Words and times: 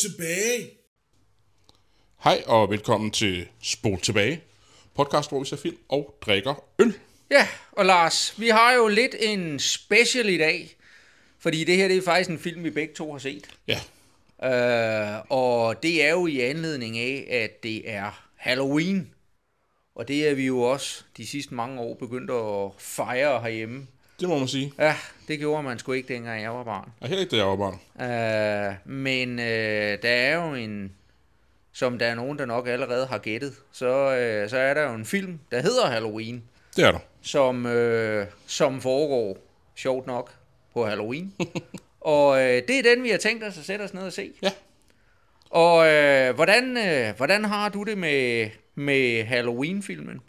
Tilbage! 0.00 0.70
Hej 2.24 2.42
og 2.46 2.70
velkommen 2.70 3.10
til 3.10 3.48
Spol 3.62 4.00
tilbage, 4.00 4.40
podcast, 4.94 5.30
hvor 5.30 5.40
vi 5.40 5.46
ser 5.46 5.56
film 5.56 5.76
og 5.88 6.18
drikker 6.20 6.64
øl. 6.78 6.98
Ja, 7.30 7.48
og 7.72 7.84
Lars, 7.84 8.40
vi 8.40 8.48
har 8.48 8.72
jo 8.72 8.88
lidt 8.88 9.14
en 9.20 9.58
special 9.58 10.28
i 10.28 10.38
dag, 10.38 10.76
fordi 11.38 11.64
det 11.64 11.76
her 11.76 11.88
det 11.88 11.96
er 11.96 12.02
faktisk 12.02 12.30
en 12.30 12.38
film, 12.38 12.64
vi 12.64 12.70
begge 12.70 12.94
to 12.94 13.12
har 13.12 13.18
set. 13.18 13.48
Ja, 13.68 13.80
Uh, 14.42 15.20
og 15.28 15.82
det 15.82 16.04
er 16.04 16.10
jo 16.10 16.26
i 16.26 16.40
anledning 16.40 16.98
af, 16.98 17.26
at 17.30 17.62
det 17.62 17.90
er 17.90 18.28
Halloween. 18.36 19.14
Og 19.94 20.08
det 20.08 20.28
er 20.28 20.34
vi 20.34 20.46
jo 20.46 20.62
også 20.62 21.04
de 21.16 21.26
sidste 21.26 21.54
mange 21.54 21.80
år 21.80 21.94
begyndt 21.94 22.30
at 22.30 22.82
fejre 22.82 23.40
herhjemme. 23.40 23.86
Det 24.20 24.28
må 24.28 24.38
man 24.38 24.48
sige. 24.48 24.72
Ja, 24.78 24.96
det 25.28 25.38
gjorde 25.38 25.62
man 25.62 25.78
sgu 25.78 25.92
ikke 25.92 26.14
dengang 26.14 26.42
jeg 26.42 26.50
var 26.54 26.64
barn. 26.64 26.92
Og 27.00 27.08
heller 27.08 27.20
ikke, 27.20 27.30
da 27.30 27.36
jeg 27.36 27.46
var 27.46 27.56
barn. 27.56 27.80
Uh, 27.94 28.92
men 28.92 29.38
uh, 29.38 29.44
der 30.02 30.10
er 30.10 30.34
jo 30.34 30.54
en, 30.54 30.92
som 31.72 31.98
der 31.98 32.06
er 32.06 32.14
nogen, 32.14 32.38
der 32.38 32.46
nok 32.46 32.68
allerede 32.68 33.06
har 33.06 33.18
gættet, 33.18 33.54
så, 33.72 34.06
uh, 34.44 34.50
så 34.50 34.56
er 34.58 34.74
der 34.74 34.82
jo 34.82 34.94
en 34.94 35.06
film, 35.06 35.38
der 35.50 35.62
hedder 35.62 35.86
Halloween, 35.86 36.42
Det 36.76 36.84
er 36.84 36.92
der. 36.92 36.98
som, 37.22 37.64
uh, 37.66 38.24
som 38.46 38.80
foregår, 38.80 39.38
sjovt 39.76 40.06
nok, 40.06 40.34
på 40.74 40.86
Halloween. 40.86 41.34
og 42.00 42.28
uh, 42.28 42.38
det 42.38 42.70
er 42.70 42.94
den, 42.94 43.02
vi 43.02 43.10
har 43.10 43.18
tænkt 43.18 43.44
os 43.44 43.58
at 43.58 43.64
sætte 43.64 43.82
os 43.82 43.94
ned 43.94 44.02
og 44.02 44.12
se. 44.12 44.30
Ja. 44.42 44.50
Og 45.50 45.86
øh, 45.86 46.34
hvordan, 46.34 46.76
øh, 46.76 47.16
hvordan 47.16 47.44
har 47.44 47.68
du 47.68 47.82
det 47.82 47.98
med, 47.98 48.50
med 48.74 49.24
Halloween-filmen? 49.24 50.20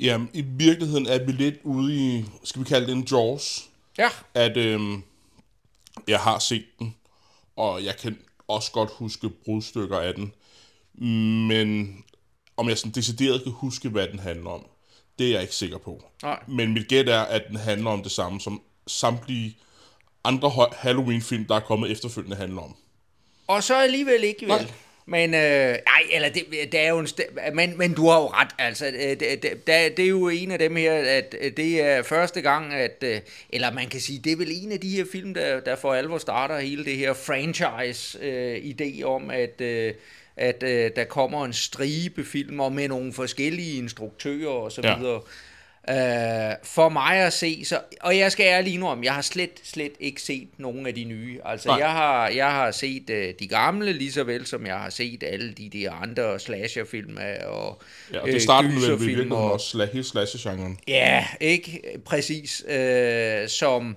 Jamen, 0.00 0.30
i 0.34 0.40
virkeligheden 0.40 1.06
er 1.06 1.24
vi 1.24 1.32
lidt 1.32 1.54
ude 1.64 1.94
i, 1.96 2.24
skal 2.44 2.60
vi 2.60 2.68
kalde 2.68 2.86
det 2.86 2.92
en 2.92 3.08
Jaws, 3.10 3.68
Ja, 3.98 4.08
at 4.34 4.56
øhm, 4.56 5.02
jeg 6.08 6.20
har 6.20 6.38
set 6.38 6.64
den, 6.78 6.94
og 7.56 7.84
jeg 7.84 7.96
kan 7.96 8.18
også 8.48 8.72
godt 8.72 8.90
huske 8.90 9.30
brudstykker 9.30 9.98
af 9.98 10.14
den, 10.14 10.32
men 11.48 11.98
om 12.56 12.68
jeg 12.68 12.78
sådan 12.78 12.92
decideret 12.92 13.42
kan 13.42 13.52
huske, 13.52 13.88
hvad 13.88 14.08
den 14.08 14.18
handler 14.18 14.50
om, 14.50 14.66
det 15.18 15.26
er 15.26 15.32
jeg 15.32 15.42
ikke 15.42 15.54
sikker 15.54 15.78
på. 15.78 16.04
Nej. 16.22 16.42
Men 16.48 16.72
mit 16.72 16.88
gæt 16.88 17.08
er, 17.08 17.20
at 17.20 17.42
den 17.48 17.56
handler 17.56 17.90
om 17.90 18.02
det 18.02 18.12
samme, 18.12 18.40
som 18.40 18.62
samtlige 18.86 19.56
andre 20.24 20.68
Halloween-film, 20.72 21.44
der 21.44 21.54
er 21.54 21.60
kommet 21.60 21.90
efterfølgende, 21.90 22.36
handler 22.36 22.62
om. 22.62 22.76
og 23.46 23.62
så 23.62 23.74
alligevel 23.74 24.24
ikke 24.24 24.40
vel. 24.40 24.48
Nej. 24.48 24.72
Men, 25.10 25.34
øh, 25.34 25.40
ej, 25.40 26.02
eller 26.12 26.28
det, 26.28 26.44
det 26.72 26.80
er 26.80 26.88
jo 26.88 26.98
en 26.98 27.06
st- 27.06 27.50
men, 27.54 27.78
men 27.78 27.94
du 27.94 28.08
har 28.08 28.20
jo 28.20 28.26
ret, 28.26 28.48
altså, 28.58 28.86
øh, 28.86 28.92
det, 28.92 29.20
det, 29.20 29.42
det, 29.42 29.96
det 29.96 30.04
er 30.04 30.08
jo 30.08 30.28
en 30.28 30.50
af 30.50 30.58
dem 30.58 30.76
her, 30.76 30.92
at 30.94 31.34
øh, 31.40 31.52
det 31.56 31.82
er 31.82 32.02
første 32.02 32.40
gang, 32.40 32.74
at, 32.74 32.96
øh, 33.02 33.20
eller 33.50 33.72
man 33.72 33.88
kan 33.88 34.00
sige, 34.00 34.20
det 34.24 34.32
er 34.32 34.36
vel 34.36 34.48
en 34.50 34.72
af 34.72 34.80
de 34.80 34.88
her 34.88 35.04
film, 35.12 35.34
der, 35.34 35.60
der 35.60 35.76
for 35.76 35.94
alvor 35.94 36.18
starter 36.18 36.58
hele 36.58 36.84
det 36.84 36.96
her 36.96 37.12
franchise-idé 37.12 39.02
om, 39.04 39.30
at, 39.30 39.60
øh, 39.60 39.94
at 40.36 40.62
øh, 40.62 40.90
der 40.96 41.04
kommer 41.04 41.44
en 41.44 41.52
stribe 41.52 42.24
film, 42.24 42.60
og 42.60 42.72
med 42.72 42.88
nogle 42.88 43.12
forskellige 43.12 43.78
instruktører 43.78 44.48
og 44.50 44.72
så 44.72 44.80
Ja. 44.84 44.94
Uh, 45.90 45.96
for 46.64 46.88
mig 46.88 47.16
at 47.16 47.32
se, 47.32 47.64
så, 47.64 47.80
og 48.00 48.18
jeg 48.18 48.32
skal 48.32 48.44
ærlig 48.46 48.74
indrømme, 48.74 49.04
jeg 49.04 49.14
har 49.14 49.22
slet, 49.22 49.50
slet 49.64 49.92
ikke 50.00 50.22
set 50.22 50.48
nogen 50.58 50.86
af 50.86 50.94
de 50.94 51.04
nye. 51.04 51.38
Altså, 51.44 51.68
Nej. 51.68 51.78
jeg 51.78 51.90
har, 51.90 52.28
jeg 52.28 52.50
har 52.50 52.70
set 52.70 53.10
uh, 53.10 53.16
de 53.40 53.48
gamle, 53.48 53.92
lige 53.92 54.12
så 54.12 54.24
vel 54.24 54.46
som 54.46 54.66
jeg 54.66 54.76
har 54.76 54.90
set 54.90 55.22
alle 55.26 55.52
de 55.52 55.68
der 55.68 55.92
andre 55.92 56.38
slasherfilm 56.40 57.16
og 57.16 57.22
Ja, 58.12 58.18
og 58.20 58.28
øh, 58.28 58.32
det 58.34 58.42
startede 58.42 58.72
med, 58.72 58.80
gyserfilm 58.80 59.00
med 59.06 59.14
virkelig 59.16 59.32
og- 59.38 59.52
også 59.52 59.78
sla- 59.78 59.92
hele 59.92 60.04
slasher-genren. 60.04 60.78
Ja, 60.88 61.26
ikke 61.40 61.80
præcis, 62.04 62.64
øh, 62.68 63.48
som, 63.48 63.96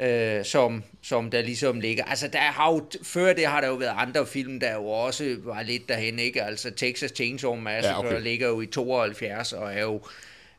øh, 0.00 0.44
som, 0.44 0.82
som 1.02 1.30
der 1.30 1.42
ligesom 1.42 1.80
ligger. 1.80 2.04
Altså, 2.04 2.28
der 2.28 2.38
har 2.38 2.72
jo, 2.72 2.84
før 3.02 3.32
det 3.32 3.46
har 3.46 3.60
der 3.60 3.68
jo 3.68 3.74
været 3.74 3.94
andre 3.96 4.26
film, 4.26 4.60
der 4.60 4.74
jo 4.74 4.86
også 4.86 5.36
var 5.44 5.62
lidt 5.62 5.88
derhen, 5.88 6.18
ikke? 6.18 6.42
Altså, 6.42 6.70
Texas 6.70 7.12
Chainsaw 7.16 7.54
Massacre 7.56 8.06
ja, 8.06 8.12
okay. 8.12 8.22
ligger 8.22 8.48
jo 8.48 8.60
i 8.60 8.66
72, 8.66 9.52
og 9.52 9.74
er 9.74 9.82
jo 9.82 10.00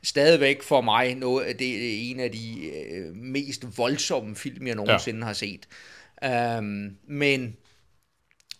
stadigvæk 0.04 0.64
for 0.64 0.82
mig 0.82 1.16
noget, 1.16 1.60
det 1.60 1.76
er 1.76 2.12
en 2.12 2.20
af 2.20 2.32
de 2.32 2.70
øh, 2.70 3.16
mest 3.16 3.78
voldsomme 3.78 4.36
film, 4.36 4.68
jeg 4.68 4.76
nogensinde 4.76 5.20
ja. 5.20 5.26
har 5.26 5.34
set. 5.34 5.68
Um, 6.58 6.98
men 7.08 7.58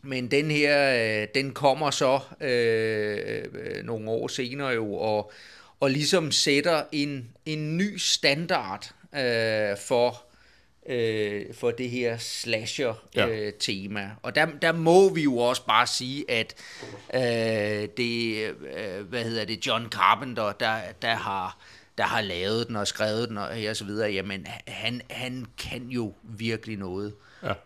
men 0.06 0.32
den 0.32 0.52
her, 0.52 0.94
øh, 1.22 1.28
den 1.36 1.54
kommer 1.54 1.92
så 1.92 2.20
øh, 2.42 3.44
øh, 3.54 3.84
nogle 3.84 4.10
år 4.10 4.28
senere 4.28 4.70
jo, 4.70 4.94
og, 4.94 5.32
og 5.80 5.92
ligesom 5.92 6.32
sætter 6.32 6.84
en, 6.92 7.30
en 7.46 7.78
ny 7.78 7.98
standard 7.98 8.94
øh, 9.16 9.78
for, 9.78 10.24
øh, 10.90 11.46
for 11.54 11.72
det 11.72 11.90
her 11.90 12.18
slasher-tema. 12.18 13.26
Ja. 13.26 13.46
Øh, 13.48 13.54
tema. 13.60 14.12
og 14.22 14.36
der, 14.36 14.46
der 14.62 14.72
må 14.72 15.14
vi 15.14 15.24
jo 15.24 15.38
også 15.38 15.66
bare 15.66 15.88
sige, 15.88 16.32
at 16.32 16.56
øh, 17.14 17.88
det, 17.98 18.38
øh, 18.78 19.08
hvad 19.10 19.24
hedder 19.24 19.46
det, 19.46 19.68
John 19.68 19.88
Carpenter, 19.90 20.52
der, 20.52 20.78
der 21.02 21.16
har 21.16 21.58
der 21.98 22.04
har 22.04 22.22
lavet 22.22 22.68
den 22.68 22.76
og 22.76 22.88
skrevet 22.88 23.30
den 23.30 23.38
og, 23.38 23.50
og 23.70 23.76
så 23.76 23.86
videre, 23.86 24.12
jamen 24.12 24.48
han, 24.68 25.02
han 25.10 25.46
kan 25.58 25.88
jo 25.90 26.14
virkelig 26.24 26.78
noget. 26.78 27.14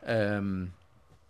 Ja. 0.08 0.36
Øhm, 0.36 0.72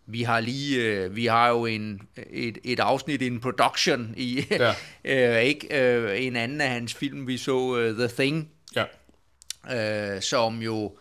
vi 0.06 0.24
har 0.24 0.40
lige, 0.40 0.84
øh, 0.84 1.16
vi 1.16 1.26
har 1.26 1.50
jo 1.50 1.66
en, 1.66 2.02
et, 2.30 2.58
et 2.64 2.80
afsnit 2.80 3.22
in 3.22 3.40
production 3.40 4.14
i, 4.18 4.46
Ja. 4.52 4.74
øh, 5.38 5.44
ikke 5.44 5.82
øh, 5.82 6.26
en 6.26 6.36
anden 6.36 6.62
af 6.62 6.70
hans 6.70 6.94
film, 6.94 7.28
vi 7.28 7.38
så 7.38 7.56
uh, 7.58 7.98
The 7.98 8.08
Thing, 8.08 8.50
Ja. 8.76 10.16
øh, 10.16 10.22
som 10.22 10.62
jo 10.62 10.86
øh, 10.86 10.92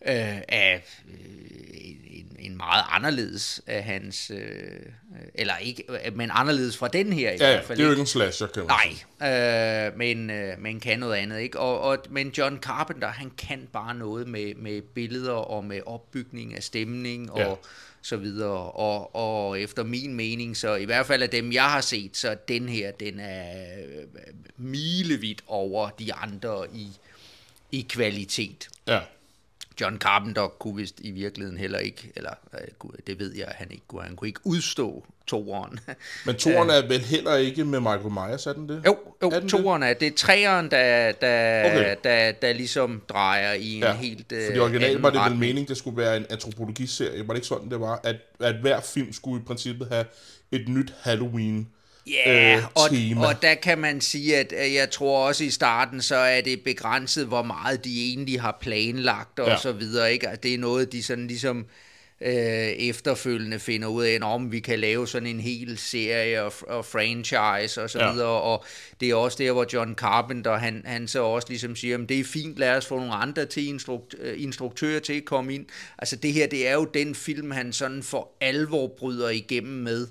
er 0.00 0.74
øh, 0.74 0.80
en, 2.10 2.36
en 2.38 2.56
meget 2.56 2.84
anderledes 2.88 3.62
af 3.66 3.82
hans, 3.84 4.30
øh, 4.30 4.40
eller 5.34 5.56
ikke, 5.56 5.84
øh, 6.06 6.16
men 6.16 6.30
anderledes 6.32 6.76
fra 6.76 6.88
den 6.88 7.12
her 7.12 7.30
i 7.30 7.32
Ja, 7.32 7.36
hvert 7.50 7.64
fald. 7.64 7.78
det 7.78 7.82
er 7.84 7.86
jo 7.86 7.92
ikke? 7.92 8.00
en 8.00 8.06
slasher, 8.06 8.46
kan 8.46 8.62
man. 8.62 8.76
Nej, 9.20 9.86
øh, 9.88 9.98
men, 9.98 10.30
øh, 10.30 10.58
men 10.58 10.80
kan 10.80 10.98
noget 10.98 11.14
andet, 11.16 11.40
ikke? 11.40 11.58
Og, 11.58 11.80
og, 11.80 11.98
men 12.10 12.28
John 12.38 12.58
Carpenter, 12.62 13.08
han 13.08 13.30
kan 13.38 13.68
bare 13.72 13.94
noget 13.94 14.28
med, 14.28 14.54
med 14.54 14.82
billeder 14.82 15.32
og 15.32 15.64
med 15.64 15.80
opbygning 15.86 16.56
af 16.56 16.62
stemning 16.62 17.32
og 17.32 17.38
Ja. 17.40 17.54
så 18.02 18.16
videre. 18.16 18.70
Og, 18.72 19.14
og 19.16 19.60
efter 19.60 19.82
min 19.84 20.14
mening, 20.14 20.56
så 20.56 20.74
i 20.74 20.84
hvert 20.84 21.06
fald 21.06 21.22
af 21.22 21.30
dem, 21.30 21.52
jeg 21.52 21.64
har 21.70 21.80
set, 21.80 22.16
så 22.16 22.36
den 22.48 22.68
her, 22.68 22.90
den 22.90 23.20
er 23.20 23.52
øh, 23.88 24.04
milevidt 24.56 25.42
over 25.46 25.88
de 25.90 26.14
andre 26.14 26.64
i, 26.74 26.88
i 27.72 27.86
kvalitet. 27.88 28.68
Ja. 28.88 29.00
John 29.80 29.98
Carpenter 29.98 30.48
kunne 30.48 30.76
vist 30.76 31.00
i 31.00 31.10
virkeligheden 31.10 31.58
heller 31.58 31.78
ikke, 31.78 32.12
eller 32.16 32.30
øh, 32.54 32.90
det 33.06 33.18
ved 33.18 33.34
jeg, 33.36 33.46
han 33.54 33.70
ikke 33.70 33.82
kunne, 33.88 34.02
han 34.02 34.16
kunne 34.16 34.28
ikke 34.28 34.40
udstå 34.44 35.04
toeren. 35.26 35.80
Men 36.26 36.34
toren 36.36 36.70
er 36.70 36.88
vel 36.88 37.00
heller 37.00 37.36
ikke 37.36 37.64
med 37.64 37.80
Michael 37.80 38.10
Myers, 38.10 38.46
er 38.46 38.52
den 38.52 38.68
det? 38.68 38.82
Jo, 38.86 38.92
Er 38.92 38.96
jo 39.22 39.30
den 39.30 39.42
det? 39.42 39.50
toeren 39.50 39.82
er, 39.82 39.92
det 39.92 40.08
er 40.08 40.16
træeren, 40.16 40.70
der, 40.70 41.12
der, 41.12 41.64
Okay. 41.66 41.96
der, 42.04 42.32
der 42.32 42.52
ligesom 42.52 43.02
drejer 43.08 43.52
i 43.52 43.74
en 43.74 43.82
Ja, 43.82 43.96
helt 43.96 44.32
øh, 44.32 44.46
fordi 44.46 44.58
originalt 44.58 44.84
anden 44.84 45.02
var 45.02 45.10
det 45.10 45.20
vel 45.30 45.38
meningen, 45.38 45.68
det 45.68 45.76
skulle 45.76 45.96
være 45.96 46.16
en 46.16 46.26
antropologiserie. 46.30 47.18
Var 47.26 47.34
det 47.34 47.38
ikke 47.38 47.46
sådan, 47.46 47.70
det 47.70 47.80
var? 47.80 48.00
At, 48.04 48.16
at 48.40 48.54
hver 48.54 48.80
film 48.80 49.12
skulle 49.12 49.42
i 49.42 49.44
princippet 49.44 49.88
have 49.88 50.04
et 50.52 50.68
nyt 50.68 50.94
Halloween 51.00 51.68
Ja, 52.06 52.56
øh, 52.56 52.62
og, 52.74 52.90
og 53.28 53.42
der 53.42 53.54
kan 53.54 53.78
man 53.78 54.00
sige, 54.00 54.36
at 54.36 54.74
jeg 54.74 54.90
tror 54.90 55.26
også 55.26 55.44
i 55.44 55.50
starten, 55.50 56.02
så 56.02 56.16
er 56.16 56.40
det 56.40 56.60
begrænset, 56.64 57.26
hvor 57.26 57.42
meget 57.42 57.84
de 57.84 58.08
egentlig 58.08 58.40
har 58.40 58.58
planlagt 58.60 59.38
og 59.38 59.48
Ja. 59.48 59.56
så 59.56 59.72
videre. 59.72 60.12
Ikke? 60.12 60.28
Altså, 60.28 60.40
det 60.42 60.54
er 60.54 60.58
noget, 60.58 60.92
de 60.92 61.02
sådan 61.02 61.26
ligesom 61.26 61.66
øh, 62.20 62.32
efterfølgende 62.68 63.58
finder 63.58 63.88
ud 63.88 64.04
af, 64.04 64.18
om 64.22 64.52
vi 64.52 64.60
kan 64.60 64.78
lave 64.78 65.08
sådan 65.08 65.26
en 65.28 65.40
hel 65.40 65.78
serie 65.78 66.42
og, 66.42 66.52
og 66.68 66.84
franchise 66.84 67.82
og 67.82 67.90
så 67.90 67.98
Ja. 67.98 68.12
videre. 68.12 68.28
Og 68.28 68.64
det 69.00 69.10
er 69.10 69.14
også 69.14 69.38
der, 69.40 69.52
hvor 69.52 69.66
John 69.72 69.94
Carpenter, 69.94 70.56
han, 70.56 70.82
han 70.84 71.08
så 71.08 71.22
også 71.22 71.48
ligesom 71.48 71.76
siger, 71.76 71.98
at 71.98 72.08
det 72.08 72.20
er 72.20 72.24
fint, 72.24 72.56
lad 72.58 72.76
os 72.76 72.86
få 72.86 72.96
nogle 72.98 73.14
andre 73.14 73.46
til 73.46 73.66
instrukt, 73.68 74.14
øh, 74.20 74.42
instruktører 74.42 75.00
til 75.00 75.12
at 75.12 75.24
komme 75.24 75.54
ind. 75.54 75.66
Altså 75.98 76.16
det 76.16 76.32
her, 76.32 76.46
det 76.46 76.68
er 76.68 76.72
jo 76.74 76.84
den 76.84 77.14
film, 77.14 77.50
han 77.50 77.72
sådan 77.72 78.02
for 78.02 78.28
alvor 78.40 78.86
bryder 78.98 79.28
igennem 79.28 79.82
med 79.82 80.06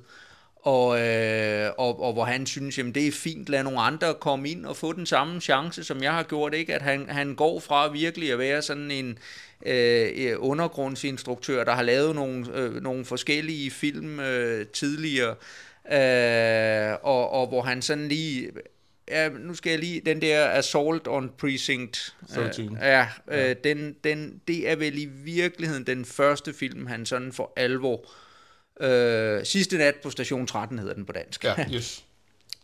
og, 0.61 0.99
øh, 0.99 1.71
og, 1.77 2.01
og 2.01 2.13
hvor 2.13 2.23
han 2.23 2.45
synes, 2.45 2.77
jamen 2.77 2.95
det 2.95 3.07
er 3.07 3.11
fint, 3.11 3.49
lad 3.49 3.63
nogle 3.63 3.79
andre 3.79 4.13
komme 4.13 4.49
ind 4.49 4.65
og 4.65 4.75
få 4.75 4.93
den 4.93 5.05
samme 5.05 5.41
chance, 5.41 5.83
som 5.83 6.03
jeg 6.03 6.13
har 6.13 6.23
gjort, 6.23 6.53
ikke? 6.53 6.75
At 6.75 6.81
han, 6.81 7.09
han 7.09 7.35
går 7.35 7.59
fra 7.59 7.87
virkelig 7.91 8.31
at 8.31 8.39
være 8.39 8.61
sådan 8.61 8.91
en 8.91 9.17
øh, 9.65 10.35
undergrundsinstruktør, 10.39 11.63
der 11.63 11.71
har 11.71 11.83
lavet 11.83 12.15
nogle, 12.15 12.45
øh, 12.53 12.83
nogle 12.83 13.05
forskellige 13.05 13.71
film 13.71 14.19
øh, 14.19 14.67
tidligere, 14.67 15.35
øh, 15.91 16.97
og, 17.03 17.29
og 17.29 17.47
hvor 17.47 17.61
han 17.61 17.81
sådan 17.81 18.07
lige 18.07 18.51
ja, 19.09 19.29
nu 19.29 19.53
skal 19.53 19.69
jeg 19.69 19.79
lige, 19.79 20.01
den 20.05 20.21
der 20.21 20.49
Assault 20.49 21.07
on 21.07 21.31
Precinct, 21.37 22.15
13. 22.33 22.65
Øh, 22.65 22.71
ja, 22.81 23.07
øh, 23.31 23.55
den, 23.63 23.95
den, 24.03 24.41
det 24.47 24.69
er 24.69 24.75
vel 24.75 24.97
i 24.97 25.05
virkeligheden 25.05 25.83
den 25.83 26.05
første 26.05 26.53
film, 26.53 26.87
han 26.87 27.05
sådan 27.05 27.33
for 27.33 27.53
alvor, 27.55 28.05
øh, 28.79 29.45
sidste 29.45 29.77
nat 29.77 29.95
på 30.03 30.09
station 30.09 30.47
13 30.47 30.79
hedder 30.79 30.93
den 30.93 31.05
på 31.05 31.11
dansk. 31.11 31.43
Ja, 31.43 31.55
yes. 31.75 32.03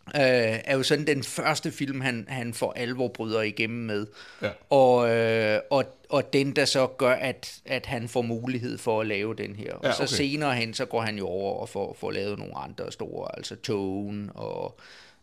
øh, 0.06 0.20
er 0.64 0.76
jo 0.76 0.82
sådan 0.82 1.06
den 1.06 1.22
første 1.24 1.72
film, 1.72 2.00
han, 2.00 2.24
han 2.28 2.54
for 2.54 2.72
alvor 2.76 3.08
bryder 3.08 3.42
igennem 3.42 3.84
med. 3.86 4.06
Ja. 4.42 4.50
Og, 4.70 5.10
øh, 5.10 5.60
og, 5.70 5.84
og 6.08 6.32
den, 6.32 6.56
der 6.56 6.64
så 6.64 6.86
gør, 6.86 7.12
at, 7.12 7.54
at 7.66 7.86
han 7.86 8.08
får 8.08 8.22
mulighed 8.22 8.78
for 8.78 9.00
at 9.00 9.06
lave 9.06 9.34
den 9.34 9.56
her. 9.56 9.74
Og 9.74 9.84
Ja, 9.84 9.92
så 9.92 10.02
okay. 10.02 10.12
senere 10.14 10.54
hen, 10.54 10.74
så 10.74 10.84
går 10.84 11.00
han 11.00 11.18
jo 11.18 11.26
over 11.26 11.60
og 11.60 11.68
får, 11.68 11.96
får 12.00 12.10
lavet 12.10 12.38
nogle 12.38 12.58
andre 12.58 12.92
store, 12.92 13.36
altså 13.36 13.56
Tone 13.56 14.32
og, 14.32 14.78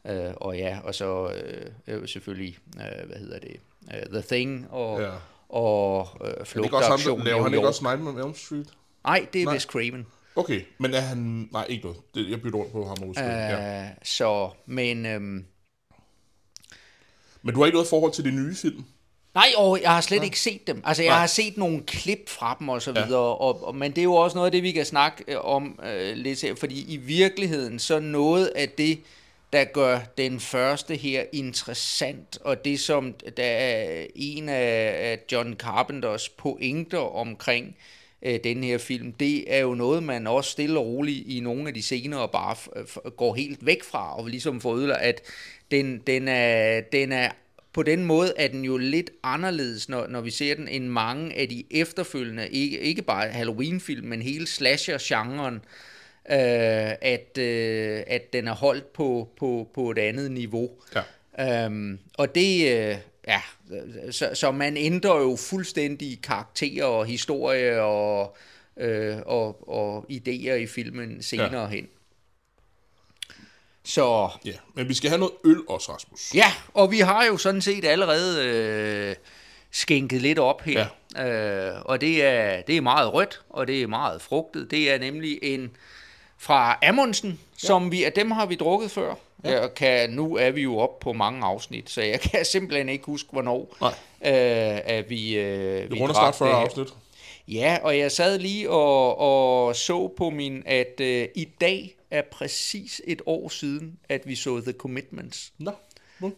øh, 0.07 0.31
og 0.35 0.57
ja, 0.57 0.77
og 0.83 0.95
så 0.95 1.31
øh, 1.35 1.65
øh, 1.87 2.07
selvfølgelig, 2.07 2.57
øh, 2.77 3.07
hvad 3.09 3.17
hedder 3.17 3.39
det, 3.39 3.55
uh, 3.87 4.11
The 4.13 4.21
Thing 4.21 4.67
og, 4.69 5.01
Ja. 5.01 5.09
og 5.49 6.07
øh, 6.25 6.33
er 6.39 6.43
Flugtaktion 6.43 7.23
laver 7.23 7.43
han 7.43 7.53
ikke 7.53 7.67
også 7.67 7.83
Nightmare 7.83 8.13
on 8.13 8.19
Elm 8.27 8.35
Street? 8.35 8.67
Nej, 9.03 9.25
det 9.33 9.41
er 9.41 9.45
Nej. 9.45 9.53
Wes 9.53 9.63
Craven. 9.63 10.05
Okay, 10.35 10.61
men 10.77 10.93
er 10.93 10.99
han... 10.99 11.49
Nej, 11.51 11.65
ikke 11.69 11.83
noget. 11.83 11.99
Det, 12.15 12.29
jeg 12.29 12.41
bytter 12.41 12.59
rundt 12.59 12.71
på 12.71 12.85
ham 12.85 12.97
og 13.01 13.07
Wes 13.07 13.17
Craven, 13.17 13.31
ja. 13.31 13.83
Øh, 13.83 13.89
så, 14.03 14.49
men... 14.65 15.05
Øhm, 15.05 15.45
Men 17.41 17.53
du 17.53 17.59
har 17.59 17.65
ikke 17.65 17.75
noget 17.75 17.89
forhold 17.89 18.11
til 18.13 18.23
de 18.25 18.31
nye 18.31 18.55
film? 18.55 18.83
Nej, 19.35 19.47
og 19.57 19.81
jeg 19.81 19.89
har 19.91 20.01
slet 20.01 20.17
ja. 20.17 20.23
ikke 20.23 20.39
set 20.39 20.67
dem. 20.67 20.81
Altså, 20.85 21.03
jeg 21.03 21.09
Nej. 21.11 21.19
har 21.19 21.27
set 21.27 21.57
nogle 21.57 21.83
klip 21.83 22.29
fra 22.29 22.55
dem 22.59 22.69
og 22.69 22.81
så 22.81 22.91
Ja. 22.95 23.05
videre, 23.05 23.21
og, 23.37 23.63
og, 23.67 23.75
men 23.75 23.91
det 23.91 23.97
er 23.97 24.03
jo 24.03 24.13
også 24.15 24.35
noget 24.37 24.45
af 24.47 24.51
det, 24.51 24.63
vi 24.63 24.71
kan 24.71 24.85
snakke 24.85 25.23
øh, 25.27 25.37
om 25.45 25.79
øh, 25.85 26.15
lidt 26.17 26.41
her, 26.41 26.55
fordi 26.55 26.93
i 26.93 26.97
virkeligheden, 26.97 27.79
så 27.79 27.99
noget 27.99 28.45
af 28.47 28.69
det, 28.69 28.99
der 29.53 29.63
gør 29.63 29.99
den 30.17 30.39
første 30.39 30.95
her 30.95 31.23
interessant, 31.33 32.37
og 32.41 32.65
det 32.65 32.79
som 32.79 33.13
der 33.37 33.43
er 33.43 34.05
en 34.15 34.49
af 34.49 34.93
af 35.11 35.19
John 35.31 35.53
Carpenters 35.53 36.29
pointer 36.29 37.15
omkring 37.15 37.67
øh, 37.67 37.73
den 38.43 38.63
her 38.63 38.77
film, 38.77 39.11
det 39.11 39.55
er 39.55 39.59
jo 39.59 39.73
noget, 39.73 40.03
man 40.03 40.27
også 40.27 40.51
stille 40.51 40.79
og 40.79 40.85
roligt 40.85 41.27
i 41.27 41.39
nogle 41.39 41.67
af 41.67 41.73
de 41.73 41.83
senere 41.83 42.29
bare 42.29 42.55
går 43.09 43.35
helt 43.35 43.65
væk 43.65 43.83
fra, 43.83 44.19
og 44.19 44.27
ligesom 44.27 44.61
får 44.61 44.75
ødelagt, 44.75 45.01
at 45.01 45.21
den, 45.71 45.97
den, 46.07 46.27
er, 46.27 46.81
den 46.81 47.11
er 47.11 47.29
på 47.73 47.83
den 47.83 48.05
måde 48.05 48.33
er 48.37 48.47
den 48.47 48.65
jo 48.65 48.77
lidt 48.77 49.11
anderledes, 49.23 49.89
når, 49.89 50.07
når 50.07 50.21
vi 50.21 50.31
ser 50.31 50.55
den, 50.55 50.67
end 50.67 50.87
mange 50.87 51.33
af 51.35 51.49
de 51.49 51.63
efterfølgende, 51.71 52.49
ikke, 52.49 52.79
ikke 52.79 53.01
bare 53.01 53.27
Halloween-film, 53.27 54.07
men 54.07 54.21
hele 54.21 54.47
slasher-genren, 54.47 55.55
øh, 56.29 56.91
at, 57.01 57.37
øh, 57.37 58.03
at 58.07 58.33
den 58.33 58.47
er 58.47 58.55
holdt 58.55 58.93
på, 58.93 59.29
på, 59.37 59.69
på 59.73 59.91
et 59.91 59.97
andet 59.97 60.31
niveau. 60.31 60.69
Ja. 60.95 61.65
Øhm, 61.65 61.99
og 62.17 62.35
det, 62.35 62.77
øh, 62.77 62.95
ja, 63.27 63.41
så, 64.11 64.29
så 64.33 64.51
man 64.51 64.77
ændrer 64.77 65.15
jo 65.15 65.35
fuldstændig 65.35 66.21
karakterer 66.21 66.85
og 66.85 67.05
historie 67.05 67.81
og, 67.81 68.37
øh, 68.77 69.17
og, 69.25 69.69
og 69.69 70.05
idéer 70.11 70.53
i 70.53 70.67
filmen 70.67 71.23
senere 71.23 71.61
ja. 71.61 71.67
hen. 71.67 71.87
Så 73.83 74.29
Ja, 74.45 74.53
men 74.73 74.89
vi 74.89 74.93
skal 74.93 75.09
have 75.09 75.19
noget 75.19 75.33
øl 75.45 75.61
også, 75.69 75.93
Rasmus. 75.93 76.35
Ja, 76.35 76.53
og 76.73 76.91
vi 76.91 76.99
har 76.99 77.25
jo 77.25 77.37
sådan 77.37 77.61
set 77.61 77.85
allerede 77.85 78.45
øh, 78.45 79.15
skænket 79.71 80.21
lidt 80.21 80.39
op 80.39 80.61
her. 80.61 80.85
Ja. 81.15 81.73
Øh, 81.75 81.81
og 81.85 82.01
det 82.01 82.23
er, 82.23 82.61
det 82.61 82.77
er 82.77 82.81
meget 82.81 83.13
rødt, 83.13 83.41
og 83.49 83.67
det 83.67 83.81
er 83.81 83.87
meget 83.87 84.21
frugtet. 84.21 84.71
Det 84.71 84.91
er 84.91 84.99
nemlig 84.99 85.39
en 85.41 85.71
fra 86.37 86.79
Amundsen, 86.83 87.29
ja. 87.29 87.67
som 87.67 87.91
vi, 87.91 88.05
dem 88.15 88.31
har 88.31 88.45
vi 88.45 88.55
drukket 88.55 88.91
før. 88.91 89.15
Ja. 89.43 89.59
Jeg 89.61 89.73
kan, 89.73 90.09
nu 90.09 90.35
er 90.35 90.51
vi 90.51 90.61
jo 90.61 90.77
op 90.77 90.99
på 90.99 91.13
mange 91.13 91.45
afsnit, 91.45 91.89
så 91.89 92.01
jeg 92.01 92.19
kan 92.31 92.45
simpelthen 92.45 92.89
ikke 92.89 93.05
huske, 93.05 93.29
hvornår 93.31 93.77
Nej. 93.81 93.89
øh, 94.25 94.81
at 94.85 95.09
vi, 95.09 95.37
øh, 95.37 95.91
Vi 95.91 95.99
runder 95.99 96.15
snart 96.15 96.35
40 96.35 96.49
det 96.49 96.57
her. 96.57 96.63
afsnit. 96.63 96.87
Ja, 97.47 97.77
og 97.83 97.97
jeg 97.97 98.11
sad 98.11 98.39
lige 98.39 98.69
og, 98.69 99.17
og 99.17 99.75
så 99.75 100.07
på 100.17 100.29
min, 100.29 100.63
at 100.65 100.99
øh, 101.01 101.27
i 101.35 101.47
dag 101.61 101.95
er 102.11 102.21
præcis 102.31 103.01
et 103.07 103.21
år 103.25 103.49
siden, 103.49 103.97
at 104.09 104.21
vi 104.25 104.35
så 104.35 104.61
The 104.61 104.71
Commitments. 104.73 105.53
Nå. 105.57 105.71
Uh, 106.21 106.31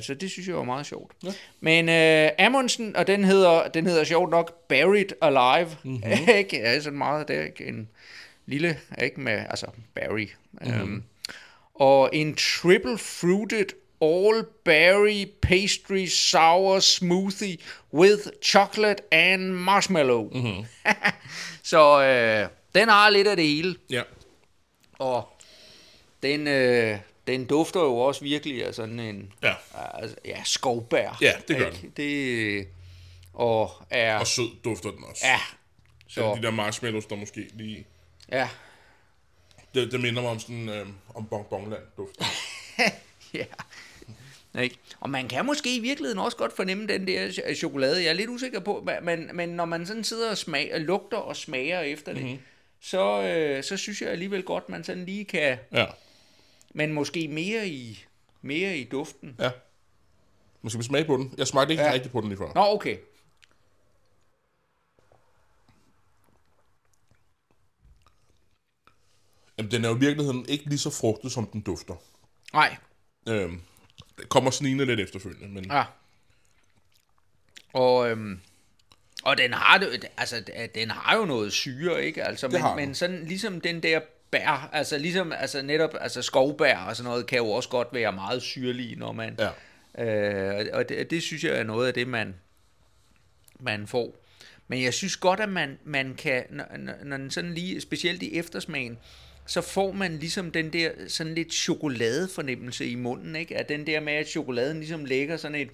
så 0.00 0.16
det 0.20 0.30
synes 0.30 0.48
jeg 0.48 0.56
var 0.56 0.62
meget 0.64 0.86
sjovt. 0.86 1.12
Ja. 1.24 1.32
Men 1.60 1.88
uh, 1.88 2.46
Amundsen, 2.46 2.96
og 2.96 3.06
den 3.06 3.24
hedder, 3.24 3.68
den 3.68 3.86
hedder 3.86 4.04
sjovt 4.04 4.30
nok 4.30 4.68
Buried 4.68 5.08
Alive. 5.22 5.76
Mm-hmm. 5.82 6.28
ikke? 6.38 6.56
Ja, 6.58 6.80
sådan 6.80 6.98
meget, 6.98 7.28
det 7.28 7.36
er 7.36 7.42
ikke 7.44 7.66
en 7.66 7.88
lille, 8.46 8.78
ikke 9.02 9.20
med, 9.20 9.32
altså 9.50 9.66
Barry. 9.94 10.28
Mm-hmm. 10.52 10.82
Um, 10.82 11.04
og 11.74 12.10
en 12.12 12.34
triple 12.34 12.98
fruited 12.98 13.66
all 14.02 14.44
berry 14.64 15.26
pastry 15.42 16.06
sour 16.06 16.80
smoothie 16.80 17.56
with 17.94 18.20
chocolate 18.42 19.02
and 19.12 19.52
marshmallow. 19.52 20.30
Mm-hmm. 20.34 20.64
så 21.62 21.96
uh, 21.98 22.50
den 22.80 22.88
har 22.88 23.10
lidt 23.10 23.28
af 23.28 23.36
det 23.36 23.46
hele. 23.46 23.76
Ja. 23.90 24.02
Og 24.98 25.28
den, 26.22 26.46
øh, 26.48 26.98
den 27.26 27.44
dufter 27.46 27.80
jo 27.80 27.96
også 27.98 28.20
virkelig 28.24 28.66
af 28.66 28.74
sådan 28.74 29.00
en 29.00 29.32
Ja. 29.42 29.54
altså, 29.74 30.16
ja, 30.24 30.42
skovbær. 30.44 31.18
Ja, 31.20 31.32
det 31.48 31.56
gør 31.58 31.66
ikke? 31.66 31.90
Det, 31.96 32.68
og 33.34 33.70
er... 33.90 34.18
Og 34.18 34.26
sød 34.26 34.48
dufter 34.64 34.90
den 34.90 35.04
også. 35.04 35.26
ja, 35.26 35.40
Så. 36.08 36.14
så, 36.14 36.34
De 36.34 36.42
der 36.42 36.50
marshmallows, 36.50 37.06
der 37.06 37.16
måske 37.16 37.48
lige... 37.54 37.86
ja, 38.32 38.48
Det, 39.74 39.92
det 39.92 40.00
minder 40.00 40.22
mig 40.22 40.30
om 40.30 40.40
sådan 40.40 40.68
øh, 40.68 40.86
om 41.14 41.26
bonbonland 41.26 41.82
duft. 41.96 42.14
ja. 43.34 43.44
Ikke? 44.62 44.76
Og 45.00 45.10
man 45.10 45.28
kan 45.28 45.46
måske 45.46 45.76
i 45.76 45.80
virkeligheden 45.80 46.18
også 46.18 46.36
godt 46.36 46.56
fornemme 46.56 46.86
den 46.86 47.06
der 47.06 47.28
ch- 47.28 47.54
chokolade. 47.54 48.02
Jeg 48.02 48.08
er 48.08 48.12
lidt 48.12 48.30
usikker 48.30 48.60
på, 48.60 48.88
men, 49.02 49.30
men 49.36 49.48
når 49.48 49.64
man 49.64 49.86
sådan 49.86 50.04
sidder 50.04 50.30
og 50.30 50.38
smager, 50.38 50.78
lugter 50.78 51.16
og 51.16 51.36
smager 51.36 51.80
efter 51.80 52.12
det, 52.12 52.22
Mhm. 52.22 52.30
mm-hmm. 52.30 52.44
så, 52.80 53.22
øh, 53.22 53.64
så 53.64 53.76
synes 53.76 54.02
jeg 54.02 54.10
alligevel 54.10 54.42
godt, 54.42 54.68
man 54.68 54.84
sådan 54.84 55.04
lige 55.04 55.24
kan, 55.24 55.58
Ja. 55.72 55.86
men 56.74 56.92
måske 56.92 57.28
mere 57.28 57.68
i, 57.68 58.04
mere 58.42 58.76
i 58.76 58.84
duften. 58.84 59.36
Ja. 59.40 59.50
Måske 60.62 60.78
vi 60.78 60.84
smage 60.84 61.04
på 61.04 61.16
den. 61.16 61.34
Jeg 61.38 61.46
smagte 61.46 61.72
ikke 61.72 61.84
ja. 61.84 61.92
rigtigt 61.92 62.12
på 62.12 62.20
den 62.20 62.28
lige 62.28 62.38
før. 62.38 62.52
Nå, 62.54 62.60
okay. 62.74 62.96
Jamen, 69.62 69.70
den 69.70 69.84
er 69.84 69.88
jo 69.88 69.96
i 69.96 69.98
virkeligheden 69.98 70.46
ikke 70.48 70.64
lige 70.64 70.78
så 70.78 70.90
frugtet, 70.90 71.32
som 71.32 71.46
den 71.46 71.60
dufter. 71.60 71.94
Nej, 72.52 72.76
Øhm, 73.28 73.60
det 74.18 74.28
kommer 74.28 74.50
snigende 74.50 74.84
lidt 74.84 75.00
efterfølgende, 75.00 75.48
men 75.54 75.64
ja. 75.64 75.84
Og, 77.72 78.10
øhm, 78.10 78.40
og 79.24 79.38
den 79.38 79.52
har 79.52 79.78
det, 79.78 80.08
altså 80.16 80.42
den 80.74 80.90
har 80.90 81.16
jo 81.16 81.24
noget 81.24 81.52
syre, 81.52 82.04
ikke? 82.04 82.24
Altså, 82.24 82.48
men, 82.48 82.60
men 82.76 82.94
sådan 82.94 83.24
ligesom 83.26 83.60
den 83.60 83.82
der 83.82 84.00
bær, 84.30 84.70
altså 84.72 84.98
ligesom 84.98 85.32
altså 85.32 85.62
netop 85.62 85.90
altså 86.00 86.22
skovbær 86.22 86.78
og 86.78 86.96
sådan 86.96 87.10
noget 87.10 87.26
kan 87.26 87.38
jo 87.38 87.50
også 87.50 87.68
godt 87.68 87.88
være 87.92 88.12
meget 88.12 88.42
syrlige, 88.42 88.96
når 88.96 89.12
man 89.12 89.38
ja. 89.98 90.04
øh, 90.04 90.66
og 90.72 90.88
det, 90.88 91.10
det 91.10 91.22
synes 91.22 91.44
jeg 91.44 91.58
er 91.58 91.62
noget 91.64 91.86
af 91.86 91.94
det 91.94 92.08
man 92.08 92.34
man 93.60 93.86
får. 93.86 94.16
Men 94.68 94.82
jeg 94.82 94.94
synes 94.94 95.16
godt 95.16 95.40
at 95.40 95.48
man 95.48 95.78
man 95.84 96.14
kan 96.14 96.44
når, 96.50 96.64
når- 96.78 97.04
når 97.04 97.16
den 97.16 97.30
sådan 97.30 97.54
lige 97.54 97.80
specielt 97.80 98.22
i 98.22 98.36
eftersmagen 98.38 98.98
så 99.46 99.60
får 99.60 99.92
man 99.92 100.18
ligesom 100.18 100.50
den 100.50 100.72
der 100.72 100.90
sådan 101.08 101.34
lidt 101.34 101.52
chokoladefornemmelse 101.52 102.86
i 102.86 102.94
munden, 102.94 103.36
ikke? 103.36 103.56
At 103.56 103.68
den 103.68 103.86
der 103.86 104.00
med, 104.00 104.12
at 104.12 104.28
chokoladen 104.28 104.78
ligesom 104.78 105.04
lægger 105.04 105.36
sådan 105.36 105.54
et, 105.54 105.68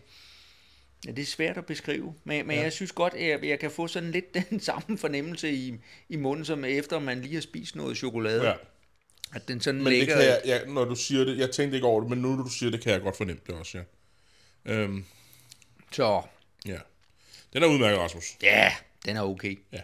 Ja, 1.07 1.11
det 1.11 1.23
er 1.23 1.27
svært 1.27 1.57
at 1.59 1.67
beskrive, 1.67 2.15
men, 2.25 2.47
men 2.47 2.57
ja. 2.57 2.63
jeg 2.63 2.73
synes 2.73 2.93
godt, 2.93 3.15
at 3.15 3.29
jeg, 3.29 3.45
jeg 3.45 3.59
kan 3.59 3.71
få 3.71 3.87
sådan 3.87 4.11
lidt 4.11 4.25
den 4.51 4.61
samme 4.61 4.99
fornemmelse 4.99 5.51
i, 5.53 5.75
i 6.09 6.17
munden, 6.17 6.45
som 6.45 6.65
efter 6.65 6.99
man 6.99 7.21
lige 7.21 7.35
har 7.35 7.41
spist 7.41 7.77
noget 7.77 7.97
chokolade. 7.97 8.47
ja. 8.49 8.55
At 9.35 9.49
den 9.49 9.61
sådan 9.61 9.83
Men 9.83 9.87
det 9.87 9.99
ligger... 9.99 10.17
kan 10.17 10.25
jeg, 10.25 10.41
ja, 10.45 10.65
når 10.65 10.85
du 10.85 10.95
siger 10.95 11.25
det, 11.25 11.39
jeg 11.39 11.51
tænkte 11.51 11.77
ikke 11.77 11.87
over 11.87 12.01
det, 12.01 12.11
men 12.11 12.19
nu 12.19 12.29
når 12.37 12.43
du 12.45 12.51
siger 12.51 12.71
det, 12.71 12.81
kan 12.81 12.93
jeg 12.93 13.01
godt 13.01 13.17
fornemme 13.17 13.43
det 13.47 13.55
også, 13.55 13.79
ja. 13.79 13.85
Øhm, 14.73 15.05
Så 15.93 16.23
ja. 16.67 16.79
Den 17.53 17.63
er 17.63 17.67
udmærket, 17.67 17.99
Rasmus. 17.99 18.25
ja, 18.43 18.73
den 19.05 19.17
er 19.17 19.23
okay. 19.23 19.59
Ja. 19.73 19.81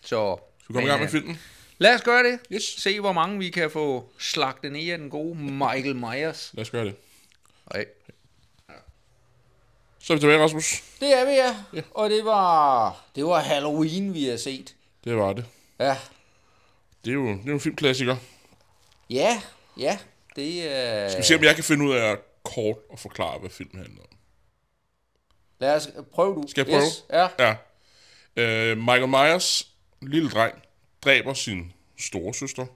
Så 0.00 0.36
Skal 0.60 0.68
vi 0.68 0.72
komme 0.72 0.86
i 0.86 0.90
gang 0.90 1.00
med 1.00 1.08
øh, 1.08 1.12
filmen? 1.12 1.38
Lad 1.78 1.94
os 1.94 2.02
gøre 2.02 2.22
det. 2.22 2.40
Yes. 2.52 2.62
Se, 2.62 3.00
hvor 3.00 3.12
mange 3.12 3.38
vi 3.38 3.50
kan 3.50 3.70
få 3.70 4.08
slagtet 4.18 4.72
ned 4.72 4.88
af 4.88 4.98
den 4.98 5.10
gode 5.10 5.34
Michael 5.38 5.96
Myers. 5.96 6.50
Lad 6.54 6.62
os 6.62 6.70
gøre 6.70 6.84
det. 6.84 6.96
Nej. 7.74 7.86
Så 9.98 10.12
er 10.12 10.16
vi 10.16 10.20
tilbage, 10.20 10.42
Rasmus. 10.42 10.82
Det 11.00 11.18
er 11.18 11.24
vi, 11.24 11.30
ja. 11.30 11.56
ja. 11.72 11.82
Og 11.90 12.10
det 12.10 12.24
var, 12.24 13.04
det 13.16 13.24
var 13.24 13.40
Halloween, 13.40 14.14
vi 14.14 14.24
har 14.24 14.36
set. 14.36 14.74
Det 15.04 15.16
var 15.16 15.32
det. 15.32 15.44
Ja. 15.78 15.96
Det 17.04 17.10
er 17.10 17.14
jo, 17.14 17.26
det 17.28 17.40
er 17.40 17.46
jo 17.46 17.52
en 17.52 17.60
filmklassiker. 17.60 18.16
Ja, 19.10 19.42
ja. 19.76 19.98
Det 20.36 20.76
er... 20.76 21.08
Skal 21.08 21.22
vi 21.22 21.26
se, 21.26 21.34
om 21.34 21.44
jeg 21.44 21.54
kan 21.54 21.64
finde 21.64 21.84
ud 21.84 21.94
af 21.94 22.16
kort 22.42 22.76
og 22.90 22.98
forklare, 22.98 23.38
hvad 23.38 23.50
filmen 23.50 23.82
handler 23.82 24.02
om. 24.02 24.16
Lad 25.60 25.76
os 25.76 25.88
prøve 26.12 26.34
du. 26.34 26.44
Skal 26.48 26.60
jeg 26.60 26.74
prøve? 26.74 26.86
Yes. 26.86 27.04
Ja. 27.10 27.28
Ja. 27.38 27.56
Øh, 28.36 28.78
Michael 28.78 29.08
Myers, 29.08 29.68
lille 30.02 30.30
dreng, 30.30 30.62
dræber 31.04 31.34
sin 31.34 31.72
storesøster, 31.98 32.66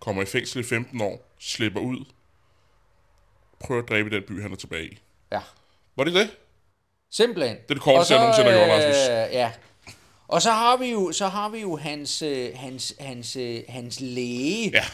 kommer 0.00 0.22
i 0.22 0.26
fængsel 0.26 0.60
i 0.60 0.64
15 0.64 1.00
år, 1.00 1.30
slipper 1.38 1.80
ud, 1.80 2.04
prøver 3.60 3.82
at 3.82 3.88
dræbe 3.88 4.10
den 4.10 4.22
by, 4.28 4.42
han 4.42 4.52
er 4.52 4.56
tilbage 4.56 4.84
i. 4.86 4.98
ja. 5.32 5.40
Var 5.96 6.04
det 6.04 6.14
det? 6.14 6.30
Simpelthen. 7.10 7.56
Det 7.56 7.70
er 7.70 7.74
det 7.74 7.82
korteste, 7.82 8.14
jeg 8.14 8.20
nogensinde 8.22 8.50
har 8.50 8.58
gjort, 8.58 8.70
Rasmus. 8.78 8.96
Ja. 9.34 9.52
Og 10.28 10.42
så 10.42 10.50
har 10.50 10.76
vi 10.76 10.86
jo, 10.90 11.12
så 11.12 11.28
har 11.28 11.48
vi 11.48 11.58
jo 11.60 11.76
hans, 11.76 12.22
øh, 12.22 12.50
hans, 12.54 12.94
hans, 13.00 13.36
øh, 13.36 13.62
hans 13.68 14.00
læge. 14.00 14.70
Ja. 14.70 14.84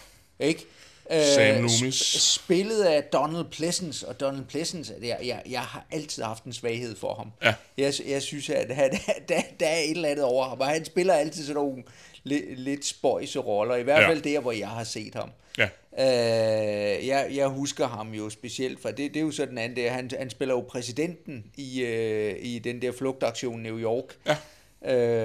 Ikke? 0.47 0.65
Sam 1.11 1.43
Øh, 1.43 1.55
Loomis. 1.57 2.03
sp- 2.03 2.19
spillet 2.43 2.83
af 2.85 3.05
Donald 3.05 3.45
Pleasence, 3.45 4.09
og 4.09 4.21
Donald 4.21 4.45
Pleasence, 4.45 4.95
jeg, 5.03 5.19
jeg, 5.25 5.43
jeg 5.49 5.61
har 5.61 5.85
altid 5.91 6.23
haft 6.23 6.45
en 6.45 6.53
svaghed 6.53 6.97
for 6.97 7.15
ham. 7.15 7.33
Ja. 7.43 7.55
Jeg, 7.79 7.93
jeg 8.07 8.23
synes, 8.23 8.51
at 8.51 8.77
han, 8.77 8.91
der, 9.29 9.41
der 9.61 9.67
er 9.67 9.79
et 9.79 9.91
eller 9.91 10.09
andet 10.09 10.25
over 10.25 10.49
ham, 10.49 10.61
og 10.61 10.67
han 10.67 10.85
spiller 10.85 11.15
altid 11.15 11.47
sådan 11.47 11.55
nogle 11.63 11.83
lidt, 12.29 12.59
lidt 12.61 12.85
spøjse 12.85 13.39
roller, 13.39 13.77
i 13.77 13.83
hvert 13.83 14.03
Ja. 14.03 14.09
fald 14.09 14.23
der, 14.23 14.41
hvor 14.41 14.53
jeg 14.53 14.69
har 14.69 14.85
set 14.85 15.15
ham. 15.15 15.31
Ja. 15.59 15.69
Øh, 15.99 17.07
jeg, 17.07 17.29
jeg 17.35 17.49
husker 17.49 17.87
ham 17.87 18.13
jo 18.13 18.31
specielt, 18.31 18.83
for 18.83 18.89
det, 18.89 18.99
det 19.15 19.17
er 19.17 19.21
jo 19.25 19.31
sådan 19.31 19.59
anden 19.59 19.77
der, 19.77 19.91
han, 19.91 20.11
han 20.19 20.31
spiller 20.31 20.55
jo 20.55 20.61
præsidenten 20.61 21.45
i, 21.57 21.83
øh, 21.83 22.35
i 22.41 22.59
den 22.59 22.83
der 22.83 22.93
flugtaktion 22.93 23.61
New 23.61 23.79
York, 23.79 24.17
Ja. 24.27 24.37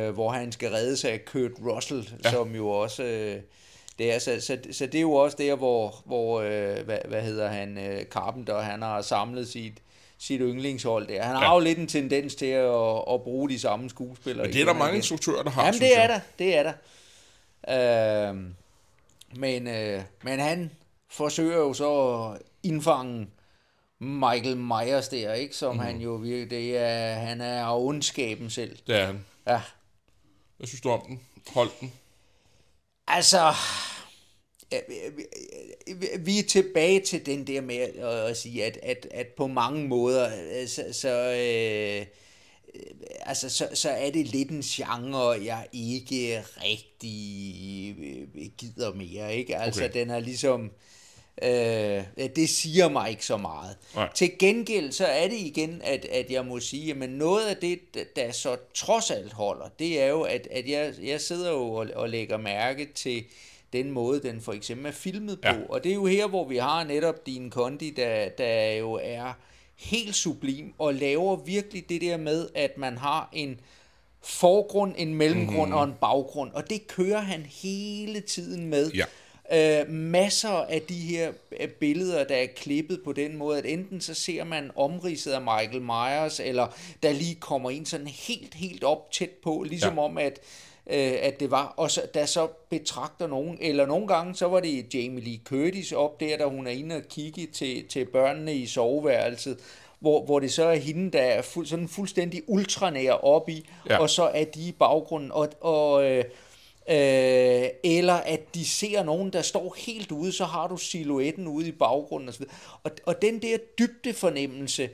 øh, 0.07 0.13
hvor 0.13 0.29
han 0.29 0.51
skal 0.51 0.69
redde 0.69 0.97
sig 0.97 1.11
af 1.11 1.25
Kurt 1.25 1.51
Russell, 1.65 2.09
ja. 2.23 2.29
Ja. 2.29 2.35
som 2.35 2.55
jo 2.55 2.69
også... 2.69 3.03
Øh, 3.03 3.37
det 3.99 4.13
er, 4.15 4.19
så, 4.19 4.41
så, 4.41 4.57
så 4.71 4.85
det 4.85 4.95
er 4.95 5.01
jo 5.01 5.13
også 5.13 5.37
der, 5.39 5.55
hvor, 5.55 6.01
hvor 6.05 6.41
øh, 6.41 6.85
hvad, 6.85 6.97
hvad 7.07 7.21
hedder 7.21 7.47
han, 7.47 7.77
øh, 7.77 8.03
Carpenter, 8.05 8.59
han 8.61 8.81
har 8.81 9.01
samlet 9.01 9.47
sit, 9.47 9.73
sit 10.21 10.39
yndlingshold 10.41 11.07
der. 11.07 11.23
Han 11.23 11.35
har 11.35 11.43
Ja. 11.43 11.53
jo 11.53 11.59
lidt 11.59 11.77
en 11.77 11.87
tendens 11.87 12.35
til 12.35 12.45
at, 12.45 12.95
at 13.13 13.21
bruge 13.23 13.49
de 13.49 13.59
samme 13.59 13.89
skuespillere. 13.89 14.45
Men 14.47 14.53
det 14.53 14.61
er 14.61 14.65
der 14.65 14.73
mange 14.73 14.95
instruktører, 14.95 15.43
der 15.43 15.49
har, 15.49 15.65
Jamen, 15.65 15.79
det 15.79 15.97
er 15.97 16.01
jeg. 16.01 16.09
der, 16.09 16.19
det 16.39 16.55
er 16.57 16.63
der. 17.67 18.29
Øh, 18.29 18.35
men, 19.35 19.67
øh, 19.67 20.01
men 20.23 20.39
han 20.39 20.71
forsøger 21.09 21.57
jo 21.57 21.73
så 21.73 21.91
at 22.35 22.41
indfange 22.63 23.27
Michael 23.99 24.57
Myers 24.57 25.07
der, 25.07 25.33
ikke? 25.33 25.55
Som 25.55 25.75
mm. 25.75 25.79
han 25.81 25.97
jo 26.01 26.11
virkelig, 26.15 26.49
det 26.49 26.77
er, 26.77 27.13
han 27.13 27.41
er 27.41 27.65
af 27.65 27.79
ondskaben 27.79 28.49
selv. 28.49 28.77
Det 28.87 28.95
er 29.01 29.05
han. 29.05 29.25
Ja, 29.47 29.61
Hvad 30.57 30.67
synes 30.67 30.81
du 30.81 30.89
om 30.89 31.01
den? 31.07 31.19
Hold 31.53 31.69
den. 31.79 31.93
altså, 33.07 33.51
vi- 34.87 35.93
vi- 35.93 36.07
vi 36.19 36.39
er 36.39 36.43
tilbage 36.43 36.99
til 36.99 37.25
den 37.25 37.47
der 37.47 37.61
med 37.61 37.77
at, 38.29 38.37
sige, 38.37 38.65
at, 38.65 38.79
at, 38.83 39.07
at 39.11 39.27
på 39.27 39.47
mange 39.47 39.87
måder, 39.87 40.29
øh, 40.61 40.67
så, 40.67 40.83
så, 40.91 41.09
øh, 41.09 42.05
øh, 42.75 42.85
altså, 43.21 43.49
så, 43.49 43.67
så 43.73 43.89
er 43.89 44.09
det 44.11 44.27
lidt 44.27 44.49
en 44.49 44.61
genre, 44.61 45.45
jeg 45.45 45.67
ikke 45.73 46.43
rigtig 46.63 47.95
øh, 48.35 48.49
gider 48.57 48.93
mere, 48.93 49.35
ikke? 49.35 49.57
Altså, 49.57 49.81
Okay. 49.81 49.89
okay. 49.89 49.99
den 49.99 50.09
er 50.09 50.19
ligesom... 50.19 50.71
Øh, 51.43 52.03
det 52.35 52.49
siger 52.49 52.89
mig 52.89 53.09
ikke 53.09 53.25
så 53.25 53.37
meget. 53.37 53.77
Nej. 53.95 54.09
Til 54.15 54.31
gengæld 54.39 54.91
så 54.91 55.05
er 55.05 55.27
det 55.27 55.37
igen, 55.39 55.81
at, 55.83 56.05
at 56.05 56.31
jeg 56.31 56.45
må 56.45 56.59
sige, 56.59 56.91
at 57.03 57.09
noget 57.09 57.45
af 57.47 57.57
det, 57.57 57.79
der 58.15 58.31
så 58.31 58.57
trods 58.73 59.11
alt 59.11 59.33
holder, 59.33 59.69
det 59.79 60.01
er 60.01 60.07
jo, 60.07 60.21
at, 60.21 60.47
at 60.51 60.69
jeg, 60.69 60.93
jeg 61.03 61.21
sidder 61.21 61.51
jo 61.51 61.73
og, 61.73 61.87
og 61.95 62.09
lægger 62.09 62.37
mærke 62.37 62.87
til 62.95 63.23
den 63.73 63.91
måde, 63.91 64.21
den 64.21 64.41
for 64.41 64.53
eksempel 64.53 64.85
er 64.85 64.91
filmet 64.91 65.41
på. 65.41 65.47
Ja. 65.47 65.57
Og 65.69 65.83
det 65.83 65.89
er 65.89 65.95
jo 65.95 66.05
her, 66.05 66.27
hvor 66.27 66.47
vi 66.47 66.57
har 66.57 66.83
netop 66.83 67.25
din 67.25 67.49
kondi, 67.49 67.89
der, 67.89 68.29
der 68.29 68.71
jo 68.71 68.99
er 69.03 69.33
helt 69.75 70.15
sublim 70.15 70.73
og 70.77 70.93
laver 70.93 71.35
virkelig 71.35 71.89
det 71.89 72.01
der 72.01 72.17
med, 72.17 72.49
at 72.55 72.77
man 72.77 72.97
har 72.97 73.29
en 73.33 73.59
forgrund, 74.23 74.93
en 74.97 75.15
mellemgrund 75.15 75.69
mm-hmm. 75.69 75.77
og 75.77 75.83
en 75.83 75.93
baggrund. 76.01 76.51
Og 76.51 76.69
det 76.69 76.87
kører 76.87 77.19
han 77.19 77.41
hele 77.41 78.19
tiden 78.19 78.65
med. 78.65 78.91
Ja. 78.91 79.05
Øh, 79.53 79.89
masser 79.89 80.49
af 80.49 80.81
de 80.81 80.99
her 80.99 81.31
øh, 81.59 81.69
billeder, 81.69 82.23
der 82.23 82.35
er 82.35 82.47
klippet 82.55 83.01
på 83.03 83.13
den 83.13 83.37
måde, 83.37 83.57
at 83.57 83.65
enten 83.65 84.01
så 84.01 84.13
ser 84.13 84.43
man 84.43 84.71
omridset 84.75 85.31
af 85.31 85.41
Michael 85.41 85.81
Myers, 85.81 86.39
eller 86.39 86.67
der 87.03 87.11
lige 87.11 87.35
kommer 87.35 87.69
en 87.69 87.85
sådan 87.85 88.07
helt, 88.07 88.53
helt 88.53 88.83
op 88.83 89.11
tæt 89.11 89.29
på, 89.29 89.63
ligesom 89.63 89.95
ja. 89.95 90.01
om, 90.01 90.17
at, 90.17 90.39
øh, 90.87 91.13
at 91.21 91.39
det 91.39 91.51
var, 91.51 91.73
og 91.77 91.91
så, 91.91 92.01
der 92.13 92.25
så 92.25 92.47
betragter 92.69 93.27
nogen, 93.27 93.57
eller 93.61 93.85
nogle 93.85 94.07
gange, 94.07 94.35
så 94.35 94.47
var 94.47 94.59
det 94.59 94.93
Jamie 94.93 95.23
Lee 95.23 95.39
Curtis 95.45 95.91
op 95.91 96.19
der, 96.19 96.37
da 96.37 96.45
hun 96.45 96.67
er 96.67 96.71
inde 96.71 96.95
og 96.95 97.01
kigge 97.09 97.47
til, 97.47 97.87
til 97.87 98.05
børnene 98.05 98.55
i 98.55 98.65
soveværelset, 98.65 99.57
hvor, 99.99 100.25
hvor 100.25 100.39
det 100.39 100.53
så 100.53 100.63
er 100.65 100.75
hende, 100.75 101.11
der 101.11 101.21
er 101.21 101.41
fuld, 101.41 101.65
sådan 101.65 101.87
fuldstændig 101.87 102.41
ultranær 102.47 103.11
op 103.11 103.49
i, 103.49 103.69
Ja. 103.89 103.97
og 103.97 104.09
så 104.09 104.23
er 104.23 104.43
de 104.43 104.67
i 104.67 104.71
baggrunden, 104.71 105.31
og, 105.31 105.49
og 105.61 106.05
øh, 106.05 106.23
Øh, 106.89 107.67
eller 107.83 108.13
at 108.13 108.55
de 108.55 108.65
ser 108.65 109.03
nogen, 109.03 109.33
der 109.33 109.41
står 109.41 109.75
helt 109.77 110.11
ude, 110.11 110.31
så 110.31 110.45
har 110.45 110.67
du 110.67 110.77
silhuetten 110.77 111.47
ude 111.47 111.67
i 111.67 111.71
baggrunden 111.71 112.29
osv. 112.29 112.45
Og, 112.83 112.91
og 113.05 113.21
den 113.21 113.41
der 113.41 113.57
dybde 113.79 114.13
fornemmelse, 114.13 114.83
øh, 114.83 114.89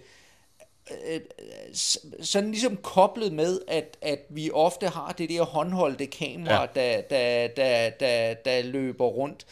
s- 1.75 1.97
sådan 2.21 2.51
ligesom 2.51 2.77
koblet 2.77 3.33
med, 3.33 3.59
at, 3.67 3.97
at 4.01 4.19
vi 4.29 4.51
ofte 4.53 4.87
har 4.87 5.11
det 5.17 5.29
der 5.29 5.43
håndholdte 5.43 6.05
kamera, 6.05 6.61
Ja. 6.61 6.67
der, 6.75 7.01
der, 7.01 7.47
der, 7.47 7.89
der, 7.89 8.33
der 8.33 8.61
løber 8.63 9.05
rundt, 9.05 9.45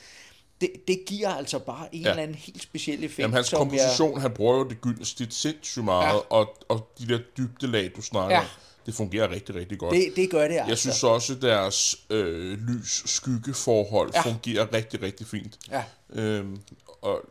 det, 0.62 0.70
det 0.88 1.00
giver 1.08 1.30
altså 1.30 1.60
bare 1.60 1.88
en 1.96 2.02
Ja. 2.02 2.10
eller 2.10 2.24
anden 2.24 2.38
helt 2.38 2.62
speciel 2.64 3.04
effekt. 3.04 3.20
Jamen, 3.20 3.34
hans 3.34 3.50
komposition, 3.50 4.22
han 4.22 4.32
bruger 4.32 4.56
jo 4.58 4.64
det 4.70 4.82
gyldne 4.82 5.06
snit 5.06 5.34
sindssygt 5.34 5.86
meget, 5.86 6.14
Ja. 6.14 6.20
og, 6.30 6.58
og 6.70 6.88
de 7.00 7.08
der 7.08 7.20
dybdelag, 7.38 7.92
du 7.96 8.02
snakker 8.02 8.36
Ja. 8.36 8.44
det 8.86 8.96
fungerer 8.96 9.32
rigtig, 9.32 9.56
rigtig 9.56 9.80
godt. 9.80 9.96
Jeg, 9.96 10.04
det, 10.08 10.16
det 10.16 10.30
gør 10.30 10.48
det 10.48 10.56
altså. 10.56 10.70
Jeg 10.72 10.78
synes 10.78 11.04
også, 11.04 11.34
at 11.34 11.42
deres 11.42 11.96
øh, 12.10 12.58
lys-skygge-forhold. 12.60 14.12
Ja. 14.14 14.22
fungerer 14.22 14.74
rigtig, 14.74 15.02
rigtig 15.02 15.28
fint. 15.28 15.58
Ja. 15.72 15.84
Øhm, 16.14 16.58
og, 17.02 17.22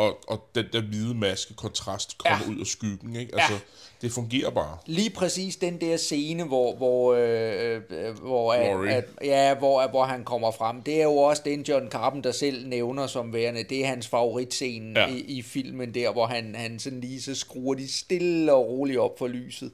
og, 0.00 0.18
og 0.28 0.48
den 0.54 0.64
der 0.72 0.80
hvide 0.80 1.14
maske 1.14 1.54
kontrast 1.54 2.18
kommer 2.18 2.38
Ja. 2.46 2.50
ud 2.52 2.60
af 2.60 2.66
skyggen. 2.66 3.16
Ikke? 3.16 3.32
Altså, 3.34 3.52
Ja. 3.52 3.58
Det 4.02 4.12
fungerer 4.12 4.50
bare. 4.50 4.78
Lige 4.86 5.10
præcis 5.10 5.56
den 5.56 5.80
der 5.80 5.96
scene, 5.96 6.44
hvor, 6.44 6.76
hvor, 6.76 7.14
øh, 7.14 7.80
øh, 7.90 8.18
hvor, 8.18 8.52
at, 8.52 8.88
at, 8.88 9.04
ja, 9.24 9.54
hvor, 9.54 9.88
hvor 9.88 10.04
han 10.04 10.24
kommer 10.24 10.50
frem, 10.50 10.82
det 10.82 11.00
er 11.00 11.02
jo 11.04 11.16
også 11.16 11.42
den 11.44 11.62
John 11.62 11.88
Carpenter 11.90 12.32
selv 12.32 12.68
nævner 12.68 13.06
som 13.06 13.32
værende, 13.32 13.62
det 13.62 13.82
er 13.82 13.86
hans 13.86 14.08
favoritscene 14.08 15.00
ja. 15.00 15.06
i, 15.08 15.18
i 15.18 15.42
filmen 15.42 15.94
der, 15.94 16.12
hvor 16.12 16.26
han, 16.26 16.54
han 16.54 16.78
sådan 16.78 17.00
lige 17.00 17.22
så 17.22 17.34
skruer 17.34 17.74
de 17.74 17.92
stille 17.92 18.52
og 18.52 18.66
roligt 18.68 18.98
op 18.98 19.18
for 19.18 19.26
lyset, 19.28 19.72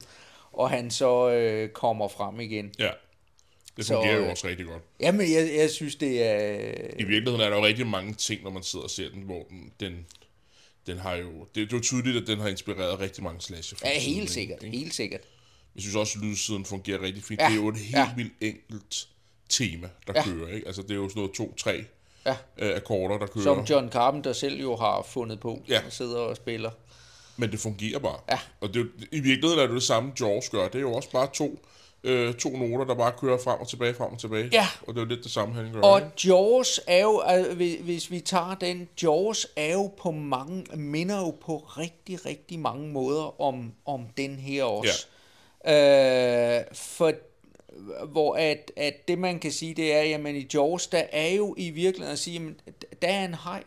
og 0.53 0.69
han 0.69 0.91
så 0.91 1.29
øh, 1.29 1.69
kommer 1.69 2.07
frem 2.07 2.39
igen. 2.39 2.71
Ja. 2.79 2.89
Det 3.77 3.85
Så, 3.85 3.93
fungerer 3.93 4.15
jo 4.17 4.23
øh, 4.23 4.29
også 4.29 4.47
rigtig 4.47 4.65
godt. 4.65 4.83
Jamen, 4.99 5.33
jeg, 5.33 5.51
jeg 5.57 5.69
synes, 5.69 5.95
det 5.95 6.23
er... 6.23 6.71
I 6.99 7.03
virkeligheden 7.03 7.41
er 7.41 7.49
der 7.49 7.57
jo 7.57 7.65
rigtig 7.65 7.87
mange 7.87 8.13
ting, 8.13 8.43
når 8.43 8.49
man 8.51 8.63
sidder 8.63 8.83
og 8.83 8.89
ser 8.91 9.09
den, 9.09 9.21
hvor 9.21 9.43
den, 9.49 9.71
den, 9.79 10.05
den 10.87 10.97
har 10.97 11.15
jo... 11.15 11.29
Det, 11.39 11.55
det 11.55 11.73
er 11.73 11.77
jo 11.77 11.81
tydeligt, 11.83 12.17
at 12.17 12.27
den 12.27 12.39
har 12.39 12.47
inspireret 12.47 12.99
rigtig 12.99 13.23
mange 13.23 13.41
slasher. 13.41 13.77
Ja, 13.85 13.99
helt 13.99 14.29
sikkert, 14.29 14.63
Ikke? 14.63 14.77
helt 14.77 14.93
sikkert. 14.95 15.21
Jeg 15.75 15.81
synes 15.81 15.95
også, 15.95 16.19
at 16.19 16.25
lydsiden 16.25 16.65
fungerer 16.65 17.01
rigtig 17.01 17.23
fint. 17.23 17.39
Ja, 17.41 17.45
Det 17.45 17.51
er 17.51 17.55
jo 17.55 17.67
et 17.69 17.77
helt 17.77 17.95
ja. 17.95 18.09
vildt 18.15 18.33
enkelt 18.41 19.07
tema, 19.49 19.89
der 20.07 20.13
Ja. 20.15 20.23
kører. 20.23 20.47
Ikke? 20.53 20.67
Altså, 20.67 20.81
det 20.81 20.91
er 20.91 20.95
jo 20.95 21.09
sådan 21.09 21.19
noget 21.19 21.35
to-tre 21.35 21.85
Ja. 22.25 22.35
øh, 22.57 22.75
akkorder, 22.75 23.17
der 23.17 23.27
kører. 23.27 23.43
Som 23.43 23.63
John 23.69 23.89
Carpenter 23.91 24.33
selv 24.33 24.61
jo 24.61 24.75
har 24.75 25.01
fundet 25.09 25.39
på, 25.39 25.63
Ja. 25.69 25.81
og 25.85 25.91
sidder 25.93 26.17
og 26.17 26.35
spiller. 26.35 26.71
Men 27.37 27.51
det 27.51 27.59
fungerer 27.59 27.99
bare. 27.99 28.19
Ja. 28.31 28.39
Og 28.61 28.73
det 28.73 28.89
i 29.11 29.19
virkeligheden 29.19 29.59
er 29.59 29.67
det 29.67 29.73
det 29.75 29.83
samme, 29.83 30.11
Jaws 30.19 30.49
gør. 30.49 30.67
Det 30.67 30.75
er 30.75 30.79
jo 30.79 30.93
også 30.93 31.11
bare 31.11 31.29
to, 31.33 31.59
øh, 32.03 32.33
to 32.33 32.49
noter, 32.49 32.85
der 32.85 32.95
bare 32.95 33.11
kører 33.21 33.37
frem 33.43 33.59
og 33.59 33.67
tilbage, 33.67 33.93
frem 33.93 34.11
og 34.13 34.19
tilbage. 34.19 34.49
Ja. 34.53 34.67
Og 34.87 34.93
det 34.93 34.99
er 34.99 35.03
jo 35.05 35.09
lidt 35.09 35.23
det 35.23 35.31
samme, 35.31 35.55
han 35.55 35.73
gør. 35.73 35.81
Og? 35.81 36.01
Jaws 36.25 36.79
er 36.87 37.01
jo, 37.03 37.23
hvis- 37.55 37.79
hvis 37.81 38.11
vi 38.11 38.19
tager 38.19 38.55
den, 38.61 38.89
Jaws 39.03 39.47
er 39.55 39.73
jo 39.73 39.87
på 39.97 40.11
mange, 40.11 40.63
minder 40.77 41.17
jo 41.17 41.31
på 41.41 41.57
rigtig, 41.57 42.25
rigtig 42.25 42.59
mange 42.59 42.87
måder 42.89 43.41
om, 43.41 43.73
om 43.85 44.01
den 44.17 44.35
her 44.35 44.63
også. 44.63 45.07
Ja. 45.65 46.59
Øh, 46.59 46.65
for 46.73 47.11
hvor 48.11 48.35
at, 48.35 48.71
at 48.77 49.07
det 49.07 49.19
man 49.19 49.39
kan 49.39 49.51
sige, 49.51 49.73
det 49.73 49.93
er, 49.93 50.01
jamen 50.01 50.35
i 50.35 50.47
Jaws, 50.53 50.87
der 50.87 51.03
er 51.11 51.27
jo 51.29 51.55
i 51.57 51.69
virkeligheden 51.69 52.13
at 52.13 52.19
sige, 52.19 52.33
jamen, 52.33 52.55
der 53.01 53.07
er 53.07 53.25
en 53.25 53.35
hej, 53.43 53.63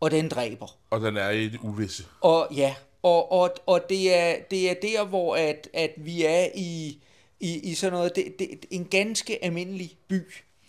og 0.00 0.10
den 0.10 0.28
dræber. 0.28 0.76
Og 0.90 1.00
den 1.00 1.16
er 1.16 1.30
i 1.30 1.48
det 1.48 1.60
uvisse. 1.62 2.04
Og 2.20 2.48
ja, 2.56 2.74
og, 3.02 3.32
og, 3.32 3.50
og 3.66 3.80
det, 3.88 4.14
er, 4.18 4.34
det 4.50 4.70
er 4.70 4.74
der, 4.74 5.04
hvor 5.04 5.36
at, 5.36 5.68
at 5.74 5.90
vi 5.96 6.24
er 6.24 6.46
i, 6.54 6.98
i, 7.40 7.58
i 7.70 7.74
sådan 7.74 7.92
noget, 7.92 8.16
det, 8.16 8.38
det, 8.38 8.66
en 8.70 8.84
ganske 8.84 9.44
almindelig 9.44 9.96
by. 10.08 10.20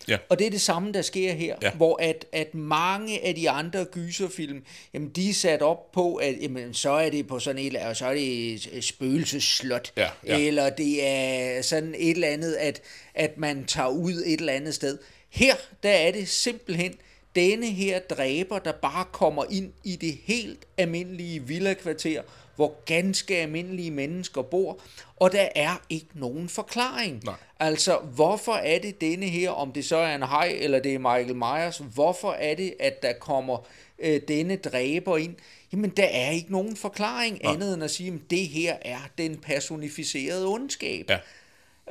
Ja. 0.08 0.18
Og 0.30 0.40
det 0.40 0.48
er 0.48 0.52
det 0.52 0.62
samme, 0.62 0.92
der 0.92 1.02
sker 1.02 1.34
her, 1.34 1.56
Ja. 1.62 1.72
hvor 1.72 2.02
at, 2.02 2.26
at 2.32 2.56
mange 2.56 3.26
af 3.26 3.36
de 3.36 3.50
andre 3.50 3.86
gyserfilm, 3.86 4.64
jamen 4.94 5.10
de 5.10 5.30
er 5.30 5.34
sat 5.34 5.62
op 5.62 5.92
på, 5.92 6.16
at 6.16 6.36
jamen, 6.42 6.74
så 6.74 6.90
er 6.92 7.10
det 7.10 7.28
på 7.28 7.40
sådan 7.40 7.60
et, 7.62 7.66
eller- 7.68 7.94
så 7.94 8.06
er 8.06 8.14
det 8.14 8.54
et 8.54 8.84
spøgelsesslot, 8.84 9.92
Ja, 9.98 10.10
ja. 10.26 10.40
eller 10.40 10.70
det 10.70 11.08
er 11.08 11.62
sådan 11.62 11.96
et 11.98 12.10
eller 12.12 12.28
andet, 12.28 12.54
at, 12.54 12.82
at 13.14 13.38
man 13.38 13.66
tager 13.66 13.90
ud 13.90 14.24
et 14.26 14.40
eller 14.40 14.54
andet 14.54 14.74
sted. 14.76 14.98
Her, 15.30 15.56
der 15.84 15.90
er 15.90 16.12
det 16.12 16.28
simpelthen 16.28 16.94
denne 17.36 17.66
her 17.72 18.00
dræber, 18.00 18.60
der 18.60 18.72
bare 18.72 19.06
kommer 19.12 19.46
ind 19.52 19.72
i 19.84 19.96
det 19.96 20.18
helt 20.24 20.60
almindelige 20.78 21.44
villakvarter, 21.48 22.22
hvor 22.58 22.76
ganske 22.86 23.38
almindelige 23.38 23.92
mennesker 23.92 24.42
bor, 24.42 24.80
og 25.16 25.32
der 25.32 25.48
er 25.56 25.82
ikke 25.90 26.08
nogen 26.14 26.50
forklaring. 26.50 27.22
Nej. 27.26 27.36
Altså, 27.60 27.98
hvorfor 27.98 28.54
er 28.54 28.80
det 28.80 29.02
denne 29.02 29.26
her, 29.26 29.50
om 29.50 29.72
det 29.72 29.86
så 29.86 29.98
er 29.98 30.16
en 30.16 30.24
hej, 30.24 30.58
eller 30.60 30.80
det 30.80 30.94
er 30.94 31.00
Michael 31.00 31.36
Myers, 31.36 31.82
hvorfor 31.94 32.32
er 32.32 32.56
det, 32.56 32.74
at 32.80 33.02
der 33.02 33.14
kommer 33.14 33.68
øh, 34.00 34.22
denne 34.28 34.56
dræber 34.56 35.18
ind? 35.18 35.36
Jamen, 35.74 35.90
der 35.90 36.08
er 36.12 36.32
ikke 36.32 36.52
nogen 36.52 36.76
forklaring 36.76 37.40
Nej. 37.44 37.54
andet 37.54 37.74
end 37.74 37.84
at 37.84 37.92
sige, 37.92 38.14
at 38.14 38.20
det 38.30 38.48
her 38.48 38.76
er 38.82 39.10
den 39.18 39.38
personificerede 39.38 40.48
ondskab. 40.48 41.06
Ja. 41.10 41.18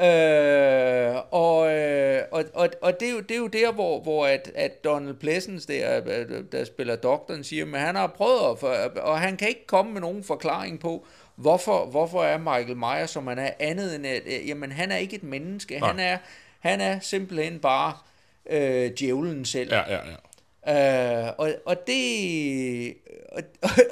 Øh, 0.00 1.14
og, 1.30 1.72
øh, 1.72 2.22
og 2.30 2.44
og, 2.54 2.68
og, 2.82 3.00
det, 3.00 3.08
er 3.08 3.12
jo, 3.12 3.20
det 3.20 3.30
er 3.30 3.38
jo 3.38 3.46
der, 3.46 3.72
hvor, 3.72 4.00
hvor 4.00 4.26
at, 4.26 4.52
at 4.54 4.84
Donald 4.84 5.14
Pleasence, 5.14 5.68
der, 5.68 6.00
der 6.52 6.64
spiller 6.64 6.96
doktoren, 6.96 7.44
siger, 7.44 7.64
men 7.64 7.80
han 7.80 7.94
har 7.94 8.06
prøvet, 8.06 8.50
at, 8.52 8.58
for, 8.58 8.68
og 9.00 9.20
han 9.20 9.36
kan 9.36 9.48
ikke 9.48 9.66
komme 9.66 9.92
med 9.92 10.00
nogen 10.00 10.24
forklaring 10.24 10.80
på, 10.80 11.06
hvorfor, 11.36 11.86
hvorfor 11.86 12.24
er 12.24 12.38
Michael 12.38 12.76
Myers, 12.76 13.10
som 13.10 13.26
han 13.26 13.38
er 13.38 13.50
andet 13.60 13.94
end, 13.94 14.06
at, 14.06 14.22
jamen 14.46 14.72
han 14.72 14.92
er 14.92 14.96
ikke 14.96 15.16
et 15.16 15.22
menneske, 15.22 15.78
Nej. 15.78 15.88
han 15.88 16.00
er, 16.00 16.18
han 16.60 16.80
er 16.80 17.00
simpelthen 17.00 17.58
bare 17.58 17.92
øh, 18.50 18.90
djævlen 18.98 19.44
selv. 19.44 19.72
Ja, 19.72 19.82
ja, 19.94 20.00
ja. 20.06 21.26
Øh, 21.26 21.32
og, 21.38 21.52
og, 21.66 21.76
det, 21.86 22.94
og, 23.32 23.42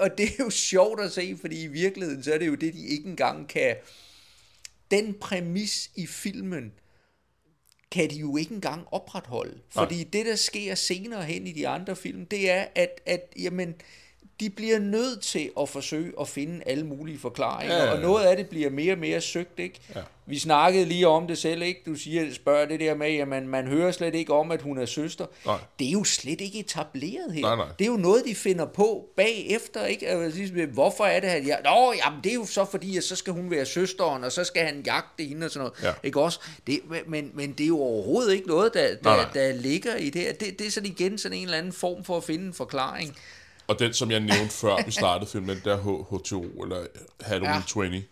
og 0.01 0.19
det 0.19 0.25
er 0.25 0.45
jo 0.45 0.51
sjovt 0.51 1.01
at 1.01 1.13
se, 1.13 1.37
fordi 1.41 1.65
i 1.65 1.67
virkeligheden, 1.67 2.23
så 2.23 2.35
er 2.35 2.39
det 2.39 2.47
jo 2.47 2.55
det, 2.55 2.75
de 2.75 2.87
ikke 2.87 3.09
engang 3.09 3.49
kan... 3.49 3.77
Den 4.91 5.15
præmis 5.21 5.91
i 5.97 6.07
filmen, 6.07 6.73
kan 7.91 8.11
de 8.11 8.17
jo 8.17 8.37
ikke 8.37 8.55
engang 8.55 8.87
opretholde. 8.91 9.61
Fordi 9.69 9.95
Nej. 9.95 10.09
det, 10.13 10.27
der 10.27 10.37
sker 10.37 10.75
senere 10.75 11.25
hen 11.25 11.47
i 11.47 11.53
de 11.53 11.69
andre 11.69 11.97
film, 11.97 12.27
det 12.27 12.51
er, 12.51 12.67
at, 12.75 13.01
at 13.07 13.33
jamen, 13.39 13.75
de 14.41 14.51
bliver 14.51 14.79
nødt 14.79 15.21
til 15.23 15.51
at 15.61 15.69
forsøge 15.69 16.13
at 16.21 16.29
finde 16.29 16.63
alle 16.67 16.87
mulige 16.87 17.19
forklaringer, 17.19 17.75
Ja, 17.77 17.83
ja, 17.83 17.89
ja. 17.89 17.95
og 17.97 18.01
noget 18.03 18.25
af 18.25 18.37
det 18.37 18.49
bliver 18.49 18.71
mere 18.71 18.93
og 18.93 18.99
mere 18.99 19.21
søgt, 19.21 19.59
ikke? 19.59 19.81
Ja. 19.95 20.01
Vi 20.27 20.39
snakkede 20.39 20.85
lige 20.85 21.09
om 21.09 21.27
det 21.27 21.39
selv, 21.39 21.63
ikke? 21.63 21.83
Du 21.87 21.95
siger, 21.95 22.35
spørger 22.35 22.67
det 22.67 22.81
der 22.81 22.95
med, 22.95 23.17
at 23.17 23.29
man, 23.29 23.49
man 23.49 23.67
hører 23.67 23.93
slet 23.93 24.15
ikke 24.15 24.33
om, 24.33 24.51
at 24.51 24.63
hun 24.63 24.79
er 24.79 24.87
søster. 24.87 25.27
Nej. 25.47 25.59
Det 25.79 25.87
er 25.89 25.91
jo 25.91 26.05
slet 26.05 26.41
ikke 26.41 26.59
etableret 26.59 27.33
her. 27.33 27.41
Nej, 27.43 27.57
nej. 27.57 27.67
Det 27.79 27.85
er 27.85 27.91
jo 27.91 27.97
noget, 27.97 28.23
de 28.27 28.35
finder 28.35 28.67
på 28.67 29.09
bagefter, 29.17 29.85
ikke? 29.87 30.09
Altså, 30.09 30.39
ligesom, 30.39 30.59
Hvorfor 30.71 31.05
er 31.05 31.21
det 31.21 31.31
her? 31.31 31.39
Ja, 31.39 31.57
Nå, 31.65 31.93
jamen, 32.05 32.21
det 32.25 32.31
er 32.31 32.35
jo 32.35 32.45
så 32.47 32.65
fordi, 32.65 32.97
at 32.97 33.05
så 33.05 33.17
skal 33.17 33.33
hun 33.33 33.51
være 33.51 33.67
søsteren, 33.67 34.25
og 34.25 34.33
så 34.33 34.45
skal 34.45 34.67
han 34.67 34.83
jagte 34.87 35.25
hende 35.25 35.45
og 35.47 35.51
sådan 35.51 35.69
noget. 35.83 35.83
Ja. 36.03 36.07
Ikke 36.07 36.21
også? 36.21 36.41
Det, 36.67 36.81
men, 37.07 37.31
men 37.35 37.53
det 37.53 37.65
er 37.65 37.69
jo 37.69 37.79
overhovedet 37.81 38.33
ikke 38.35 38.49
noget, 38.49 38.75
der, 38.75 38.89
Nej, 39.03 39.17
der, 39.17 39.23
nej. 39.23 39.33
der 39.35 39.53
ligger 39.53 39.97
i 39.97 40.11
det 40.11 40.23
her. 40.23 40.33
Det, 40.33 40.59
det 40.59 40.67
er 40.67 40.71
sådan 40.71 40.89
igen 40.89 41.19
sådan 41.19 41.39
en 41.39 41.45
eller 41.45 41.59
anden 41.59 41.73
form 41.73 42.05
for 42.05 42.17
at 42.17 42.25
finde 42.25 42.47
en 42.47 42.55
forklaring. 42.55 43.17
Og 43.67 43.79
den, 43.79 43.95
som 43.95 44.11
jeg 44.11 44.21
nævnte 44.21 44.55
før 44.65 44.85
vi 44.85 44.91
startede 44.91 45.31
filmen, 45.31 45.49
den 45.57 45.65
der 45.65 45.77
H- 45.77 46.13
H2O, 46.15 46.63
eller 46.63 46.87
Halloween 47.21 47.51
Ja. 47.53 47.57
ja. 47.57 47.63
20, 47.91 48.03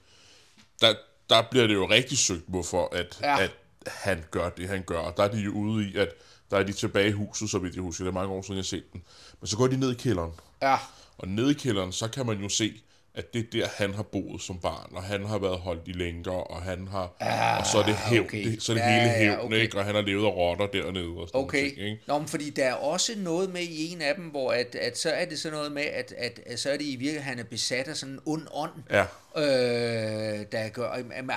der, 0.80 0.94
der 1.30 1.42
bliver 1.50 1.66
det 1.66 1.74
jo 1.74 1.90
rigtig 1.90 2.18
søgt, 2.18 2.44
hvorfor 2.48 2.88
at, 2.94 3.18
Ja. 3.22 3.42
at 3.42 3.50
han 3.86 4.24
gør 4.30 4.48
det, 4.48 4.68
han 4.68 4.82
gør. 4.82 4.98
Og 4.98 5.16
der 5.16 5.22
er 5.22 5.28
de 5.28 5.38
jo 5.40 5.52
ude 5.52 5.88
i, 5.90 5.96
at 5.96 6.08
der 6.50 6.58
er 6.58 6.62
de 6.62 6.72
tilbage 6.72 7.08
i 7.08 7.12
huset, 7.12 7.50
så 7.50 7.58
vidt 7.58 7.74
jeg 7.74 7.82
husker. 7.82 8.04
Det 8.04 8.10
er 8.10 8.14
mange 8.14 8.34
år 8.34 8.42
siden, 8.42 8.54
jeg 8.54 8.60
har 8.60 8.64
set 8.64 8.92
den. 8.92 9.02
Men 9.40 9.46
så 9.46 9.56
går 9.56 9.66
de 9.66 9.76
ned 9.76 9.90
i 9.92 9.94
kælderen. 9.94 10.32
Ja, 10.62 10.76
Og 11.18 11.28
nede 11.28 11.50
i 11.50 11.54
kælderen, 11.54 11.92
så 11.92 12.08
kan 12.08 12.26
man 12.26 12.40
jo 12.42 12.48
se, 12.48 12.82
at 13.14 13.34
det 13.34 13.40
er 13.40 13.44
der, 13.60 13.66
han 13.76 13.94
har 13.94 14.02
boet 14.02 14.42
som 14.42 14.58
barn, 14.58 14.90
og 14.96 15.02
han 15.02 15.24
har 15.26 15.38
været 15.38 15.58
holdt 15.58 15.82
i 15.86 15.92
lænker, 15.92 16.30
og 16.32 16.62
han 16.62 16.88
har... 16.88 17.16
Ah, 17.20 17.58
og 17.60 17.66
så 17.66 17.78
er 17.78 17.82
det 17.82 17.94
hævn, 17.96 18.24
okay. 18.26 18.44
det, 18.44 18.62
så 18.62 18.72
er 18.72 18.76
det 18.76 18.82
Ja, 18.82 18.90
hele 19.00 19.10
ja, 19.12 19.18
hævn, 19.18 19.46
okay. 19.46 19.56
ikke? 19.62 19.78
Og 19.78 19.84
han 19.84 19.94
har 19.94 20.02
levet 20.02 20.24
af 20.26 20.30
rotter 20.36 20.66
dernede 20.66 21.08
og 21.08 21.28
sådan 21.28 21.40
okay. 21.40 21.64
ting, 21.68 21.78
ikke? 21.78 21.98
Nå, 22.06 22.18
men 22.18 22.28
fordi 22.28 22.50
der 22.50 22.64
er 22.64 22.74
også 22.74 23.12
noget 23.16 23.52
med 23.52 23.60
i 23.62 23.92
en 23.92 24.02
af 24.02 24.14
dem, 24.14 24.24
hvor 24.24 24.52
at, 24.52 24.74
at 24.74 24.98
så 24.98 25.10
er 25.10 25.24
det 25.24 25.38
sådan 25.38 25.56
noget 25.58 25.72
med, 25.72 25.82
at, 25.82 26.14
at, 26.18 26.40
at 26.46 26.60
så 26.60 26.70
er 26.70 26.76
det 26.76 26.84
i 26.84 26.88
virkeligheden, 26.96 27.22
han 27.28 27.38
er 27.38 27.44
besat 27.44 27.88
af 27.88 27.96
sådan 27.96 28.14
en 28.14 28.20
ond 28.24 28.46
ånd, 28.52 28.70
Ja, 28.90 29.04
øh, 29.36 30.46
der 30.52 30.68
gør, 30.68 30.88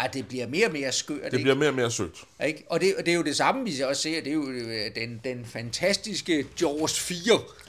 at 0.04 0.14
det 0.14 0.28
bliver 0.28 0.48
mere 0.48 0.66
og 0.68 0.74
mere 0.74 0.92
skørt, 0.92 1.20
det 1.26 1.26
ikke? 1.34 1.38
bliver 1.44 1.56
mere 1.56 1.70
og 1.70 1.76
mere 1.76 1.92
søgt. 1.92 2.18
Ikke? 2.46 2.64
Og, 2.70 2.82
det, 2.82 2.96
og 2.98 3.06
det 3.06 3.12
er 3.12 3.16
jo 3.16 3.24
det 3.24 3.36
samme, 3.36 3.66
vi 3.66 3.82
også 3.82 4.02
ser, 4.02 4.22
det 4.22 4.30
er 4.30 4.34
jo 4.34 4.50
øh, 4.50 4.96
den, 4.96 5.22
den 5.24 5.46
fantastiske 5.46 6.46
Jaws 6.62 7.00
4, 7.00 7.18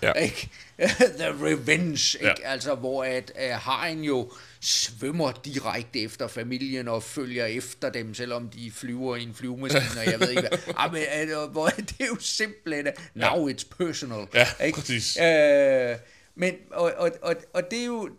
Ja. 0.03 0.13
ikke? 0.13 0.49
The 1.19 1.29
Revenge, 1.29 2.19
ikke? 2.21 2.43
Ja. 2.43 2.51
Altså, 2.53 2.75
hvor 2.75 3.05
at, 3.05 3.33
uh, 3.35 3.51
Hajen 3.51 4.05
jo 4.05 4.33
svømmer 4.61 5.33
direkte 5.45 6.01
efter 6.01 6.29
familien 6.29 6.89
og 6.89 7.03
følger 7.03 7.47
efter 7.47 7.91
dem, 7.91 8.15
selvom 8.15 8.49
de 8.49 8.71
flyver 8.71 9.17
i 9.17 9.23
en 9.23 9.35
flyvemaskine, 9.35 10.01
og 10.01 10.13
jeg 10.13 10.21
ved 10.21 10.29
ikke 10.29 10.41
hvad. 10.41 10.59
Ah, 10.77 10.93
men, 10.93 11.03
uh, 11.37 11.53
hvor, 11.53 11.67
det 11.89 11.95
er 12.01 12.07
jo 12.07 12.17
simpelthen, 12.21 12.87
uh, 12.87 13.21
now 13.21 13.49
it's 13.51 13.65
personal. 13.79 14.27
Ja, 14.35 14.47
ikke? 14.65 14.79
præcis. 14.79 15.19
Øh, 15.21 15.97
men, 16.35 16.55
og, 16.71 16.93
og, 16.97 17.11
og, 17.23 17.37
og 17.55 17.63
det 17.71 17.81
er 17.81 17.87
jo 17.87 18.11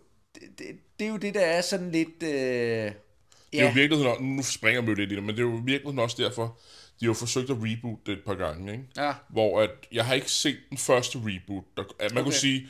det, 0.58 0.66
det 0.98 1.04
er 1.06 1.08
jo 1.10 1.16
det, 1.16 1.34
der 1.34 1.40
er 1.40 1.60
sådan 1.60 1.90
lidt... 1.92 2.22
Øh, 2.22 2.28
Det 2.28 3.60
er 3.60 3.64
jo 3.64 3.70
i 3.70 3.74
virkeligheden, 3.74 4.36
nu 4.36 4.42
springer 4.42 4.80
vi 4.82 4.88
jo 4.88 4.94
lidt 4.94 5.12
i 5.12 5.14
det, 5.14 5.22
men 5.22 5.36
det 5.36 5.38
er 5.38 5.46
jo 5.46 5.60
virkeligheden 5.64 5.98
også 5.98 6.16
derfor, 6.18 6.58
de 7.00 7.04
har 7.04 7.10
jo 7.10 7.14
forsøgt 7.14 7.50
at 7.50 7.56
reboot 7.60 7.98
det 8.06 8.12
et 8.12 8.24
par 8.24 8.34
gange, 8.34 8.72
ikke? 8.72 8.84
Ja. 8.96 9.14
Hvor 9.28 9.60
at, 9.62 9.70
jeg 9.92 10.06
har 10.06 10.14
ikke 10.14 10.30
set 10.30 10.58
den 10.70 10.78
første 10.78 11.18
reboot. 11.24 11.64
Der, 11.76 11.82
at 11.82 12.12
man 12.14 12.20
okay. 12.20 12.22
kunne 12.22 12.34
sige, 12.34 12.68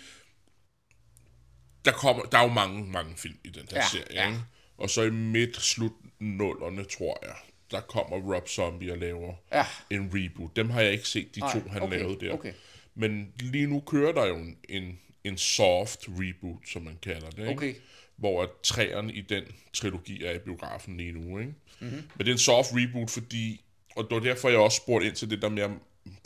der, 1.84 1.92
kommer, 1.92 2.22
der 2.22 2.38
er 2.38 2.42
jo 2.42 2.52
mange, 2.52 2.84
mange 2.90 3.16
film 3.16 3.38
i 3.44 3.48
den 3.48 3.68
her 3.70 3.76
Ja, 3.78 3.86
serie, 3.92 4.06
ja. 4.22 4.26
ikke? 4.28 4.40
Og 4.78 4.90
så 4.90 5.02
i 5.02 5.10
midt 5.10 5.56
slut 5.56 5.92
nullerne, 6.18 6.84
tror 6.84 7.18
jeg, 7.26 7.34
der 7.70 7.80
kommer 7.80 8.34
Rob 8.34 8.48
Zombie 8.48 8.92
og 8.92 8.98
laver 8.98 9.34
Ja. 9.52 9.66
en 9.90 10.10
reboot. 10.14 10.56
Dem 10.56 10.70
har 10.70 10.80
jeg 10.80 10.92
ikke 10.92 11.08
set, 11.08 11.34
de 11.34 11.40
Nej, 11.40 11.52
to, 11.52 11.68
han 11.68 11.82
okay, 11.82 11.98
lavede 11.98 12.26
der. 12.26 12.32
okay. 12.32 12.52
Men 12.94 13.32
lige 13.40 13.66
nu 13.66 13.80
kører 13.80 14.12
der 14.12 14.26
jo 14.26 14.36
en, 14.36 14.56
en, 14.68 14.98
en 15.24 15.38
soft 15.38 16.04
reboot, 16.08 16.68
som 16.68 16.82
man 16.82 16.98
kalder 17.02 17.30
det, 17.30 17.38
ikke? 17.38 17.50
Okay. 17.52 17.74
hvor 18.16 18.42
at 18.42 18.48
træerne 18.62 19.12
i 19.12 19.20
den 19.20 19.44
trilogi 19.72 20.24
er 20.24 20.32
i 20.32 20.38
biografen 20.38 20.96
lige 20.96 21.12
nu. 21.12 21.38
Ikke? 21.38 21.52
Mhm. 21.80 21.88
Mm-hmm. 21.90 22.10
Men 22.16 22.26
det 22.26 22.28
er 22.28 22.32
en 22.34 22.38
soft 22.38 22.68
reboot, 22.72 23.10
fordi, 23.10 23.64
og 23.98 24.04
det 24.04 24.14
var 24.14 24.20
derfor, 24.20 24.48
jeg 24.48 24.58
også 24.58 24.76
spurgte 24.76 25.06
ind 25.06 25.16
til 25.16 25.30
det 25.30 25.42
der 25.42 25.48
med, 25.48 25.62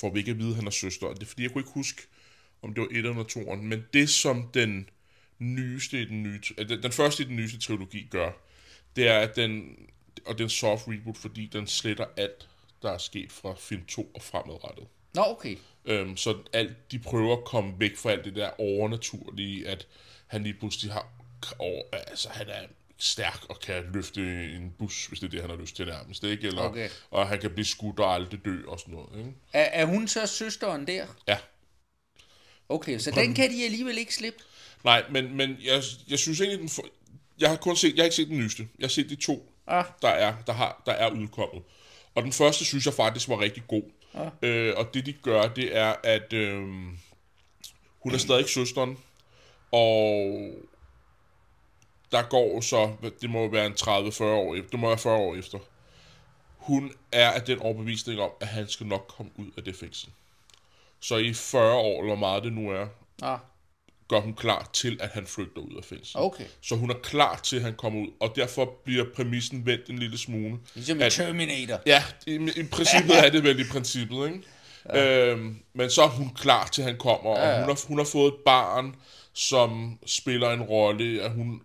for 0.00 0.10
vi 0.10 0.18
ikke 0.18 0.30
at 0.30 0.38
vide, 0.38 0.50
at 0.50 0.56
han 0.56 0.66
er 0.66 0.70
søster. 0.70 1.06
Og 1.06 1.14
det 1.14 1.22
er 1.22 1.26
fordi, 1.26 1.42
jeg 1.42 1.50
kunne 1.50 1.60
ikke 1.60 1.72
huske, 1.72 2.02
om 2.62 2.74
det 2.74 2.80
var 2.80 2.88
et 2.90 2.96
eller 2.96 3.24
to 3.24 3.54
Men 3.54 3.84
det, 3.92 4.08
som 4.10 4.48
den 4.54 4.90
nyeste 5.38 6.02
i 6.02 6.04
den 6.04 6.22
nye, 6.22 6.40
øh, 6.58 6.68
den, 6.68 6.82
den 6.82 6.92
første 6.92 7.22
i 7.22 7.26
den 7.26 7.36
nyeste 7.36 7.58
trilogi 7.58 8.06
gør, 8.10 8.30
det 8.96 9.08
er, 9.08 9.18
at 9.18 9.36
den, 9.36 9.76
og 10.26 10.34
det 10.34 10.40
er 10.40 10.44
en 10.44 10.50
soft 10.50 10.88
reboot, 10.88 11.16
fordi 11.16 11.46
den 11.46 11.66
sletter 11.66 12.06
alt, 12.16 12.48
der 12.82 12.90
er 12.90 12.98
sket 12.98 13.32
fra 13.32 13.54
film 13.58 13.84
2 13.84 14.10
og 14.14 14.22
fremadrettet. 14.22 14.86
Nå, 15.14 15.22
okay. 15.26 15.56
Øhm, 15.84 16.16
så 16.16 16.38
alt, 16.52 16.92
de 16.92 16.98
prøver 16.98 17.36
at 17.36 17.44
komme 17.44 17.74
væk 17.78 17.96
fra 17.96 18.10
alt 18.10 18.24
det 18.24 18.36
der 18.36 18.60
overnaturlige, 18.60 19.68
at 19.68 19.86
han 20.26 20.42
lige 20.42 20.54
pludselig 20.54 20.92
har, 20.92 21.08
over, 21.58 21.82
altså 21.92 22.28
han 22.28 22.48
er 22.48 22.66
stærk 23.04 23.44
og 23.48 23.60
kan 23.60 23.84
løfte 23.94 24.20
en 24.56 24.72
bus, 24.78 25.06
hvis 25.06 25.20
det 25.20 25.26
er 25.26 25.30
det, 25.30 25.40
han 25.40 25.50
har 25.50 25.56
lyst 25.56 25.76
til 25.76 25.86
nærmest, 25.86 26.24
ikke? 26.24 26.46
Eller, 26.46 26.62
Okay. 26.62 26.88
Og 27.10 27.28
han 27.28 27.40
kan 27.40 27.50
blive 27.50 27.64
skudt 27.66 28.00
og 28.00 28.14
aldrig 28.14 28.44
dø 28.44 28.66
og 28.66 28.80
sådan 28.80 28.94
noget, 28.94 29.18
ikke? 29.18 29.32
Er, 29.52 29.82
er 29.82 29.84
hun 29.84 30.08
så 30.08 30.26
søsteren 30.26 30.86
der? 30.86 31.06
Ja. 31.28 31.38
Okay, 32.68 32.98
så 32.98 33.10
den 33.10 33.34
kan 33.34 33.50
de 33.50 33.64
alligevel 33.64 33.98
ikke 33.98 34.14
slippe? 34.14 34.38
Nej, 34.84 35.04
men, 35.10 35.36
men 35.36 35.56
jeg, 35.64 35.82
jeg 36.08 36.18
synes 36.18 36.40
egentlig, 36.40 36.60
den 36.60 36.68
for, 36.68 36.82
jeg 37.40 37.48
har 37.48 37.56
kun 37.56 37.76
set, 37.76 37.94
jeg 37.96 38.02
har 38.02 38.04
ikke 38.04 38.16
set 38.16 38.28
den 38.28 38.38
nyeste. 38.38 38.68
Jeg 38.78 38.84
har 38.84 38.88
set 38.88 39.10
de 39.10 39.16
to, 39.16 39.48
Ah. 39.66 39.84
der, 40.02 40.08
er, 40.08 40.34
der, 40.46 40.52
har, 40.52 40.82
der 40.86 40.92
er 40.92 41.10
udkommet. 41.10 41.62
Og 42.14 42.22
den 42.22 42.32
første 42.32 42.64
synes 42.64 42.86
jeg 42.86 42.94
faktisk 42.94 43.28
var 43.28 43.40
rigtig 43.40 43.62
god. 43.68 43.82
Ah. 44.14 44.30
Øh, 44.42 44.74
og 44.76 44.94
det 44.94 45.06
de 45.06 45.12
gør, 45.12 45.42
det 45.48 45.76
er, 45.76 45.94
at 46.04 46.32
øh, 46.32 46.62
hun 48.02 48.14
er 48.14 48.18
stadig 48.18 48.48
søsteren, 48.48 48.98
og 49.72 50.50
der 52.12 52.22
går 52.22 52.60
så, 52.60 52.92
det 53.22 53.30
må 53.30 53.48
være 53.50 53.66
en 53.66 53.72
30-40 53.72 54.22
år, 54.24 54.54
efter- 54.54 54.70
det 54.70 54.80
må 54.80 54.88
være 54.88 54.98
40 54.98 55.16
år 55.18 55.34
efter. 55.36 55.58
Hun 56.56 56.92
er 57.12 57.30
af 57.30 57.42
den 57.42 57.58
overbevisning 57.58 58.20
om, 58.20 58.30
at 58.40 58.46
han 58.46 58.68
skal 58.68 58.86
nok 58.86 59.14
komme 59.16 59.32
ud 59.36 59.46
af 59.56 59.64
det 59.64 59.76
fængsel. 59.76 60.08
Så 61.00 61.16
i 61.16 61.32
40 61.34 61.74
år, 61.74 62.00
eller 62.02 62.14
hvor 62.16 62.26
meget 62.26 62.42
det 62.44 62.52
nu 62.52 62.70
er, 62.70 62.86
Ah, 63.22 63.38
gør 64.08 64.20
hun 64.20 64.34
klar 64.34 64.70
til, 64.72 64.98
at 65.00 65.08
han 65.08 65.26
flygter 65.26 65.60
ud 65.62 65.76
af 65.76 65.84
fængslet. 65.84 66.22
okay. 66.24 66.44
Så 66.60 66.76
hun 66.76 66.90
er 66.90 66.94
klar 67.02 67.36
til, 67.42 67.56
at 67.56 67.62
han 67.62 67.74
kommer 67.74 68.00
ud, 68.02 68.08
og 68.20 68.32
derfor 68.36 68.64
bliver 68.84 69.04
præmissen 69.16 69.66
vendt 69.66 69.90
en 69.90 69.98
lille 69.98 70.18
smule. 70.18 70.58
Ligesom 70.74 71.00
At- 71.02 71.12
Terminator. 71.12 71.80
Ja, 71.86 72.04
i, 72.26 72.34
i 72.34 72.62
princippet 72.72 73.18
er 73.26 73.30
det 73.30 73.42
vel 73.44 73.60
i 73.60 73.64
princippet, 73.72 74.26
ikke? 74.26 74.42
Ja. 74.94 75.26
Øhm, 75.26 75.56
men 75.74 75.90
så 75.90 76.02
er 76.02 76.08
hun 76.08 76.30
klar 76.34 76.66
til, 76.66 76.82
at 76.82 76.88
han 76.88 76.98
kommer, 76.98 77.30
og 77.30 77.36
Ja, 77.36 77.48
ja. 77.50 77.58
hun 77.58 77.68
har, 77.68 77.86
hun 77.88 77.98
har 77.98 78.04
fået 78.04 78.32
et 78.32 78.38
barn, 78.44 78.94
som 79.32 79.98
spiller 80.06 80.50
en 80.50 80.62
rolle, 80.62 81.22
at 81.22 81.30
hun, 81.30 81.62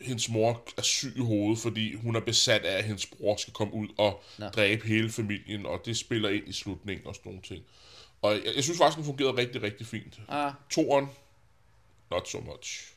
hendes 0.00 0.28
mor 0.28 0.62
er 0.78 0.82
syg 0.82 1.12
i 1.16 1.20
hovedet, 1.20 1.58
fordi 1.58 1.94
hun 1.94 2.16
er 2.16 2.20
besat 2.20 2.64
af, 2.64 2.78
at 2.78 2.84
hendes 2.84 3.06
bror 3.06 3.36
skal 3.36 3.52
komme 3.52 3.74
ud 3.74 3.88
og 3.98 4.22
Nå. 4.38 4.46
dræbe 4.48 4.86
hele 4.86 5.10
familien, 5.10 5.66
og 5.66 5.80
det 5.84 5.96
spiller 5.96 6.28
ind 6.28 6.48
i 6.48 6.52
slutningen 6.52 7.06
og 7.06 7.14
sådan 7.14 7.30
nogle 7.30 7.42
ting. 7.42 7.64
Og 8.22 8.32
jeg, 8.32 8.42
jeg 8.56 8.62
synes 8.64 8.78
faktisk, 8.78 8.96
den 8.96 9.04
fungerede 9.04 9.36
rigtig, 9.36 9.62
rigtig 9.62 9.86
fint. 9.86 10.20
Ah, 10.28 10.52
Toren, 10.70 11.06
not 12.10 12.28
so 12.28 12.40
much. 12.40 12.92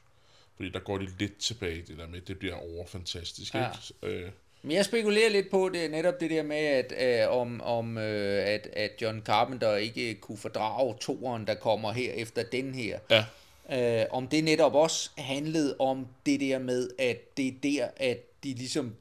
Fordi 0.55 0.69
der 0.69 0.79
går 0.79 0.97
de 0.97 1.07
lidt 1.19 1.37
tilbage, 1.37 1.81
det 1.87 1.97
der 1.97 2.07
med, 2.07 2.21
det 2.21 2.39
bliver 2.39 2.55
overfantastisk, 2.55 3.53
Ja. 3.53 3.67
ikke? 4.03 4.15
Øh, 4.17 4.31
Men 4.61 4.71
jeg 4.71 4.85
spekulerer 4.85 5.29
lidt 5.29 5.49
på 5.51 5.69
det, 5.73 5.91
netop 5.91 6.19
det 6.19 6.29
der 6.31 6.43
med, 6.43 6.57
at, 6.57 6.93
øh, 7.29 7.37
om, 7.37 7.61
om 7.61 7.97
øh, 7.97 8.43
at, 8.47 8.67
at 8.73 8.91
John 9.01 9.21
Carpenter 9.25 9.75
ikke 9.75 10.15
kunne 10.15 10.37
fordrage 10.37 10.95
toeren, 11.01 11.47
der 11.47 11.53
kommer 11.55 11.91
her 11.91 12.13
efter 12.13 12.43
den 12.43 12.73
her. 12.73 12.99
ja, 13.09 13.25
Øh, 13.71 14.05
om 14.11 14.27
det 14.27 14.43
netop 14.43 14.73
også 14.75 15.09
handlede 15.17 15.75
om 15.79 16.07
det 16.25 16.39
der 16.39 16.59
med, 16.59 16.89
at 16.99 17.37
det 17.37 17.47
er 17.47 17.51
der, 17.63 17.87
at 17.97 18.43
de 18.43 18.53
ligesom 18.53 18.95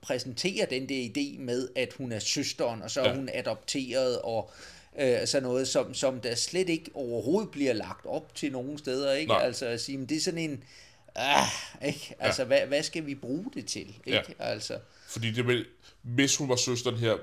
præsenterer 0.00 0.66
den 0.66 0.88
der 0.88 1.08
idé 1.16 1.40
med, 1.40 1.68
at 1.76 1.92
hun 1.98 2.12
er 2.12 2.18
søsteren, 2.18 2.82
og 2.82 2.90
så 2.90 3.00
er 3.00 3.08
Ja. 3.08 3.14
hun 3.14 3.28
adopteret, 3.32 4.18
og 4.18 4.50
øh, 4.98 5.26
sådan 5.26 5.42
noget, 5.42 5.68
som, 5.68 5.94
som 5.94 6.20
der 6.20 6.34
slet 6.34 6.68
ikke 6.68 6.90
overhovedet 6.94 7.50
bliver 7.50 7.72
lagt 7.72 8.06
op 8.06 8.34
til 8.34 8.52
nogen 8.52 8.78
steder, 8.78 9.12
ikke? 9.12 9.32
Nej. 9.32 9.44
Altså 9.44 9.66
at 9.66 9.80
sige, 9.80 9.98
men 9.98 10.06
det 10.08 10.16
er 10.16 10.20
sådan 10.20 10.40
en, 10.50 10.64
ah, 11.14 11.46
ikke? 11.86 12.14
Altså, 12.18 12.44
hvad, 12.44 12.60
hvad 12.60 12.82
skal 12.82 13.06
vi 13.06 13.14
bruge 13.14 13.44
det 13.54 13.66
til, 13.66 13.88
ikke? 14.06 14.34
Ja. 14.38 14.44
Altså, 14.44 14.78
Fordi 15.08 15.30
det 15.30 15.46
vil, 15.46 15.66
hvis 16.02 16.36
hun 16.36 16.48
var 16.48 16.56
søsteren 16.56 16.96
her, 16.96 17.14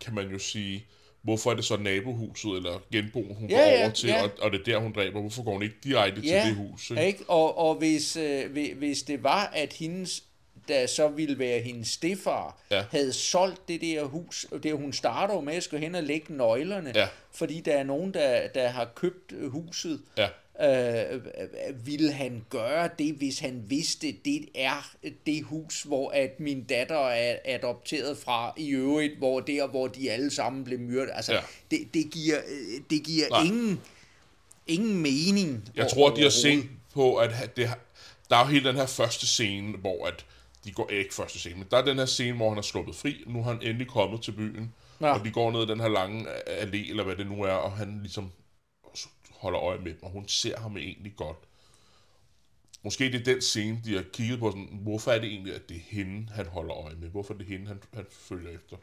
kan 0.00 0.14
man 0.14 0.28
jo 0.30 0.38
sige, 0.38 0.86
hvorfor 1.22 1.50
er 1.50 1.54
det 1.54 1.64
så 1.64 1.76
nabohuset 1.76 2.56
eller 2.56 2.82
genboen, 2.92 3.34
hun 3.36 3.50
Ja, 3.50 3.56
går 3.56 3.70
ja, 3.70 3.80
over 3.82 3.90
til, 3.90 4.08
ja. 4.08 4.22
og, 4.22 4.30
og 4.40 4.50
det 4.52 4.60
er 4.60 4.64
der, 4.64 4.78
hun 4.78 4.92
dræber. 4.92 5.20
Hvorfor 5.20 5.42
går 5.42 5.52
hun 5.52 5.62
ikke 5.62 5.76
direkte 5.84 6.20
til 6.22 6.30
det 6.30 6.54
hus? 6.54 6.90
Ikke? 6.90 7.06
Ikke? 7.06 7.24
Og, 7.30 7.58
og 7.58 7.74
hvis, 7.74 8.16
øh, 8.16 8.50
hvi- 8.52 8.74
hvis 8.74 9.02
det 9.02 9.22
var, 9.22 9.50
at 9.54 9.72
hendes, 9.72 10.22
der 10.68 10.86
så 10.86 11.08
ville 11.08 11.38
være 11.38 11.60
hendes 11.60 11.88
stefar, 11.88 12.60
Ja. 12.70 12.84
havde 12.90 13.12
solgt 13.12 13.68
det 13.68 13.80
der 13.80 14.04
hus, 14.04 14.46
og 14.50 14.62
det 14.62 14.72
hun 14.76 14.92
starter 14.92 15.34
jo 15.34 15.40
med 15.40 15.54
at 15.54 15.62
skulle 15.62 15.80
hen 15.80 15.94
og 15.94 16.02
lægge 16.02 16.34
nøglerne, 16.36 16.92
Ja. 16.94 17.08
fordi 17.32 17.60
der 17.60 17.72
er 17.72 17.82
nogen, 17.84 18.14
der, 18.14 18.48
der 18.48 18.68
har 18.68 18.84
købt 18.94 19.32
huset, 19.48 20.00
Ja. 20.18 20.28
Øh, 20.62 21.14
øh, 21.14 21.86
ville 21.86 22.12
han 22.12 22.44
gøre 22.50 22.88
det, 22.98 23.14
hvis 23.14 23.38
han 23.38 23.64
vidste, 23.68 24.14
det 24.24 24.48
er 24.54 24.90
det 25.26 25.42
hus, 25.42 25.82
hvor 25.82 26.10
at 26.10 26.40
min 26.40 26.64
datter 26.64 27.08
er 27.08 27.36
adopteret 27.44 28.18
fra 28.18 28.54
i 28.56 28.68
øvrigt, 28.70 29.18
hvor 29.18 29.40
der, 29.40 29.66
hvor 29.66 29.86
de 29.88 30.10
alle 30.10 30.30
sammen 30.30 30.64
blev 30.64 30.78
myrdet. 30.78 31.10
Altså, 31.14 31.32
Ja. 31.32 31.40
det, 31.70 31.78
det 31.94 32.10
giver, 32.10 32.36
øh, 32.48 32.80
det 32.90 33.04
giver 33.04 33.28
Nej. 33.28 33.42
ingen, 33.42 33.80
ingen 34.66 35.02
mening. 35.02 35.68
Jeg 35.76 35.88
tror, 35.88 36.14
de 36.14 36.22
har 36.22 36.30
set 36.30 36.64
på, 36.94 37.16
at 37.16 37.30
det 37.56 37.70
der 38.30 38.36
er 38.38 38.44
jo 38.44 38.50
hele 38.50 38.68
den 38.68 38.76
her 38.76 38.86
første 38.86 39.26
scene, 39.26 39.76
hvor 39.76 40.06
at 40.06 40.24
de 40.64 40.72
går 40.72 40.90
ikke 40.90 41.14
første 41.14 41.38
scene, 41.38 41.54
men 41.56 41.66
der 41.70 41.76
er 41.76 41.84
den 41.84 41.98
her 41.98 42.06
scene, 42.06 42.36
hvor 42.36 42.48
han 42.48 42.58
er 42.58 42.62
sluppet 42.62 42.94
fri. 42.94 43.24
Nu 43.26 43.38
er 43.38 43.42
han 43.42 43.58
endelig 43.62 43.86
kommet 43.88 44.22
til 44.22 44.32
byen, 44.32 44.74
ja. 45.00 45.18
og 45.18 45.24
de 45.24 45.30
går 45.30 45.50
ned 45.50 45.60
ad 45.60 45.66
den 45.66 45.80
her 45.80 45.88
lange 45.88 46.26
allé, 46.46 46.90
eller 46.90 47.04
hvad 47.04 47.16
det 47.16 47.26
nu 47.26 47.42
er, 47.42 47.52
og 47.52 47.72
han 47.72 47.98
ligesom 48.02 48.30
holder 49.42 49.60
øje 49.60 49.78
med 49.78 49.92
dem, 49.92 50.02
og 50.02 50.10
hun 50.10 50.28
ser 50.28 50.60
ham 50.60 50.76
egentlig 50.76 51.12
godt. 51.16 51.36
Måske 52.82 53.04
det 53.04 53.20
er 53.20 53.24
den 53.24 53.42
scene, 53.42 53.80
de 53.84 53.94
har 53.94 54.04
kigget 54.12 54.38
på, 54.38 54.50
sådan, 54.50 54.68
hvorfor 54.82 55.12
er 55.12 55.18
det 55.18 55.28
egentlig, 55.28 55.54
at 55.54 55.68
det 55.68 55.76
er 55.76 55.80
hende, 55.80 56.32
han 56.32 56.46
holder 56.46 56.74
øje 56.74 56.94
med? 56.94 57.08
Hvorfor 57.08 57.34
er 57.34 57.38
det 57.38 57.46
hende, 57.46 57.66
han, 57.66 57.82
han 57.94 58.06
følger 58.10 58.50
efter? 58.50 58.76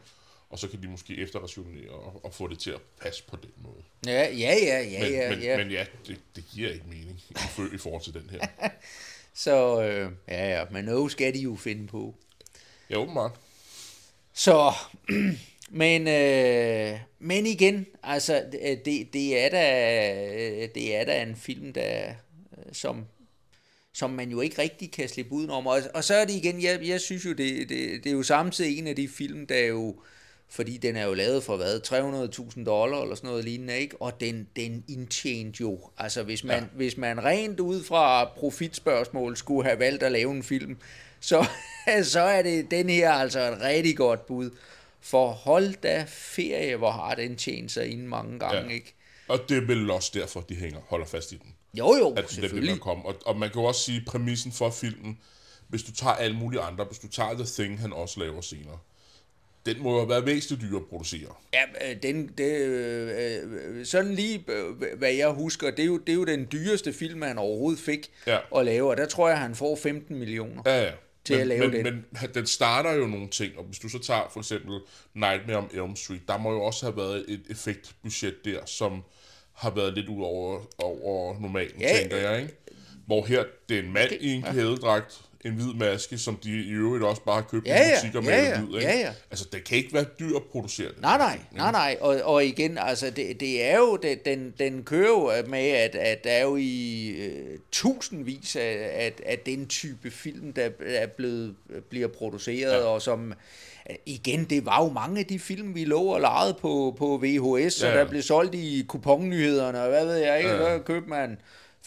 Og 0.50 0.60
så 0.60 0.68
kan 0.68 0.82
de 0.82 0.88
måske 0.88 1.18
efterrationere 1.18 1.90
og, 1.90 2.26
og 2.26 2.34
få 2.34 2.48
det 2.48 2.60
til 2.60 2.72
at 2.72 2.82
passe 3.02 3.24
på 3.24 3.36
den 3.36 3.52
måde. 3.58 3.84
Ja, 4.06 4.30
ja, 4.30 4.56
ja, 4.64 4.82
ja, 4.82 5.04
Men 5.04 5.12
ja, 5.12 5.30
men, 5.30 5.42
ja. 5.42 5.58
men 5.58 5.72
ja, 5.72 5.86
det, 6.08 6.20
det 6.36 6.46
giver 6.52 6.70
ikke 6.70 6.86
mening 6.88 7.22
i 7.74 7.78
forhold 7.78 8.02
til 8.02 8.14
den 8.14 8.30
her. 8.30 8.48
Så, 9.34 9.82
øh, 9.84 10.12
ja, 10.28 10.60
ja, 10.60 10.66
men 10.72 10.86
noget 10.86 11.12
skal 11.12 11.34
de 11.34 11.40
jo 11.40 11.56
finde 11.56 11.88
på. 11.88 12.16
Ja, 12.90 12.98
åbenbart. 12.98 13.32
Så, 14.34 14.74
men, 15.72 16.08
øh, 16.08 17.00
men 17.20 17.46
igen, 17.46 17.86
altså, 18.04 18.44
det, 18.86 19.14
det, 19.14 19.46
er 19.46 19.50
da, 19.50 20.68
det 20.76 20.96
er 20.96 21.06
da 21.06 21.22
en 21.22 21.36
film, 21.36 21.74
der, 21.74 22.08
øh, 22.58 22.64
som, 22.72 23.06
som 23.94 24.10
man 24.10 24.30
jo 24.30 24.42
ikke 24.42 24.62
rigtig 24.62 24.92
kan 24.92 25.10
slippe 25.10 25.32
udenom. 25.32 25.68
Og, 25.68 25.80
og 25.94 26.04
så 26.04 26.14
er 26.14 26.26
det 26.26 26.34
igen, 26.34 26.64
jeg, 26.64 26.80
jeg 26.84 27.02
synes 27.02 27.26
jo, 27.26 27.30
det, 27.30 27.70
det, 27.70 28.04
det 28.04 28.08
er 28.08 28.14
jo 28.14 28.24
samtidig 28.24 28.80
en 28.80 28.88
af 28.88 28.96
de 28.96 29.08
film, 29.08 29.48
der 29.48 29.60
jo, 29.60 29.96
fordi 30.50 30.78
den 30.78 30.96
er 30.96 31.06
jo 31.06 31.14
lavet 31.14 31.44
for 31.44 31.58
hvad, 31.58 31.82
300.000 32.58 32.64
dollar 32.66 33.02
eller 33.02 33.16
sådan 33.16 33.28
noget 33.30 33.46
lignende, 33.46 33.80
ikke? 33.80 34.02
Og 34.02 34.20
den, 34.20 34.48
den 34.56 34.84
indtjente 34.88 35.62
jo, 35.62 35.80
altså 35.98 36.24
hvis 36.24 36.44
man, 36.44 36.60
ja. 36.60 36.70
hvis 36.76 36.98
man 36.98 37.24
rent 37.24 37.60
ud 37.60 37.84
fra 37.84 38.26
profitspørgsmål 38.26 39.38
skulle 39.38 39.68
have 39.68 39.80
valgt 39.80 40.04
at 40.04 40.12
lave 40.12 40.32
en 40.32 40.44
film, 40.44 40.78
så, 41.20 41.46
så 42.04 42.20
er 42.20 42.42
det 42.42 42.72
den 42.72 42.90
her 42.90 43.12
altså 43.12 43.40
et 43.40 43.62
rigtig 43.62 43.98
godt 43.98 44.26
bud. 44.26 44.50
For 45.02 45.28
hold 45.32 45.74
da 45.84 46.06
ferie, 46.08 46.76
hvor 46.76 46.92
har 46.92 47.16
den 47.16 47.36
tjent 47.36 47.72
sig 47.72 47.88
ind 47.92 48.02
mange 48.08 48.40
gange, 48.40 48.62
Ja. 48.70 48.74
ikke? 48.74 48.96
Og 49.28 49.40
det 49.50 49.58
er 49.58 49.62
vel 49.68 49.92
også 49.92 50.12
derfor, 50.14 50.42
de 50.42 50.56
hænger, 50.56 50.80
holder 50.88 51.06
fast 51.06 51.32
i 51.32 51.36
den. 51.36 51.56
Jo, 51.74 51.96
jo, 51.96 52.14
At 52.18 52.30
selvfølgelig. 52.32 52.72
man 52.72 52.80
komme. 52.80 53.06
Og, 53.06 53.16
og 53.26 53.38
man 53.40 53.50
kan 53.50 53.62
jo 53.62 53.68
også 53.68 53.82
sige, 53.82 54.04
præmissen 54.08 54.52
for 54.52 54.70
filmen, 54.70 55.20
hvis 55.68 55.84
du 55.84 55.92
tager 55.92 56.14
alle 56.14 56.36
mulige 56.38 56.62
andre, 56.62 56.84
hvis 56.86 57.00
du 57.00 57.08
tager 57.08 57.34
The 57.34 57.46
Thing, 57.46 57.80
han 57.80 57.94
også 57.94 58.20
laver 58.20 58.42
senere, 58.42 58.78
den 59.66 59.84
må 59.84 60.00
jo 60.00 60.06
være 60.06 60.26
væsentligt 60.26 60.72
dyr 60.72 60.78
at 60.78 60.86
producere. 60.90 61.34
Ja, 61.54 61.90
øh, 61.92 62.04
den, 62.04 62.28
det, 62.38 62.58
øh, 62.58 63.78
øh, 63.80 63.86
sådan 63.86 64.14
lige, 64.14 64.44
øh, 64.48 64.98
hvad 64.98 65.12
jeg 65.14 65.30
husker, 65.30 65.72
det 65.72 65.80
er, 65.80 65.86
jo, 65.86 65.98
det 65.98 66.10
er 66.10 66.16
jo 66.16 66.26
den 66.26 66.48
dyreste 66.52 66.94
film, 66.94 67.22
han 67.22 67.38
overhovedet 67.38 67.80
fik 67.80 68.10
Ja. 68.28 68.38
at 68.56 68.66
lave, 68.66 68.90
og 68.90 68.98
der 68.98 69.06
tror 69.06 69.30
jeg, 69.30 69.40
han 69.40 69.56
får 69.56 69.76
15 69.76 70.20
millioner. 70.20 70.62
Ja, 70.66 70.84
ja. 70.84 70.92
Til 71.30 71.36
men, 71.36 71.42
at 71.42 71.48
lave 71.48 71.72
men, 71.72 71.86
den. 71.86 72.06
Men 72.22 72.34
den 72.34 72.48
starter 72.48 72.92
jo 72.92 73.08
nogle 73.08 73.28
ting, 73.28 73.58
og 73.58 73.64
hvis 73.64 73.80
du 73.80 73.90
så 73.90 74.00
tager 74.00 74.30
for 74.34 74.40
eksempel 74.40 74.80
Nightmare 75.14 75.58
on 75.58 75.70
Elm 75.74 75.96
Street, 75.96 76.22
der 76.28 76.38
må 76.38 76.52
jo 76.52 76.62
også 76.62 76.86
have 76.86 76.98
været 76.98 77.26
et 77.28 77.42
effektbudget 77.50 78.36
der, 78.46 78.66
som 78.66 79.04
har 79.54 79.70
været 79.70 79.94
lidt 79.94 80.10
ud 80.10 80.24
over, 80.24 80.62
over 80.84 81.42
normalen, 81.42 81.82
Ja, 81.82 81.98
tænker 82.00 82.18
jeg, 82.18 82.42
ikke? 82.42 82.54
Hvor 83.06 83.26
her, 83.26 83.44
det 83.70 83.80
er 83.80 83.84
en 83.84 83.94
mand 83.94 84.12
i 84.12 84.34
en 84.34 84.44
kædedragt, 84.44 85.22
en 85.46 85.54
hvid 85.54 85.74
maske, 85.74 86.18
som 86.18 86.36
de 86.44 86.50
i 86.50 86.70
øvrigt 86.70 87.04
også 87.04 87.22
bare 87.22 87.36
har 87.36 87.42
købt 87.42 87.68
Ja, 87.68 87.76
i 87.86 87.88
ja, 87.90 87.96
butikker 87.96 88.32
ja, 88.32 88.38
med 88.42 88.50
ja, 88.50 88.60
hvid, 88.62 88.76
ikke? 88.76 88.88
ja, 88.88 89.00
ja. 89.00 89.12
Altså, 89.32 89.46
det 89.52 89.64
kan 89.64 89.78
ikke 89.78 89.94
være 89.94 90.06
dyrt 90.20 90.36
at 90.36 90.44
producere 90.52 90.88
det. 90.88 91.02
Nej, 91.02 91.18
nej, 91.18 91.40
nej, 91.52 91.72
nej. 91.72 91.98
Og, 92.02 92.22
og 92.24 92.46
igen, 92.46 92.78
altså, 92.78 93.10
det, 93.10 93.40
det 93.40 93.66
er 93.66 93.78
jo, 93.78 93.96
det, 93.96 94.26
den, 94.26 94.54
den 94.60 94.84
kører 94.84 95.10
jo 95.38 95.48
med, 95.48 95.68
at, 95.70 95.96
at 95.96 96.24
der 96.24 96.32
er 96.32 96.44
jo 96.44 96.56
i 96.56 97.08
øh, 97.08 97.58
tusindvis 97.72 98.56
af, 98.56 98.90
af, 98.94 99.14
af 99.26 99.40
den 99.46 99.68
type 99.68 100.12
film, 100.12 100.54
der 100.54 100.70
er 100.86 101.08
blevet, 101.08 101.56
bliver 101.90 102.08
produceret, 102.08 102.72
ja. 102.72 102.78
og 102.86 103.02
som, 103.02 103.34
igen, 104.06 104.44
det 104.44 104.66
var 104.66 104.84
jo 104.84 104.90
mange 104.90 105.20
af 105.20 105.26
de 105.26 105.40
film, 105.40 105.76
vi 105.76 105.86
lå 105.86 106.02
og 106.02 106.22
legede 106.22 106.58
på, 106.62 106.96
på 106.98 107.18
VHS, 107.24 107.82
ja, 107.84 107.88
Ja, 107.88 107.92
og 107.92 107.98
ja. 107.98 108.04
der 108.04 108.10
blev 108.10 108.22
solgt 108.22 108.56
i 108.56 108.86
kuponyhederne, 108.88 109.82
og 109.82 109.90
hvad 109.90 110.06
ved 110.06 110.16
jeg 110.16 110.38
ikke, 110.38 110.50
Ja, 110.50 110.64
ja. 110.64 110.74
ja. 110.74 110.80
købte 110.80 111.10
man, 111.10 111.38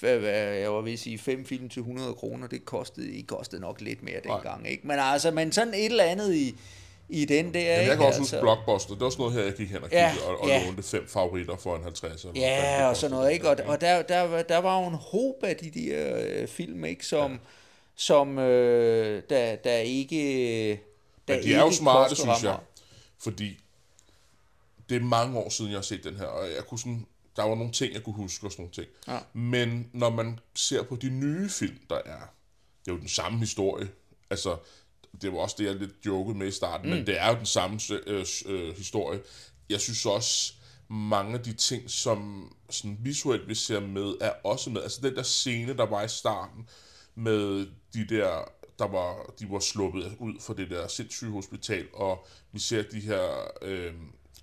jeg 0.03 0.73
var 0.73 0.81
ved 0.81 0.93
at 0.93 0.99
sige, 0.99 1.19
fem 1.19 1.47
film 1.47 1.69
til 1.69 1.81
100 1.81 2.15
kroner, 2.15 2.47
det 2.47 2.65
kostede, 2.65 3.07
det 3.17 3.27
kostede 3.27 3.61
nok 3.61 3.81
lidt 3.81 4.03
mere 4.03 4.21
dengang, 4.25 4.69
ikke? 4.69 4.87
Men 4.87 4.99
altså, 4.99 5.31
men 5.31 5.53
sådan 5.53 5.75
et 5.75 5.85
eller 5.85 6.05
andet 6.05 6.35
i, 6.35 6.55
i 7.09 7.25
den 7.25 7.55
der, 7.55 7.61
Jamen, 7.61 7.81
ikke? 7.81 7.91
jeg 7.91 7.97
kan 7.99 8.07
også 8.07 8.21
altså, 8.21 8.37
huske 8.37 8.43
Blockbuster. 8.43 8.95
Det 8.95 9.01
var 9.01 9.11
sådan 9.11 9.23
noget 9.23 9.35
her, 9.39 9.45
jeg 9.45 9.55
gik 9.55 9.69
hen 9.71 9.83
og 9.83 9.89
Ja, 9.93 10.15
og, 10.29 10.41
og 10.41 10.49
ja. 10.49 10.65
lånte 10.67 10.83
fem 10.83 11.09
favoritter 11.09 11.57
for 11.57 11.77
en 11.77 11.83
50. 11.83 12.25
Eller 12.25 12.41
Ja, 12.41 12.77
det 12.79 12.87
og 12.87 12.97
sådan 12.97 13.17
noget, 13.17 13.33
ikke? 13.33 13.49
Og, 13.49 13.57
og 13.67 13.81
der, 13.81 14.03
der, 14.03 14.21
var- 14.21 14.43
der 14.43 14.59
var 14.59 14.81
jo 14.83 14.87
en 14.89 14.95
håb 14.95 15.45
af 15.45 15.57
de 15.57 15.71
der 15.71 16.23
øh, 16.27 16.49
film, 16.49 16.85
ikke? 16.85 17.07
Som, 17.07 17.33
ja. 17.33 17.39
som 17.97 18.39
øh, 18.39 19.23
der, 19.31 19.57
der 19.57 19.77
ikke... 19.77 20.71
Der 21.29 21.35
Men 21.35 21.43
de 21.45 21.55
er 21.55 21.59
jo 21.59 21.65
ikke 21.65 21.77
smarte, 21.77 22.15
synes 22.17 22.43
jeg. 22.43 22.57
Fordi 23.19 23.59
det 24.89 24.97
er 24.97 25.01
mange 25.01 25.39
år 25.39 25.49
siden, 25.49 25.71
jeg 25.71 25.79
har 25.79 25.83
set 25.83 26.05
den 26.05 26.17
her, 26.17 26.25
og 26.27 26.47
jeg 26.57 26.65
kunne 26.69 26.79
sådan, 26.79 27.07
der 27.37 27.43
var 27.43 27.55
nogle 27.55 27.73
ting, 27.73 27.95
jeg 27.95 28.03
kunne 28.03 28.15
huske 28.15 28.47
og 28.47 28.53
sådan 28.53 28.63
nogle 28.63 28.73
ting. 28.73 28.87
Ja. 29.09 29.19
Men 29.33 29.91
når 29.93 30.11
man 30.11 30.39
ser 30.55 30.83
på 30.83 30.97
de 30.97 31.11
nye 31.11 31.49
film, 31.49 31.79
der 31.91 31.97
er, 32.05 32.21
det 32.85 32.91
er 32.91 32.93
jo 32.93 32.99
den 32.99 33.09
samme 33.09 33.39
historie. 33.39 33.89
Altså, 34.31 34.57
det 35.23 35.33
var 35.33 35.39
også 35.39 35.57
det, 35.59 35.65
jeg 35.65 35.75
lidt 35.75 35.95
jokede 36.07 36.39
med 36.39 36.47
i 36.47 36.51
starten, 36.51 36.91
mm. 36.91 36.97
men 36.97 37.07
det 37.07 37.21
er 37.21 37.29
jo 37.29 37.37
den 37.37 37.47
samme 37.47 37.81
øh, 38.07 38.27
øh, 38.47 38.77
historie. 38.77 39.21
Jeg 39.69 39.81
synes 39.81 40.07
også, 40.07 40.55
mange 40.89 41.35
af 41.35 41.45
de 41.45 41.53
ting, 41.53 41.91
som 41.91 42.51
sådan 42.71 42.99
visuelt 43.01 43.49
vi 43.49 43.55
ser 43.55 43.81
med, 43.81 44.15
er 44.21 44.33
også 44.45 44.71
med. 44.71 44.83
Altså 44.83 45.01
den 45.03 45.17
der 45.17 45.23
scene, 45.23 45.77
der 45.77 45.87
var 45.87 46.03
i 46.03 46.09
starten, 46.09 46.69
med 47.15 47.67
de 47.95 48.07
der, 48.09 48.45
der 48.79 48.89
var, 48.89 49.33
de 49.39 49.51
var 49.51 49.59
sluppet 49.59 50.17
ud 50.19 50.35
fra 50.41 50.55
det 50.55 50.71
der 50.71 50.89
sindssyge 50.89 51.31
hospital, 51.31 51.87
og 51.95 52.27
vi 52.53 52.59
ser 52.59 52.83
de 52.83 53.01
her 53.01 53.51
øh, 53.63 53.93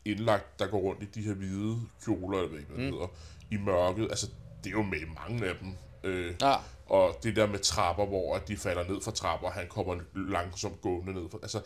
indlagt, 0.06 0.60
der 0.60 0.68
går 0.68 0.80
rundt 0.80 1.04
i 1.04 1.06
de 1.06 1.22
her 1.22 1.34
hvide 1.34 1.78
kjoler, 2.06 2.38
eller 2.38 2.50
hvad 2.50 2.60
det 2.60 2.70
mm. 2.78 2.84
hedder, 2.84 3.08
i 3.52 3.58
mørket. 3.58 4.04
Altså, 4.10 4.28
det 4.64 4.70
er 4.70 4.72
jo 4.74 4.82
med 4.82 5.00
mange 5.26 5.46
af 5.48 5.56
dem. 5.62 5.74
Øh, 6.04 6.34
Ja. 6.42 6.56
Og 6.86 7.16
det 7.24 7.36
der 7.36 7.48
med 7.48 7.60
trapper, 7.60 8.06
hvor 8.06 8.36
at 8.36 8.48
de 8.48 8.58
falder 8.58 8.84
ned 8.88 9.02
fra 9.02 9.12
trapper, 9.12 9.48
og 9.48 9.54
han 9.54 9.68
kommer 9.68 9.96
langsomt 10.16 10.82
gående 10.82 11.14
ned. 11.14 11.30
fra- 11.32 11.40
Altså, 11.42 11.62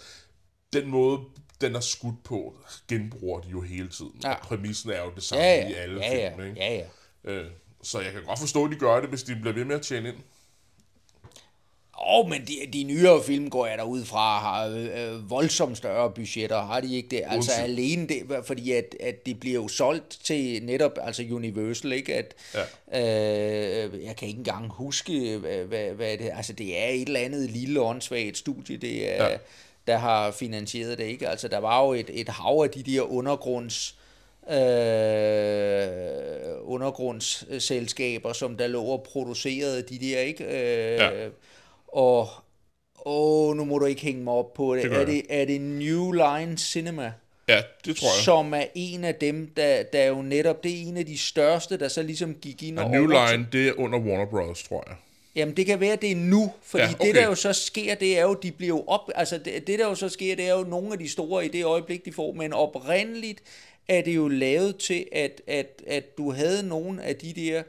den 0.73 0.87
måde, 0.89 1.19
den 1.61 1.75
er 1.75 1.79
skudt 1.79 2.23
på, 2.23 2.57
genbruger 2.87 3.39
de 3.41 3.49
jo 3.49 3.61
hele 3.61 3.89
tiden. 3.89 4.11
Ja. 4.23 4.33
Og 4.33 4.39
præmissen 4.41 4.91
er 4.91 5.03
jo 5.03 5.11
det 5.15 5.23
samme 5.23 5.43
Ja, 5.43 5.55
ja, 5.55 5.69
i 5.69 5.73
alle 5.73 6.01
ja, 6.01 6.15
ja, 6.15 6.29
film, 6.35 6.45
ikke? 6.47 6.59
ja, 6.61 6.73
ja. 7.25 7.31
Øh, 7.31 7.51
så 7.83 7.99
jeg 7.99 8.11
kan 8.13 8.23
godt 8.23 8.39
forstå, 8.39 8.65
at 8.65 8.71
de 8.71 8.75
gør 8.75 8.99
det, 8.99 9.09
hvis 9.09 9.23
de 9.23 9.35
bliver 9.35 9.53
ved 9.53 9.65
med 9.65 9.75
at 9.75 9.81
tjene 9.81 10.09
ind. 10.09 10.17
Åh, 12.07 12.19
oh, 12.19 12.29
men 12.29 12.41
de, 12.41 12.53
de 12.73 12.83
nyere 12.83 13.23
film 13.23 13.49
går 13.49 13.65
jeg 13.67 13.77
derud 13.77 14.05
fra, 14.05 14.39
har 14.39 14.67
øh, 14.67 15.29
voldsomt 15.29 15.77
større 15.77 16.11
budgetter, 16.11 16.61
har 16.61 16.81
de 16.81 16.95
ikke 16.95 17.09
det? 17.09 17.23
Altså 17.27 17.51
Uden 17.51 17.71
alene 17.71 18.07
det, 18.07 18.23
fordi 18.45 18.71
at, 18.71 18.95
at 18.99 19.25
de 19.25 19.35
bliver 19.35 19.55
jo 19.55 19.67
solgt 19.67 20.19
til 20.23 20.63
netop, 20.63 20.97
altså 21.01 21.23
Universal, 21.31 21.91
ikke? 21.91 22.15
At, 22.15 22.33
ja. 22.53 23.85
øh, 23.85 24.03
jeg 24.03 24.15
kan 24.15 24.27
ikke 24.27 24.37
engang 24.37 24.69
huske, 24.69 25.37
hvad, 25.37 25.57
hvad, 25.57 25.91
hvad 25.91 26.17
det 26.17 26.31
Altså 26.35 26.53
det 26.53 26.79
er 26.79 26.87
et 26.87 27.01
eller 27.07 27.19
andet 27.19 27.51
lille 27.51 27.81
åndssvagt 27.81 28.37
studie, 28.37 28.77
det 28.77 29.19
er, 29.19 29.29
ja. 29.29 29.37
Der 29.87 29.97
har 29.97 30.31
finansieret 30.31 30.97
det, 30.97 31.03
ikke? 31.03 31.29
Altså 31.29 31.47
der 31.47 31.57
var 31.57 31.85
jo 31.85 31.93
et, 31.93 32.09
et 32.13 32.29
hav 32.29 32.61
af 32.63 32.69
de 32.69 32.83
der 32.83 33.01
undergrunds 33.01 33.95
øh, 34.49 34.57
undergrundsselskaber, 36.61 38.33
som 38.33 38.57
der 38.57 38.67
lå 38.67 38.83
og 38.83 39.03
producerede 39.03 39.81
de 39.81 39.99
der, 39.99 40.19
ikke? 40.19 40.43
Øh, 40.43 40.99
Ja. 40.99 41.29
Og, 41.93 42.29
åh, 43.05 43.55
nu 43.55 43.65
må 43.65 43.77
du 43.77 43.85
ikke 43.85 44.01
hænge 44.01 44.23
mig 44.23 44.33
op 44.33 44.53
på 44.53 44.75
det. 44.75 44.83
Det 44.83 45.01
er, 45.01 45.05
det 45.05 45.23
er 45.29 45.45
det 45.45 45.61
New 45.61 46.11
Line 46.11 46.57
Cinema? 46.57 47.11
Ja, 47.47 47.61
det 47.85 47.95
tror 47.95 48.07
jeg. 48.17 48.23
Som 48.23 48.53
er 48.53 48.65
en 48.75 49.03
af 49.03 49.15
dem, 49.15 49.51
der, 49.57 49.83
der 49.83 49.99
er 49.99 50.07
jo 50.07 50.21
netop, 50.21 50.63
det 50.63 50.71
er 50.71 50.87
en 50.87 50.97
af 50.97 51.05
de 51.05 51.17
største, 51.17 51.77
der 51.77 51.87
så 51.87 52.03
ligesom 52.03 52.33
gik 52.33 52.63
ind 52.63 52.79
og 52.79 52.85
Og 52.85 52.91
New 52.91 53.07
Line, 53.07 53.47
det 53.51 53.67
er 53.67 53.73
under 53.77 53.99
Warner 53.99 54.25
Bros., 54.25 54.63
tror 54.63 54.83
jeg. 54.87 54.95
Jamen, 55.35 55.57
det 55.57 55.65
kan 55.65 55.79
være, 55.79 55.95
det 55.95 56.11
er 56.11 56.15
nu, 56.15 56.51
fordi 56.63 56.83
ja, 56.83 56.93
okay. 56.93 57.07
det, 57.07 57.15
der 57.15 57.25
jo 57.25 57.35
så 57.35 57.53
sker, 57.53 57.95
det 57.95 58.19
er 58.19 58.23
jo, 58.23 58.33
de 58.33 58.51
bliver 58.51 58.67
jo 58.67 58.83
op... 58.87 59.11
Altså, 59.15 59.37
det, 59.37 59.67
det, 59.67 59.79
der 59.79 59.87
jo 59.87 59.95
så 59.95 60.09
sker, 60.09 60.35
det 60.35 60.47
er 60.47 60.53
jo 60.53 60.63
nogle 60.63 60.93
af 60.93 60.99
de 60.99 61.09
store 61.09 61.45
i 61.45 61.47
det 61.47 61.65
øjeblik, 61.65 62.05
de 62.05 62.13
får, 62.13 62.33
men 62.33 62.53
oprindeligt 62.53 63.43
er 63.87 64.01
det 64.01 64.15
jo 64.15 64.27
lavet 64.27 64.77
til, 64.77 65.05
at, 65.11 65.41
at, 65.47 65.81
at 65.87 66.17
du 66.17 66.31
havde 66.31 66.67
nogle 66.67 67.03
af 67.03 67.15
de 67.15 67.33
der 67.33 67.63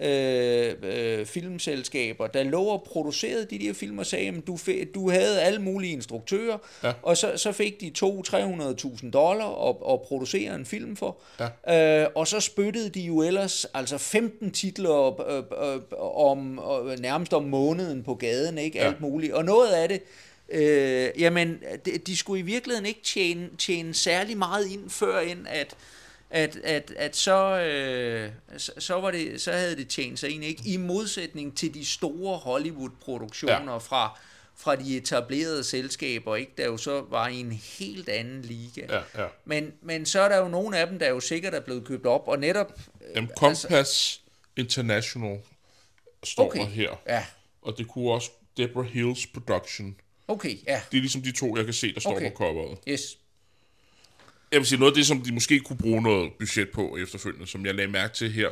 øh, 0.00 0.74
øh, 0.82 1.26
filmselskaber, 1.26 2.26
der 2.26 2.42
lå 2.42 2.62
og 2.62 2.82
producerede 2.82 3.46
de 3.50 3.58
der 3.58 3.72
film 3.72 3.98
og 3.98 4.06
sagde, 4.06 4.28
at 4.28 4.46
du, 4.46 4.58
du 4.94 5.10
havde 5.10 5.42
alle 5.42 5.58
mulige 5.58 5.92
instruktører, 5.92 6.58
ja. 6.82 6.92
og 7.02 7.16
så, 7.16 7.32
så 7.36 7.52
fik 7.52 7.80
de 7.80 7.92
200-300.000 7.98 9.10
dollar 9.10 9.68
at, 9.68 9.76
at 9.92 10.02
producere 10.02 10.54
en 10.54 10.66
film 10.66 10.96
for, 10.96 11.16
ja. 11.68 12.02
øh, 12.02 12.08
og 12.14 12.26
så 12.26 12.40
spyttede 12.40 12.88
de 12.88 13.00
jo 13.00 13.22
ellers 13.22 13.64
altså 13.74 13.98
15 13.98 14.50
titler 14.50 15.20
øh, 15.30 15.74
øh, 15.74 15.80
om, 16.00 16.58
øh, 16.58 16.98
nærmest 16.98 17.34
om 17.34 17.44
måneden 17.44 18.02
på 18.02 18.14
gaden, 18.14 18.58
ikke 18.58 18.78
ja. 18.78 18.86
alt 18.86 19.00
muligt, 19.00 19.32
og 19.32 19.44
noget 19.44 19.72
af 19.72 19.88
det, 19.88 20.02
Øh, 20.50 21.10
jamen, 21.18 21.58
de, 21.84 21.98
de 21.98 22.16
skulle 22.16 22.40
i 22.40 22.42
virkeligheden 22.42 22.86
ikke 22.86 23.02
tjene, 23.02 23.48
tjene 23.58 23.94
særlig 23.94 24.38
meget 24.38 24.66
ind, 24.66 24.90
før 24.90 25.20
ind 25.20 25.46
at, 25.48 25.74
at, 26.30 26.56
at, 26.56 26.92
at 26.96 27.16
så, 27.16 27.60
øh, 27.60 28.30
så, 28.56 28.72
så, 28.78 28.94
var 28.94 29.10
det, 29.10 29.40
så 29.40 29.52
havde 29.52 29.76
det 29.76 29.88
tjent 29.88 30.18
sig 30.18 30.30
ind, 30.30 30.44
ikke? 30.44 30.62
I 30.66 30.76
modsætning 30.76 31.56
til 31.56 31.74
de 31.74 31.84
store 31.84 32.38
Hollywood-produktioner 32.38 33.72
ja. 33.72 33.78
fra, 33.78 34.18
fra 34.56 34.76
de 34.76 34.96
etablerede 34.96 35.64
selskaber, 35.64 36.36
ikke? 36.36 36.52
der 36.58 36.66
jo 36.66 36.76
så 36.76 37.04
var 37.10 37.28
i 37.28 37.40
en 37.40 37.52
helt 37.52 38.08
anden 38.08 38.42
liga. 38.42 38.86
Ja, 38.88 39.22
ja. 39.22 39.28
Men, 39.44 39.72
men 39.82 40.06
så 40.06 40.20
er 40.20 40.28
der 40.28 40.38
jo 40.38 40.48
nogle 40.48 40.78
af 40.78 40.86
dem, 40.86 40.98
der 40.98 41.08
jo 41.08 41.20
sikkert 41.20 41.54
er 41.54 41.60
blevet 41.60 41.84
købt 41.84 42.06
op, 42.06 42.28
og 42.28 42.38
netop... 42.38 42.72
Jamen, 43.14 43.30
Compass 43.36 43.64
altså, 43.64 44.20
International 44.56 45.38
står 46.24 46.46
okay, 46.46 46.66
her. 46.66 47.02
Ja. 47.06 47.24
Og 47.62 47.78
det 47.78 47.88
kunne 47.88 48.12
også 48.12 48.30
Deborah 48.56 48.88
Hills 48.88 49.26
Production. 49.26 49.96
Okay, 50.28 50.56
ja. 50.66 50.80
Det 50.90 50.96
er 50.96 51.00
ligesom 51.00 51.22
de 51.22 51.32
to, 51.32 51.56
jeg 51.56 51.64
kan 51.64 51.74
se, 51.74 51.94
der 51.94 52.00
står 52.00 52.16
okay. 52.16 52.30
på 52.30 52.36
coveret. 52.36 52.78
Yes 52.88 53.18
jeg 54.52 54.58
vil 54.60 54.66
sige, 54.66 54.78
noget 54.78 54.92
af 54.92 54.96
det, 54.96 55.06
som 55.06 55.20
de 55.20 55.34
måske 55.34 55.60
kunne 55.60 55.78
bruge 55.78 56.02
noget 56.02 56.32
budget 56.38 56.70
på 56.70 56.96
efterfølgende, 56.96 57.46
som 57.46 57.66
jeg 57.66 57.74
lagde 57.74 57.90
mærke 57.90 58.14
til 58.14 58.32
her, 58.32 58.48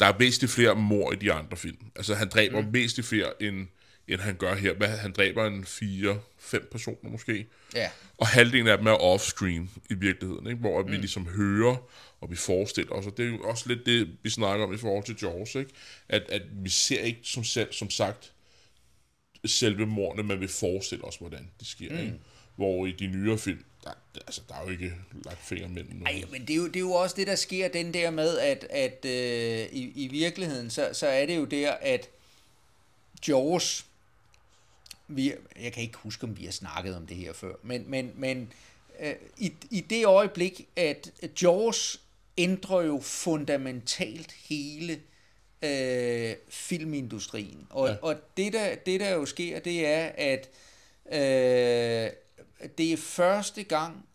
der 0.00 0.06
er 0.06 0.18
væsentligt 0.18 0.52
flere 0.52 0.76
mor 0.76 1.12
i 1.12 1.16
de 1.16 1.32
andre 1.32 1.56
film. 1.56 1.76
Altså, 1.96 2.14
han 2.14 2.28
dræber 2.28 2.60
mm. 2.60 2.72
væsentligt 2.72 3.08
flere, 3.08 3.42
end, 3.42 3.66
end 4.08 4.20
han 4.20 4.36
gør 4.36 4.54
her. 4.54 4.74
Hvad, 4.74 4.88
han 4.88 5.12
dræber 5.12 5.46
en 5.46 5.64
fire, 5.64 6.20
fem 6.38 6.68
personer 6.72 7.10
måske. 7.10 7.46
Ja. 7.74 7.90
Og 8.18 8.26
halvdelen 8.26 8.66
af 8.66 8.78
dem 8.78 8.86
er 8.86 8.94
off-screen 8.94 9.80
i 9.90 9.94
virkeligheden, 9.94 10.46
ikke? 10.46 10.60
hvor 10.60 10.82
mm. 10.82 10.90
vi 10.90 10.96
ligesom 10.96 11.26
hører, 11.26 11.76
og 12.20 12.30
vi 12.30 12.36
forestiller 12.36 12.92
os, 12.92 13.06
og 13.06 13.16
det 13.16 13.26
er 13.26 13.30
jo 13.30 13.38
også 13.38 13.68
lidt 13.68 13.86
det, 13.86 14.08
vi 14.22 14.30
snakker 14.30 14.66
om 14.66 14.74
i 14.74 14.76
forhold 14.76 15.04
til 15.04 15.16
Jaws, 15.22 15.54
ikke? 15.54 15.70
At, 16.08 16.22
at 16.28 16.42
vi 16.52 16.68
ser 16.70 17.00
ikke 17.00 17.20
som, 17.22 17.44
selv, 17.44 17.72
som 17.72 17.90
sagt 17.90 18.32
selve 19.44 19.86
mordene, 19.86 20.22
men 20.22 20.40
vi 20.40 20.46
forestiller 20.46 21.04
os, 21.04 21.16
hvordan 21.16 21.50
det 21.58 21.66
sker. 21.66 21.92
Mm. 21.92 21.98
Ikke? 21.98 22.14
Hvor 22.56 22.86
i 22.86 22.92
de 22.92 23.06
nyere 23.06 23.38
film, 23.38 23.64
altså, 24.16 24.40
der 24.48 24.54
er 24.54 24.64
jo 24.64 24.70
ikke 24.70 24.94
lagt 25.24 25.44
fingre 25.44 25.68
mellem 25.68 25.96
noget. 25.96 26.16
Ej, 26.16 26.24
men 26.30 26.40
det 26.40 26.50
er, 26.50 26.56
jo, 26.56 26.66
det 26.66 26.76
er 26.76 26.80
jo 26.80 26.92
også 26.92 27.16
det, 27.16 27.26
der 27.26 27.34
sker, 27.34 27.68
den 27.68 27.94
der 27.94 28.10
med, 28.10 28.38
at, 28.38 28.66
at 28.70 29.04
øh, 29.04 29.68
i, 29.72 29.92
i 30.04 30.08
virkeligheden, 30.08 30.70
så, 30.70 30.90
så 30.92 31.06
er 31.06 31.26
det 31.26 31.36
jo 31.36 31.44
der, 31.44 31.72
at 31.72 32.08
Jaws, 33.28 33.86
vi, 35.08 35.32
jeg 35.60 35.72
kan 35.72 35.82
ikke 35.82 35.98
huske, 35.98 36.24
om 36.24 36.38
vi 36.38 36.44
har 36.44 36.52
snakket 36.52 36.96
om 36.96 37.06
det 37.06 37.16
her 37.16 37.32
før, 37.32 37.54
men, 37.62 37.84
men, 37.90 38.12
men 38.14 38.52
øh, 39.00 39.14
i, 39.36 39.52
i 39.70 39.80
det 39.80 40.06
øjeblik, 40.06 40.68
at 40.76 41.10
Jaws 41.42 42.00
ændrer 42.38 42.82
jo 42.82 43.00
fundamentalt 43.00 44.32
hele 44.32 45.00
øh, 45.62 46.36
filmindustrien. 46.48 47.66
Og, 47.70 47.88
ja. 47.88 47.96
og 48.02 48.16
det, 48.36 48.52
der, 48.52 48.74
det, 48.74 49.00
der 49.00 49.10
jo 49.10 49.26
sker, 49.26 49.60
det 49.60 49.86
er, 49.86 50.10
at 50.14 50.48
øh, 51.12 52.10
det 52.78 52.92
er 52.92 52.96
første 52.96 53.62
gang, 53.62 54.06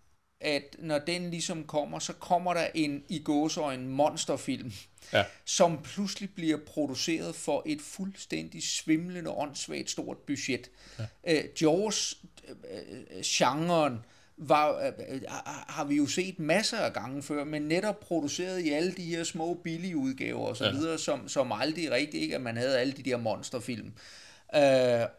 at 0.42 0.76
når 0.80 1.00
den 1.00 1.32
ligesom 1.32 1.64
kommer, 1.64 2.00
så 2.00 2.14
kommer 2.14 2.54
der 2.54 2.68
en 2.74 3.04
i 3.10 3.20
gåsøjne 3.20 3.88
monsterfilm, 3.88 4.72
ja. 5.14 5.24
som 5.46 5.80
pludselig 5.84 6.30
bliver 6.36 6.58
produceret 6.66 7.36
for 7.36 7.64
et 7.66 7.82
fuldstændig 7.82 8.64
svimlende, 8.64 9.32
åndssvagt 9.32 9.90
stort 9.90 10.18
budget. 10.18 10.70
Ja. 11.00 11.06
Øh, 11.28 11.44
Jaws-genren 11.62 13.94
øh, 13.94 14.00
var, 14.38 14.94
øh, 15.10 15.22
har 15.68 15.84
vi 15.84 15.96
jo 15.96 16.08
set 16.08 16.40
masser 16.40 16.78
af 16.78 16.94
gange 16.94 17.24
før, 17.24 17.44
men 17.44 17.62
netop 17.62 18.00
produceret 18.00 18.60
i 18.60 18.70
alle 18.70 18.92
de 18.92 19.06
her 19.06 19.24
små 19.24 19.54
billige 19.54 19.98
udgaver 19.98 20.48
og 20.48 20.58
så 20.58 20.66
ja. 20.66 20.72
videre, 20.72 20.98
som, 20.98 21.30
som 21.30 21.52
aldrig 21.52 21.92
rigtigt 21.92 22.24
ikke, 22.24 22.36
at 22.36 22.42
man 22.42 22.58
havde 22.58 22.80
alle 22.80 22.94
de 22.94 23.04
der 23.04 23.18
monsterfilm. 23.18 23.88
Øh, 23.88 23.94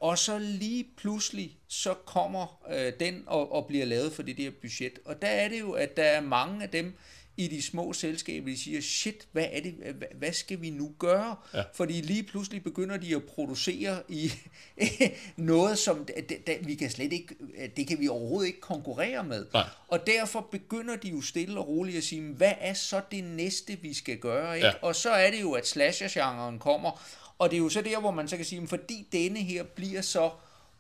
og 0.01 0.19
så 0.19 0.39
lige 0.39 0.87
pludselig, 0.97 1.59
så 1.69 1.95
kommer 1.95 2.63
øh, 2.71 2.93
den 3.01 3.25
og, 3.27 3.53
og 3.53 3.67
bliver 3.67 3.85
lavet 3.85 4.13
for 4.13 4.23
det 4.23 4.39
der 4.39 4.51
budget. 4.61 4.99
Og 5.05 5.23
der 5.23 5.29
er 5.29 5.49
det 5.49 5.61
jo, 5.61 5.73
at 5.73 5.97
der 5.97 6.03
er 6.03 6.21
mange 6.21 6.63
af 6.63 6.69
dem 6.69 6.99
i 7.39 7.47
de 7.49 7.63
små 7.63 7.93
selskaber, 7.93 8.47
de 8.47 8.59
siger, 8.59 8.81
shit, 8.81 9.29
hvad 9.33 9.47
er 9.53 9.61
det, 9.61 9.73
hvad, 9.73 10.09
hvad 10.15 10.33
skal 10.33 10.61
vi 10.61 10.71
nu 10.71 10.95
gøre? 10.99 11.37
Ja. 11.55 11.63
Fordi 11.75 11.93
lige 11.93 12.23
pludselig 12.23 12.65
begynder 12.65 12.97
de 12.97 13.17
at 13.17 13.25
producere 13.25 14.03
i 14.09 14.33
noget, 15.37 15.79
som 15.79 16.05
det, 16.05 16.47
det, 16.47 16.59
vi 16.61 16.75
kan 16.75 16.91
slet 16.91 17.13
ikke, 17.13 17.35
det 17.77 17.87
kan 17.87 18.01
vi 18.01 18.09
overhovedet 18.09 18.47
ikke 18.47 18.61
konkurrere 18.61 19.25
med. 19.25 19.47
Nej. 19.53 19.65
Og 19.89 20.07
derfor 20.07 20.49
begynder 20.51 20.97
de 20.97 21.09
jo 21.09 21.21
stille 21.21 21.61
og 21.61 21.69
roligt 21.69 21.97
at 21.97 22.05
sige, 22.05 22.23
hvad 22.23 22.53
er 22.61 22.75
så 22.75 23.01
det 23.11 23.25
næste, 23.25 23.79
vi 23.83 23.95
skal 23.95 24.19
gøre? 24.19 24.57
Ikke? 24.57 24.67
Ja. 24.67 24.73
Og 24.83 24.95
så 24.95 25.11
er 25.11 25.31
det 25.31 25.41
jo, 25.41 25.53
at 25.53 25.67
slasher-genren 25.67 26.59
kommer, 26.59 27.03
og 27.39 27.51
det 27.51 27.57
er 27.57 27.61
jo 27.61 27.69
så 27.69 27.83
der, 27.83 28.01
hvor 28.01 28.11
man 28.11 28.29
så 28.29 28.37
kan 28.37 28.45
sige, 28.45 28.67
fordi 28.67 29.07
denne 29.13 29.39
her 29.39 29.63
bliver 29.63 30.01
så 30.01 30.31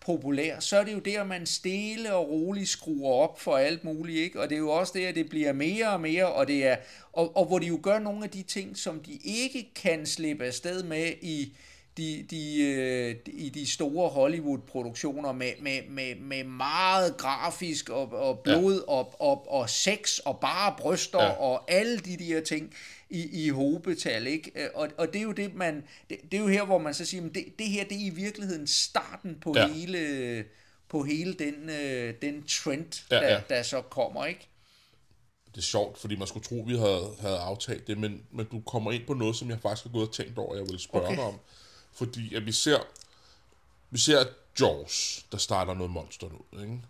populær, 0.01 0.61
så 0.61 0.79
er 0.79 0.85
det 0.85 0.93
jo 0.93 0.99
der, 0.99 1.25
man 1.25 1.47
stille 1.47 2.15
og 2.15 2.31
roligt 2.31 2.69
skruer 2.69 3.13
op 3.13 3.41
for 3.41 3.57
alt 3.57 3.85
muligt, 3.85 4.19
ikke? 4.19 4.41
Og 4.41 4.49
det 4.49 4.55
er 4.55 4.59
jo 4.59 4.71
også 4.71 4.93
der, 4.97 5.13
det 5.13 5.29
bliver 5.29 5.53
mere 5.53 5.93
og 5.93 6.01
mere, 6.01 6.33
og 6.33 6.49
det 6.49 6.67
er, 6.67 6.77
og, 7.13 7.37
og 7.37 7.47
hvor 7.47 7.59
de 7.59 7.67
jo 7.67 7.81
gør 7.83 7.99
nogle 7.99 8.25
af 8.25 8.31
de 8.31 8.43
ting, 8.43 8.77
som 8.77 9.01
de 9.01 9.19
ikke 9.25 9.75
kan 9.75 10.07
slippe 10.07 10.45
afsted 10.45 10.83
med 10.83 11.13
i, 11.23 11.57
de, 11.99 12.27
de, 12.31 12.63
øh, 12.63 13.17
i 13.27 13.49
de 13.49 13.71
store 13.71 14.09
Hollywood-produktioner 14.09 15.33
med, 15.33 15.53
med, 15.61 15.83
med, 15.89 16.15
med 16.15 16.45
meget 16.45 17.17
grafisk 17.17 17.91
og, 17.91 18.13
og 18.13 18.39
blod 18.39 18.75
ja. 18.75 18.93
og, 18.93 19.21
og, 19.21 19.53
og 19.53 19.71
sex 19.71 20.19
og 20.19 20.41
bare 20.41 20.75
bryster 20.79 21.23
ja. 21.23 21.31
og 21.31 21.71
alle 21.71 21.99
de 21.99 22.17
der 22.17 22.41
ting 22.41 22.75
i, 23.11 23.47
i 23.47 23.49
hobetal, 23.49 24.27
ikke? 24.27 24.53
Øh, 24.55 24.69
og, 24.75 24.89
og 24.99 25.07
det 25.13 25.17
er 25.17 25.23
jo 25.23 25.33
det, 25.33 25.55
man, 25.55 25.85
det, 26.11 26.19
det 26.23 26.35
er 26.35 26.43
jo 26.43 26.49
her, 26.49 26.65
hvor 26.65 26.79
man 26.79 26.95
så 26.95 27.05
siger, 27.05 27.25
at 27.25 27.35
det, 27.35 27.45
det 27.59 27.67
her, 27.67 27.85
det 27.85 27.97
er 28.03 28.07
i 28.07 28.11
virkeligheden 28.11 28.67
starten 28.67 29.39
på 29.41 29.53
ja. 29.57 29.69
hele, 29.69 30.45
på 30.89 31.03
hele 31.03 31.35
den, 31.35 31.71
øh, 31.71 32.15
den 32.23 32.43
trend, 32.47 33.07
ja, 33.11 33.17
der, 33.17 33.29
ja. 33.29 33.41
der 33.49 33.63
så 33.63 33.81
kommer, 33.81 34.27
ikke? 34.27 34.49
Det 35.55 35.59
er 35.59 35.63
sjovt, 35.63 35.99
fordi 35.99 36.17
man 36.17 36.27
skulle 36.27 36.45
tro, 36.45 36.65
vi 36.67 36.77
havde, 36.77 37.15
havde 37.21 37.39
aftalt 37.39 37.87
det, 37.87 37.99
men, 37.99 38.23
men 38.31 38.47
du 38.47 38.61
kommer 38.61 38.93
ind 38.93 39.07
på 39.07 39.15
noget, 39.15 39.37
som 39.37 39.51
jeg 39.51 39.59
faktisk 39.63 39.85
har 39.85 39.93
gået 39.93 40.09
og 40.09 40.15
tænkt 40.15 40.39
over, 40.39 40.57
jeg 40.57 40.65
vil 40.69 40.79
spørge 40.79 41.07
okay. 41.07 41.17
dig 41.17 41.25
om. 41.25 41.41
Fordi 41.99 42.35
at 42.35 42.47
vi 42.47 42.53
ser, 42.53 42.79
vi 43.91 43.99
ser 43.99 44.25
Jaws, 44.61 45.27
der 45.33 45.39
starter 45.39 45.75
noget 45.75 45.91
monster 45.91 46.27
ud, 46.27 46.61
ikke? 46.61 46.81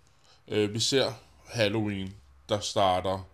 Øh, 0.49 0.75
vi 0.75 0.81
ser 0.81 1.13
Halloween, 1.47 2.15
der 2.49 2.61
starter 2.61 3.29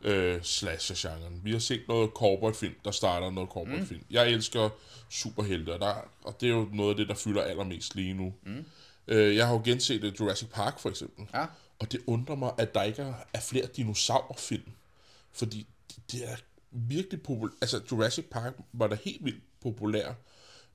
øh, 0.00 0.42
slasher-genren. 0.42 1.40
Vi 1.44 1.52
har 1.52 1.58
set 1.58 1.82
noget 1.88 2.10
corporate-film, 2.14 2.74
der 2.84 2.90
starter 2.90 3.30
noget 3.30 3.50
corporate-film. 3.50 4.00
Mm. 4.00 4.06
Jeg 4.10 4.28
elsker 4.28 4.68
superhelte, 5.08 5.74
og, 5.74 5.80
der, 5.80 5.94
og 6.22 6.40
det 6.40 6.46
er 6.48 6.52
jo 6.52 6.68
noget 6.72 6.90
af 6.90 6.96
det, 6.96 7.08
der 7.08 7.14
fylder 7.14 7.42
allermest 7.42 7.94
lige 7.94 8.14
nu. 8.14 8.34
Mm. 8.42 8.64
Øh, 9.08 9.36
jeg 9.36 9.46
har 9.46 9.54
jo 9.54 9.62
genset 9.64 10.02
det 10.02 10.20
Jurassic 10.20 10.48
Park, 10.48 10.78
for 10.78 10.88
eksempel. 10.88 11.26
Ja. 11.34 11.46
Og 11.78 11.92
det 11.92 12.00
undrer 12.06 12.34
mig, 12.34 12.52
at 12.58 12.74
der 12.74 12.82
ikke 12.82 13.14
er 13.34 13.40
flere 13.40 13.66
dinosaurfilm. 13.66 14.72
Fordi 15.32 15.66
det 16.12 16.30
er 16.30 16.36
virkelig 16.70 17.22
populært. 17.22 17.54
Altså, 17.60 17.80
Jurassic 17.92 18.24
Park 18.30 18.52
var 18.72 18.86
da 18.86 18.96
helt 19.04 19.24
vildt 19.24 19.42
populær. 19.62 20.12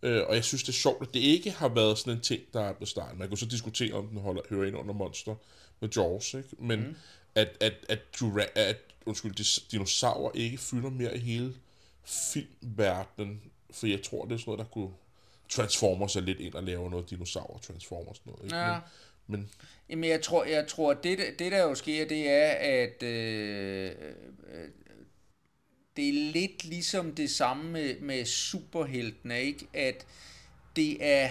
Øh, 0.06 0.24
og 0.28 0.36
jeg 0.36 0.44
synes, 0.44 0.63
det 0.63 0.70
er 0.70 0.74
sjovt, 0.74 1.08
at 1.08 1.13
det 1.13 1.20
ikke 1.20 1.52
har 1.52 1.70
været 1.70 1.98
sådan 1.98 2.13
en 2.13 2.22
ting, 2.22 2.41
der 2.54 2.62
er 2.62 2.74
på 2.74 2.86
starten. 2.86 3.20
Man 3.20 3.28
kan 3.28 3.38
så 3.38 3.46
diskutere, 3.46 3.94
om 3.94 4.08
den 4.08 4.20
holder, 4.20 4.41
hører 4.50 4.68
ind 4.68 4.78
under 4.78 4.94
Monster 4.94 5.36
med 5.80 5.89
Jaws, 5.96 6.34
ikke? 6.34 6.50
Men 6.60 6.80
mm. 6.80 6.96
at, 7.36 7.58
at, 7.60 7.74
at, 7.89 8.00
Jura- 8.22 8.52
at 8.56 8.78
undskyld, 9.06 9.70
dinosaurer 9.72 10.32
ikke 10.34 10.58
fylder 10.58 10.89
mere 10.89 11.15
i 11.15 11.20
hele 11.20 11.54
filmverdenen, 12.04 13.41
for 13.72 13.88
jeg 13.88 14.02
tror, 14.02 14.26
det 14.26 14.34
er 14.34 14.38
sådan 14.38 14.50
noget, 14.52 14.60
der 14.60 14.65
kunne 14.65 14.89
transformer 15.50 16.08
sig 16.08 16.22
lidt 16.22 16.39
ind 16.39 16.54
og 16.54 16.63
lave 16.63 16.89
noget 16.89 17.10
dinosaurer 17.10 17.60
Transformers 17.60 18.26
noget. 18.26 18.44
Ikke? 18.44 18.56
Ja. 18.56 18.80
Men, 19.28 19.39
men 19.39 19.50
Jamen, 19.89 20.10
jeg 20.10 20.22
tror, 20.22 20.44
jeg 20.44 20.68
tror 20.68 20.94
det, 20.94 21.20
det 21.39 21.52
der 21.52 21.63
jo 21.63 21.76
sker, 21.76 22.08
det 22.08 22.30
er, 22.30 22.50
at 22.50 23.04
øh, 23.04 23.91
øh, 24.52 24.68
det 25.95 26.10
er 26.10 26.31
lidt 26.31 26.63
ligesom 26.63 27.15
det 27.15 27.29
samme 27.29 27.71
med, 27.71 27.99
med 27.99 28.25
superheltene, 28.25 29.41
ikke? 29.41 29.67
At 29.73 30.05
det 30.75 30.97
er 30.99 31.29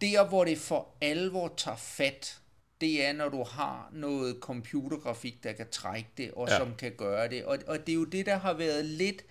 der, 0.00 0.28
hvor 0.28 0.44
det 0.44 0.58
for 0.58 0.88
alvor 1.00 1.54
tager 1.56 1.76
fat, 1.76 2.38
det 2.80 3.04
er, 3.04 3.12
når 3.12 3.28
du 3.28 3.42
har 3.42 3.90
noget 3.92 4.36
computergrafik, 4.40 5.44
der 5.44 5.52
kan 5.52 5.66
trække 5.70 6.08
det, 6.16 6.30
og 6.30 6.48
ja. 6.48 6.56
som 6.58 6.74
kan 6.78 6.92
gøre 6.96 7.28
det. 7.28 7.44
Og, 7.44 7.58
og 7.66 7.78
det 7.78 7.88
er 7.88 7.96
jo 7.96 8.04
det, 8.04 8.26
der 8.26 8.36
har 8.36 8.52
været 8.52 8.84
lidt 8.84 9.24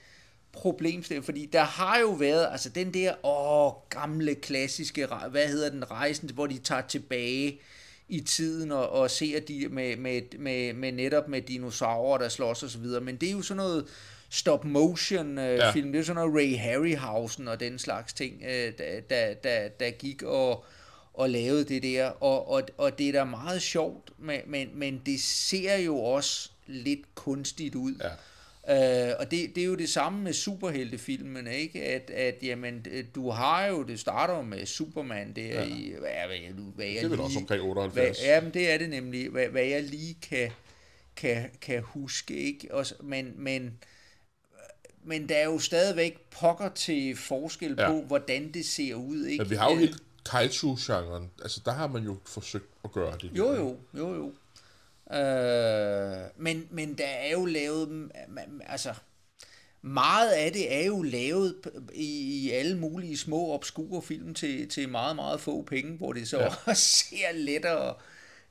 problemstilling, 0.51 1.25
fordi 1.25 1.45
der 1.45 1.63
har 1.63 1.99
jo 1.99 2.09
været, 2.09 2.47
altså 2.51 2.69
den 2.69 2.93
der, 2.93 3.25
åh, 3.25 3.73
gamle, 3.89 4.35
klassiske, 4.35 5.07
hvad 5.29 5.47
hedder 5.47 5.69
den, 5.69 5.91
rejsen, 5.91 6.29
hvor 6.33 6.47
de 6.47 6.57
tager 6.57 6.81
tilbage 6.81 7.59
i 8.09 8.19
tiden 8.21 8.71
og, 8.71 8.89
og 8.89 9.11
ser 9.11 9.39
de 9.39 9.67
med, 9.69 9.97
med, 9.97 10.21
med, 10.39 10.73
med 10.73 10.91
netop 10.91 11.27
med 11.27 11.41
dinosaurer, 11.41 12.17
der 12.17 12.29
slås 12.29 12.63
og 12.63 12.69
så 12.69 12.77
videre. 12.77 13.01
Men 13.01 13.15
det 13.15 13.27
er 13.29 13.33
jo 13.33 13.41
sådan 13.41 13.57
noget 13.57 13.85
stop 14.29 14.65
motion 14.65 15.37
øh, 15.37 15.57
Ja. 15.57 15.71
film. 15.71 15.91
Det 15.91 15.99
er 15.99 16.03
sådan 16.03 16.15
noget 16.27 16.35
Ray 16.35 16.57
Harryhausen 16.57 17.47
og 17.47 17.59
den 17.59 17.79
slags 17.79 18.13
ting, 18.13 18.41
øh, 18.43 18.73
der, 18.77 19.01
der, 19.09 19.33
der, 19.33 19.67
der 19.67 19.91
gik 19.91 20.23
og, 20.23 20.65
og 21.13 21.29
lavede 21.29 21.63
det 21.63 21.83
der. 21.83 22.05
Og, 22.07 22.49
og, 22.51 22.63
og 22.77 22.97
det 22.97 23.09
er 23.09 23.13
da 23.13 23.23
meget 23.23 23.61
sjovt, 23.61 24.09
men, 24.19 24.39
men, 24.47 24.69
men 24.73 25.01
det 25.05 25.19
ser 25.21 25.77
jo 25.77 25.97
også 25.99 26.49
lidt 26.67 27.15
kunstigt 27.15 27.75
ud. 27.75 27.93
Ja. 28.01 28.09
Øh, 28.69 29.13
og 29.19 29.31
det, 29.31 29.55
det 29.55 29.57
er 29.57 29.65
jo 29.65 29.75
det 29.75 29.89
samme 29.89 30.21
med 30.23 30.33
superheltefilmen, 30.33 31.47
ikke? 31.47 31.83
At, 31.83 32.09
at 32.09 32.35
jamen, 32.43 32.85
øh, 32.91 33.05
du 33.15 33.29
har 33.29 33.65
jo, 33.65 33.83
det 33.83 33.99
starter 33.99 34.41
med 34.41 34.65
Superman 34.65 35.33
der 35.35 35.41
ja. 35.41 35.63
i, 35.63 35.93
hvad, 35.99 36.09
hvad, 36.27 36.37
hvad, 36.53 36.63
hvad 36.75 36.85
jeg 36.85 36.95
Det 36.95 37.03
er 37.03 37.09
vel 37.09 37.19
også 37.19 37.39
omkring 37.39 37.61
hvad, 37.61 37.69
78. 37.69 38.23
jamen, 38.23 38.53
det 38.53 38.71
er 38.73 38.77
det 38.77 38.89
nemlig, 38.89 39.29
hvad, 39.29 39.47
hvad 39.47 39.63
jeg 39.63 39.83
lige 39.83 40.17
kan, 40.29 40.51
kan, 41.15 41.49
kan 41.61 41.81
huske, 41.83 42.35
ikke? 42.35 42.73
Også, 42.73 42.95
men, 43.03 43.33
men, 43.37 43.77
men 45.03 45.29
der 45.29 45.35
er 45.35 45.45
jo 45.45 45.59
stadigvæk 45.59 46.17
pokker 46.31 46.69
til 46.69 47.15
forskel 47.15 47.75
Ja. 47.77 47.89
på, 47.91 48.01
hvordan 48.01 48.51
det 48.51 48.65
ser 48.65 48.95
ud, 48.95 49.25
ikke? 49.25 49.43
Men 49.43 49.49
vi 49.49 49.55
har 49.55 49.69
jo 49.69 49.75
Øh, 49.75 49.79
helt 49.79 50.03
kaiju-genren. 50.31 51.31
Altså, 51.41 51.61
der 51.65 51.71
har 51.71 51.87
man 51.87 52.03
jo 52.03 52.17
forsøgt 52.25 52.69
at 52.83 52.91
gøre 52.91 53.17
det. 53.21 53.31
Jo, 53.37 53.53
jo, 53.53 53.77
jo, 53.97 54.13
jo. 54.15 54.33
Øh, 55.13 56.29
men, 56.37 56.67
men 56.71 56.97
der 56.97 57.05
er 57.07 57.31
jo 57.31 57.45
lavet, 57.45 58.11
altså, 58.65 58.93
meget 59.81 60.31
af 60.31 60.51
det 60.51 60.73
er 60.75 60.85
jo 60.85 61.01
lavet 61.01 61.55
i, 61.93 62.05
i 62.45 62.51
alle 62.51 62.77
mulige 62.77 63.17
små 63.17 63.53
obskure 63.53 64.01
film 64.01 64.33
til, 64.33 64.69
til 64.69 64.89
meget, 64.89 65.15
meget 65.15 65.39
få 65.41 65.61
penge, 65.61 65.97
hvor 65.97 66.13
det 66.13 66.27
så 66.27 66.39
ja. 66.39 66.45
Ja. 66.67 66.73
ser 66.73 67.31
lettere, 67.33 67.95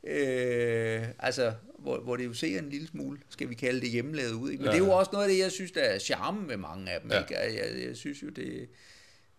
øh, 0.05 1.09
altså, 1.19 1.55
hvor, 1.79 2.01
hvor 2.01 2.17
det 2.17 2.25
jo 2.25 2.33
ser 2.35 2.59
en 2.59 2.71
lille 2.71 2.89
smule, 2.89 3.19
skal 3.29 3.49
vi 3.49 3.55
kalde 3.55 3.81
det 3.81 3.91
hjemmelavet 3.91 4.33
ud. 4.33 4.51
Ikke? 4.51 4.63
Men 4.63 4.71
Ja. 4.71 4.77
det 4.77 4.83
er 4.83 4.87
jo 4.87 4.93
også 4.93 5.11
noget 5.13 5.25
af 5.25 5.31
det, 5.31 5.39
jeg 5.39 5.53
synes, 5.53 5.73
der 5.73 5.81
er 5.83 5.99
charme 5.99 6.47
med 6.47 6.57
mange 6.57 6.91
af 6.93 7.01
dem. 7.01 7.11
Ja. 7.11 7.21
Ikke? 7.21 7.35
Jeg, 7.39 7.87
jeg, 7.87 7.97
synes 7.97 8.23
jo, 8.23 8.29
det, 8.29 8.69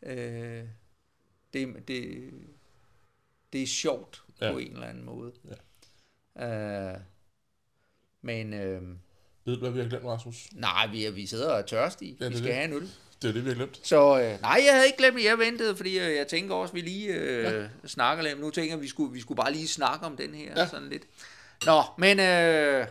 øh, 0.04 0.64
det, 1.54 1.88
det, 1.88 2.30
det 3.54 3.64
er 3.64 3.68
sjovt. 3.68 4.24
Ja. 4.42 4.52
på 4.52 4.58
en 4.58 4.72
eller 4.74 4.88
anden 4.88 5.06
måde. 5.06 5.32
Ja. 6.40 6.92
Øh, 6.94 7.00
men 8.24 8.54
øh, 8.54 8.82
Ved 9.46 9.54
du, 9.54 9.60
hvad 9.60 9.72
vi 9.72 9.80
har 9.80 9.88
glemt, 9.88 10.06
Rasmus? 10.06 10.48
nej, 10.52 10.88
vi, 10.88 11.06
er, 11.06 11.12
vi 11.12 11.26
sidder 11.26 11.52
og 11.52 11.60
er 11.60 11.66
tørstige. 11.66 12.18
Ja, 12.20 12.26
det 12.26 12.32
vi 12.32 12.38
skal 12.38 12.48
det. 12.48 12.56
have 12.56 12.66
en 12.68 12.74
øl. 12.74 12.90
Det 13.22 13.30
er 13.30 13.34
det, 13.34 13.44
vi 13.46 13.50
har 13.50 13.56
glemt. 13.56 13.80
Så 13.84 14.20
øh, 14.22 14.42
nej, 14.42 14.62
jeg 14.66 14.74
havde 14.74 14.86
ikke 14.86 14.98
glemt, 14.98 15.18
at 15.18 15.24
jeg 15.24 15.40
ventede, 15.40 15.76
fordi 15.76 16.00
øh, 16.00 16.16
jeg 16.16 16.28
tænker 16.28 16.56
også, 16.56 16.72
at 16.72 16.76
vi 16.76 16.82
lige 16.82 17.14
øh, 17.14 17.44
ja. 17.44 17.68
snakker 17.88 18.24
lidt. 18.24 18.40
Nu 18.40 18.50
tænker 18.50 18.72
jeg, 18.72 18.78
at 18.78 18.82
vi 18.84 18.88
skulle, 18.88 19.14
vi 19.14 19.22
skulle 19.22 19.36
bare 19.36 19.52
lige 19.52 19.68
snakke 19.68 20.06
om 20.06 20.18
den 20.18 20.34
her 20.34 20.52
ja. 20.56 20.68
Sådan 20.68 20.90
lidt. 20.90 21.04
Nå, 21.66 21.84
men 21.98 22.20
øh, 22.20 22.88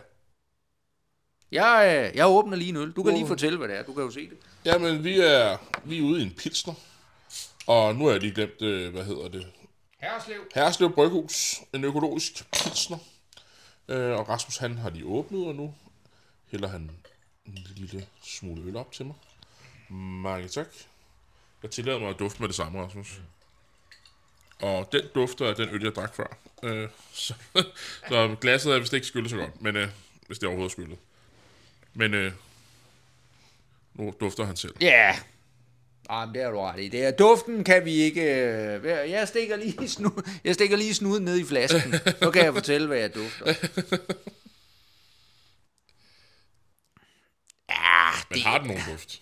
jeg, 1.51 2.07
øh, 2.11 2.17
jeg 2.17 2.27
åbner 2.27 2.57
lige 2.57 2.69
en 2.69 2.75
øl. 2.77 2.91
Du 2.91 3.03
kan 3.03 3.13
lige 3.13 3.23
Åh. 3.23 3.27
fortælle, 3.27 3.57
hvad 3.57 3.67
det 3.67 3.77
er. 3.77 3.83
Du 3.83 3.93
kan 3.93 4.03
jo 4.03 4.11
se 4.11 4.29
det. 4.29 4.37
Jamen, 4.65 5.03
vi 5.03 5.19
er, 5.19 5.57
vi 5.85 5.97
er 5.97 6.01
ude 6.01 6.19
i 6.19 6.23
en 6.23 6.31
pilsner. 6.31 6.73
Og 7.67 7.95
nu 7.95 8.05
har 8.05 8.11
jeg 8.11 8.21
lige 8.21 8.33
glemt, 8.35 8.61
øh, 8.61 8.93
hvad 8.93 9.03
hedder 9.03 9.27
det? 9.27 9.47
Herreslev. 9.99 10.39
Herreslev 10.55 10.93
Bryghus, 10.93 11.61
en 11.73 11.83
økologisk 11.83 12.51
pilsner. 12.51 12.97
Øh, 13.87 14.11
og 14.19 14.29
Rasmus, 14.29 14.57
han 14.57 14.77
har 14.77 14.89
lige 14.89 15.05
åbnet, 15.05 15.47
og 15.47 15.55
nu 15.55 15.75
hælder 16.51 16.67
han 16.67 16.91
en 17.45 17.67
lille 17.75 18.07
smule 18.23 18.61
øl 18.61 18.75
op 18.75 18.91
til 18.91 19.05
mig. 19.05 19.15
Mange 19.89 20.47
tak. 20.47 20.67
Jeg 21.63 21.71
tillader 21.71 21.99
mig 21.99 22.09
at 22.09 22.19
dufte 22.19 22.39
med 22.39 22.47
det 22.47 22.55
samme, 22.55 22.83
Rasmus. 22.83 23.21
Og 24.61 24.89
den 24.91 25.01
dufter 25.15 25.47
af 25.47 25.55
den 25.55 25.69
øl, 25.69 25.83
jeg 25.83 25.95
drak 25.95 26.15
før. 26.15 26.37
Øh, 26.63 26.89
så, 27.13 27.33
så 28.07 28.35
glasset 28.41 28.75
er 28.75 28.79
vist 28.79 28.93
ikke 28.93 29.07
skyllet 29.07 29.29
så 29.29 29.37
godt, 29.37 29.61
men 29.61 29.75
øh, 29.75 29.89
hvis 30.27 30.39
det 30.39 30.47
overhovedet 30.47 30.71
er 30.71 30.73
skyllet. 30.73 30.97
Men 31.93 32.13
øh, 32.13 32.33
nu 33.93 34.13
dufter 34.19 34.45
han 34.45 34.55
selv. 34.55 34.75
Ja. 34.81 34.87
Yeah. 34.87 35.15
Ah, 36.09 36.27
men 36.27 36.35
det 36.35 36.41
er 36.43 36.51
du 36.51 36.59
ret 36.59 36.79
i. 36.79 36.87
Det 36.87 37.03
er, 37.05 37.11
duften 37.11 37.63
kan 37.63 37.85
vi 37.85 37.93
ikke... 37.93 38.21
Øh, 38.21 39.09
jeg, 39.09 39.27
stikker 39.27 39.55
lige 39.55 39.87
snu, 39.87 40.11
jeg 40.43 40.53
stikker 40.53 40.77
lige 40.77 40.93
snuden 40.93 41.25
ned 41.25 41.39
i 41.39 41.43
flasken. 41.43 41.93
Så 42.21 42.31
kan 42.31 42.45
jeg 42.45 42.53
fortælle, 42.53 42.87
hvad 42.87 42.97
jeg 42.97 43.15
dufter. 43.15 43.45
Ja, 47.69 48.09
Men 48.29 48.39
har 48.39 48.57
den 48.57 48.67
nogen 48.67 48.83
duft? 48.91 49.21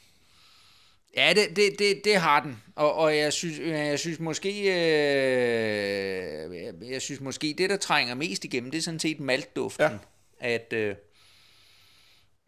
Ja, 1.18 1.34
det, 1.36 1.56
det, 1.56 1.80
det, 1.80 2.02
det 2.04 2.16
har 2.16 2.40
den. 2.40 2.64
Og, 2.76 2.94
og 2.94 3.18
jeg 3.18 3.34
synes, 3.34 3.60
jeg 3.60 4.00
synes 4.00 4.20
måske, 4.20 4.62
øh, 4.62 6.56
jeg, 6.64 6.74
jeg 6.82 7.02
synes 7.02 7.22
måske, 7.22 7.56
det 7.58 7.70
der 7.70 7.78
trænger 7.78 8.16
mest 8.16 8.46
igennem, 8.46 8.72
det 8.72 8.78
er 8.78 8.82
sådan 8.82 9.00
set 9.00 9.20
maltduften. 9.20 9.84
Ja. 9.84 9.98
At 10.40 10.74
øh, 10.74 10.96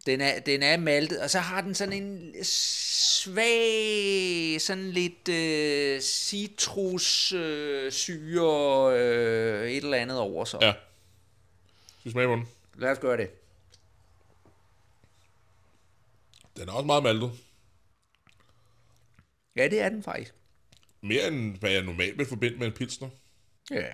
den, 0.06 0.20
er, 0.20 0.40
den 0.40 0.62
er 0.62 0.76
maltet, 0.76 1.20
og 1.20 1.30
så 1.30 1.38
har 1.38 1.60
den 1.60 1.74
sådan 1.74 2.02
en 2.02 2.44
svag, 2.44 4.60
sådan 4.60 4.90
lidt 4.90 5.28
øh, 5.28 6.00
citrussyre, 6.00 7.86
øh, 7.86 7.92
syre, 7.92 8.98
øh, 8.98 9.70
et 9.70 9.76
eller 9.76 9.96
andet 9.96 10.18
over 10.18 10.44
sig. 10.44 10.58
Ja. 10.62 10.72
Skal 11.86 12.04
vi 12.04 12.10
smage 12.10 12.26
på 12.26 12.34
den? 12.34 12.48
Lad 12.74 12.90
os 12.90 12.98
gøre 12.98 13.16
det. 13.16 13.30
Den 16.56 16.68
er 16.68 16.72
også 16.72 16.86
meget 16.86 17.02
maltet. 17.02 17.32
Ja, 19.56 19.68
det 19.68 19.80
er 19.80 19.88
den 19.88 20.02
faktisk. 20.02 20.34
Mere 21.00 21.28
end 21.28 21.56
hvad 21.56 21.70
jeg 21.70 21.82
normalt 21.82 22.18
vil 22.18 22.26
forbinde 22.26 22.58
med 22.58 22.66
en 22.66 22.72
pilsner. 22.72 23.08
Ja. 23.70 23.92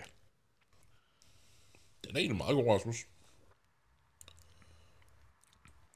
Den 2.04 2.16
er 2.16 2.18
egentlig 2.18 2.36
meget 2.36 2.54
god, 2.54 2.74
Rasmus. 2.74 3.06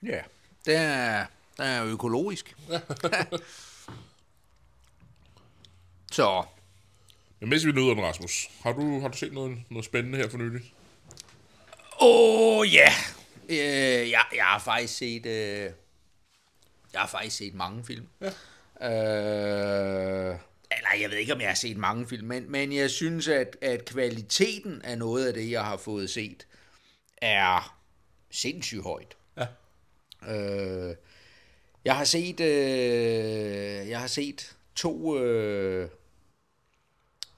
Ja. 0.04 0.20
Den 0.66 0.76
er, 0.76 1.26
den 1.56 1.64
er 1.66 1.84
økologisk. 1.84 2.56
Så, 6.12 6.44
Men 7.40 7.48
mens 7.48 7.66
vi 7.66 7.72
nyder 7.72 7.94
den, 7.94 8.04
Rasmus, 8.04 8.50
har 8.62 8.72
du, 8.72 9.00
har 9.00 9.08
du 9.08 9.16
set 9.16 9.32
noget, 9.32 9.58
noget 9.70 9.84
spændende 9.84 10.18
her 10.18 10.28
for 10.28 10.38
nylig? 10.38 10.74
Åh, 12.00 12.58
oh, 12.58 12.74
ja. 12.74 12.90
Yeah. 13.50 14.02
Øh, 14.02 14.10
jeg, 14.10 14.24
jeg 14.34 14.44
har 14.44 14.58
faktisk 14.58 14.96
set... 14.96 15.26
Øh, 15.26 15.70
jeg 16.92 17.00
har 17.00 17.06
faktisk 17.06 17.36
set 17.36 17.54
mange 17.54 17.84
film. 17.84 18.08
Ja. 18.20 18.26
Øh, 18.80 20.38
eller 20.70 21.00
jeg 21.00 21.10
ved 21.10 21.16
ikke, 21.16 21.32
om 21.32 21.40
jeg 21.40 21.48
har 21.48 21.54
set 21.54 21.76
mange 21.76 22.06
film, 22.06 22.26
men, 22.26 22.50
men 22.50 22.72
jeg 22.72 22.90
synes, 22.90 23.28
at, 23.28 23.56
at 23.62 23.84
kvaliteten 23.84 24.82
af 24.82 24.98
noget 24.98 25.26
af 25.26 25.34
det, 25.34 25.50
jeg 25.50 25.64
har 25.64 25.76
fået 25.76 26.10
set, 26.10 26.46
er 27.16 27.78
sindssygt 28.30 28.82
højt. 28.82 29.16
Øh, 30.28 30.94
jeg 31.84 31.96
har 31.96 32.04
set, 32.04 32.40
øh, 32.40 33.88
jeg 33.88 34.00
har 34.00 34.06
set 34.06 34.56
to, 34.74 35.18
øh, 35.18 35.88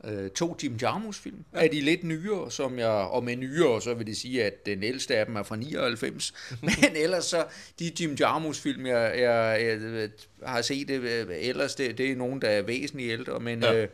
øh, 0.04 0.30
to 0.30 0.56
Jim 0.62 0.76
Jarmusch 0.82 1.22
film 1.22 1.44
ja. 1.52 1.62
af 1.62 1.70
de 1.70 1.80
lidt 1.80 2.04
nyere, 2.04 2.50
som 2.50 2.78
jeg, 2.78 2.88
og 2.88 3.24
med 3.24 3.36
nyere, 3.36 3.82
så 3.82 3.94
vil 3.94 4.06
det 4.06 4.16
sige, 4.16 4.44
at 4.44 4.66
den 4.66 4.82
ældste 4.82 5.16
af 5.16 5.26
dem 5.26 5.36
er 5.36 5.42
fra 5.42 5.56
99, 5.56 6.34
men 6.62 6.96
ellers 6.96 7.24
så, 7.24 7.46
de 7.78 7.92
Jim 8.00 8.14
Jarmusch 8.20 8.62
film, 8.62 8.86
jeg, 8.86 9.12
jeg, 9.18 9.62
jeg 9.90 10.08
har 10.44 10.62
set, 10.62 10.90
øh, 10.90 11.26
ellers 11.30 11.74
det, 11.74 11.98
det 11.98 12.10
er 12.10 12.16
nogen, 12.16 12.42
der 12.42 12.48
er 12.48 12.62
væsentligt 12.62 13.12
ældre, 13.12 13.40
men 13.40 13.62
Ja. 13.62 13.74
øh, 13.74 13.88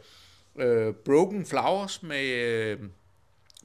øh, 0.58 0.94
Broken 0.94 1.46
Flowers 1.46 2.02
med 2.02 2.24
øh, 2.24 2.78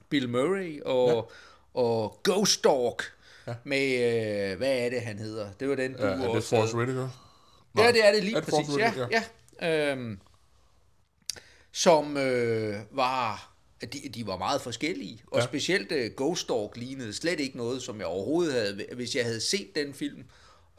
Bill 0.09 0.29
Murray 0.29 0.81
og, 0.85 1.31
ja. 1.75 1.81
og 1.81 2.19
Ghost 2.23 2.63
Dog 2.63 2.99
ja. 3.47 3.53
med, 3.63 4.51
øh, 4.51 4.57
hvad 4.57 4.77
er 4.79 4.89
det, 4.89 5.01
han 5.01 5.19
hedder? 5.19 5.51
Det 5.59 5.69
var 5.69 5.75
den, 5.75 5.93
du 5.93 6.03
ja 6.05 6.09
er 6.11 6.17
det 6.17 6.27
også 6.27 6.49
Forrest 6.49 6.73
havde. 6.73 6.85
Whitaker? 6.87 7.09
Ja, 7.77 7.91
det 7.91 8.07
er 8.07 8.11
det 8.11 8.23
lige 8.23 8.35
Er 8.35 8.41
det 8.41 8.49
præcis. 8.49 8.77
Ja, 8.77 8.85
Whitaker? 8.85 9.21
ja. 9.61 9.91
Øhm, 9.91 10.19
som 11.71 12.17
øh, 12.17 12.75
var, 12.91 13.51
de, 13.81 14.09
de 14.15 14.27
var 14.27 14.37
meget 14.37 14.61
forskellige, 14.61 15.23
og 15.27 15.37
ja. 15.37 15.41
Ja. 15.41 15.47
specielt 15.47 15.91
øh, 15.91 16.11
Ghost 16.17 16.49
Dog 16.49 16.73
lignede 16.75 17.13
slet 17.13 17.39
ikke 17.39 17.57
noget, 17.57 17.81
som 17.81 17.97
jeg 17.99 18.07
overhovedet 18.07 18.53
havde, 18.53 18.85
hvis 18.95 19.15
jeg 19.15 19.25
havde 19.25 19.41
set 19.41 19.75
den 19.75 19.93
film, 19.93 20.23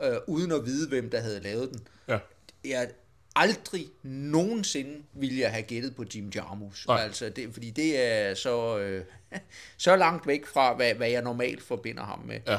øh, 0.03 0.17
uden 0.27 0.53
at 0.53 0.67
vide, 0.67 0.89
hvem 0.89 1.11
der 1.11 1.21
havde 1.21 1.41
lavet 1.41 1.71
den. 1.71 1.81
Ja. 2.09 2.19
Jeg 2.65 2.91
aldrig 3.39 3.87
nogensinde 4.03 5.03
ville 5.13 5.41
jeg 5.41 5.51
have 5.51 5.63
gættet 5.63 5.97
på 5.97 6.05
Jim 6.15 6.31
Jarmusch. 6.35 6.89
Nej. 6.89 7.03
Altså 7.03 7.29
det, 7.29 7.49
fordi 7.53 7.71
det 7.71 8.01
er 8.01 8.35
så, 8.35 8.79
øh, 8.79 9.05
så 9.77 9.97
langt 9.97 10.27
væk 10.27 10.47
fra, 10.47 10.75
hvad, 10.75 10.95
hvad 10.95 11.11
jeg 11.11 11.23
normalt 11.23 11.63
forbinder 11.63 12.03
ham 12.03 12.19
med. 12.19 12.41
Ja. 12.47 12.59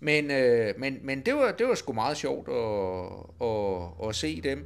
Men, 0.00 0.30
øh, 0.30 0.74
men, 0.78 0.98
men 1.02 1.20
det, 1.20 1.34
var, 1.34 1.52
det 1.52 1.68
var 1.68 1.74
sgu 1.74 1.92
meget 1.92 2.16
sjovt 2.16 2.48
at, 2.48 3.48
at, 3.48 4.08
at 4.08 4.16
se 4.16 4.40
dem. 4.40 4.58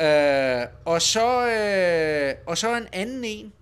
Øh, 0.00 0.66
og, 0.84 1.02
så, 1.02 1.48
øh, 1.48 2.34
og 2.46 2.58
så 2.58 2.76
en 2.76 2.86
anden 2.92 3.24
en, 3.24 3.52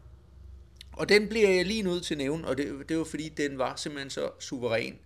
og 0.93 1.09
den 1.09 1.29
bliver 1.29 1.51
jeg 1.51 1.67
lige 1.67 1.83
nødt 1.83 2.05
til 2.05 2.15
at 2.15 2.19
nævne, 2.19 2.49
og 2.49 2.57
det, 2.57 2.89
det 2.89 2.99
var 2.99 3.05
fordi, 3.05 3.29
den 3.29 3.59
var 3.59 3.77
simpelthen 3.77 4.11
så 4.11 4.31
suveræn. 4.39 4.99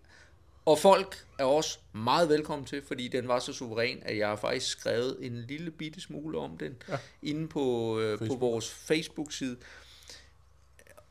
Og 0.71 0.79
folk 0.79 1.27
er 1.39 1.45
også 1.45 1.79
meget 1.93 2.29
velkommen 2.29 2.67
til, 2.67 2.83
fordi 2.87 3.09
den 3.09 3.29
var 3.29 3.39
så 3.39 3.53
suveræn, 3.53 4.03
at 4.03 4.19
jeg 4.19 4.29
har 4.29 4.37
faktisk 4.37 4.69
skrevet 4.69 5.17
en 5.21 5.45
lille 5.49 5.71
bitte 5.71 6.01
smule 6.01 6.39
om 6.39 6.59
den 6.59 6.77
ja. 6.89 6.97
inde 7.23 7.49
på, 7.49 7.99
øh, 8.01 8.19
på 8.19 8.35
vores 8.35 8.71
Facebook-side. 8.71 9.57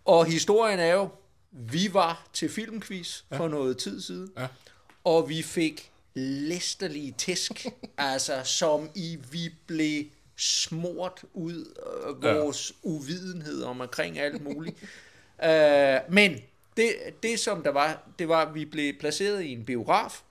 Og 0.05 0.25
historien 0.25 0.79
er 0.79 0.93
jo, 0.93 1.09
vi 1.51 1.89
var 1.93 2.27
til 2.33 2.49
filmquiz 2.49 3.21
ja. 3.31 3.37
for 3.37 3.47
noget 3.47 3.77
tid 3.77 4.01
siden, 4.01 4.31
Ja. 4.37 4.47
og 5.03 5.29
vi 5.29 5.41
fik 5.41 5.91
læsterlige 6.13 7.15
tæsk, 7.17 7.65
altså 7.97 8.41
som 8.43 8.89
i 8.95 9.17
vi 9.31 9.49
blev 9.67 10.03
smurt 10.35 11.23
ud 11.33 11.65
af 12.23 12.35
vores 12.35 12.71
ja. 12.71 12.89
uvidenhed 12.89 13.63
om 13.63 13.81
omkring 13.81 14.19
alt 14.19 14.41
muligt. 14.41 14.77
uh, 15.43 16.13
men 16.17 16.39
det, 16.79 17.23
det 17.23 17.39
som 17.39 17.63
der 17.63 17.71
var, 17.71 18.03
det 18.19 18.29
var, 18.29 18.45
at 18.45 18.55
vi 18.55 18.65
blev 18.65 18.93
placeret 18.99 19.43
i 19.43 19.51
en 19.51 19.65
biograf, 19.65 20.21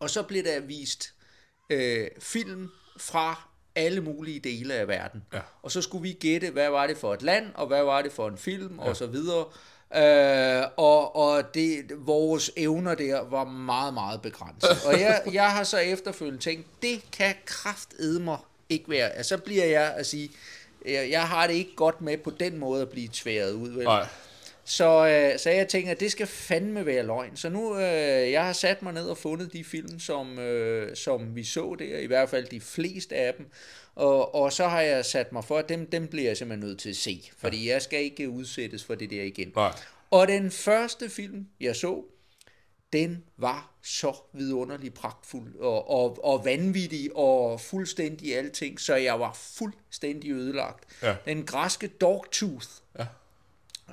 og 0.00 0.10
så 0.10 0.22
blev 0.22 0.44
der 0.44 0.60
vist 0.60 1.14
øh, 1.70 2.08
film 2.18 2.68
fra 2.96 3.48
alle 3.74 4.00
mulige 4.00 4.40
dele 4.40 4.74
af 4.74 4.88
verden. 4.88 5.24
Ja. 5.32 5.40
Og 5.62 5.70
så 5.70 5.82
skulle 5.82 6.02
vi 6.02 6.12
gætte, 6.12 6.50
hvad 6.50 6.70
var 6.70 6.86
det 6.86 6.96
for 6.96 7.14
et 7.14 7.22
land, 7.22 7.46
og 7.54 7.66
hvad 7.66 7.82
var 7.82 8.02
det 8.02 8.12
for 8.12 8.28
en 8.28 8.38
film, 8.38 8.78
ja. 8.80 8.88
og 8.88 8.96
så 8.96 9.06
videre. 9.06 9.44
Øh, 9.96 10.68
og 10.76 11.16
og 11.16 11.54
det, 11.54 11.84
vores 11.96 12.50
evner 12.56 12.94
der 12.94 13.20
var 13.20 13.44
meget, 13.44 13.94
meget 13.94 14.22
begrænset. 14.22 14.70
Og 14.86 15.00
jeg, 15.00 15.22
jeg 15.32 15.52
har 15.52 15.64
så 15.64 15.78
efterfølgende 15.78 16.42
tænkt, 16.42 16.66
det 16.82 17.10
kan 17.12 17.34
kraftedme 17.44 18.36
ikke 18.68 18.90
være. 18.90 19.10
Altså, 19.10 19.36
så 19.36 19.42
bliver 19.42 19.64
jeg 19.64 19.94
at 19.96 20.06
sige, 20.06 20.30
jeg, 20.86 21.10
jeg 21.10 21.28
har 21.28 21.46
det 21.46 21.54
ikke 21.54 21.74
godt 21.76 22.00
med 22.00 22.18
på 22.18 22.30
den 22.30 22.58
måde 22.58 22.82
at 22.82 22.88
blive 22.88 23.08
tværet 23.12 23.52
ud. 23.52 23.68
Vel? 23.68 23.84
Nej. 23.84 24.06
Så, 24.64 25.06
øh, 25.06 25.38
så 25.38 25.50
jeg 25.50 25.68
tænker, 25.68 25.90
at 25.90 26.00
det 26.00 26.12
skal 26.12 26.26
fandme 26.26 26.86
være 26.86 27.06
løgn. 27.06 27.36
Så 27.36 27.48
nu, 27.48 27.76
øh, 27.76 28.30
jeg 28.30 28.44
har 28.44 28.52
sat 28.52 28.82
mig 28.82 28.92
ned 28.92 29.08
og 29.08 29.18
fundet 29.18 29.52
de 29.52 29.64
film, 29.64 30.00
som, 30.00 30.38
øh, 30.38 30.96
som 30.96 31.36
vi 31.36 31.44
så 31.44 31.76
der, 31.78 31.98
i 31.98 32.06
hvert 32.06 32.28
fald 32.28 32.46
de 32.46 32.60
fleste 32.60 33.16
af 33.16 33.34
dem. 33.34 33.50
Og, 33.94 34.34
og 34.34 34.52
så 34.52 34.68
har 34.68 34.80
jeg 34.80 35.04
sat 35.04 35.32
mig 35.32 35.44
for, 35.44 35.58
at 35.58 35.68
dem, 35.68 35.86
dem 35.86 36.08
bliver 36.08 36.26
jeg 36.26 36.36
simpelthen 36.36 36.68
nødt 36.68 36.78
til 36.78 36.90
at 36.90 36.96
se. 36.96 37.30
Fordi 37.38 37.68
jeg 37.68 37.82
skal 37.82 38.02
ikke 38.02 38.28
udsættes 38.28 38.84
for 38.84 38.94
det 38.94 39.10
der 39.10 39.22
igen. 39.22 39.52
Nej. 39.56 39.72
Og 40.10 40.28
den 40.28 40.50
første 40.50 41.10
film, 41.10 41.46
jeg 41.60 41.76
så, 41.76 42.04
den 42.92 43.24
var 43.36 43.74
så 43.82 44.16
vidunderligt 44.32 44.94
pragtfuld 44.94 45.56
og, 45.58 45.90
og, 45.90 46.24
og 46.24 46.44
vanvittig 46.44 47.16
og 47.16 47.60
fuldstændig 47.60 48.36
alting, 48.38 48.80
så 48.80 48.94
jeg 48.94 49.20
var 49.20 49.32
fuldstændig 49.32 50.30
ødelagt. 50.30 50.84
Ja. 51.02 51.16
Den 51.24 51.46
græske 51.46 51.86
Dogtooth, 51.86 52.66
Ja. 52.98 53.06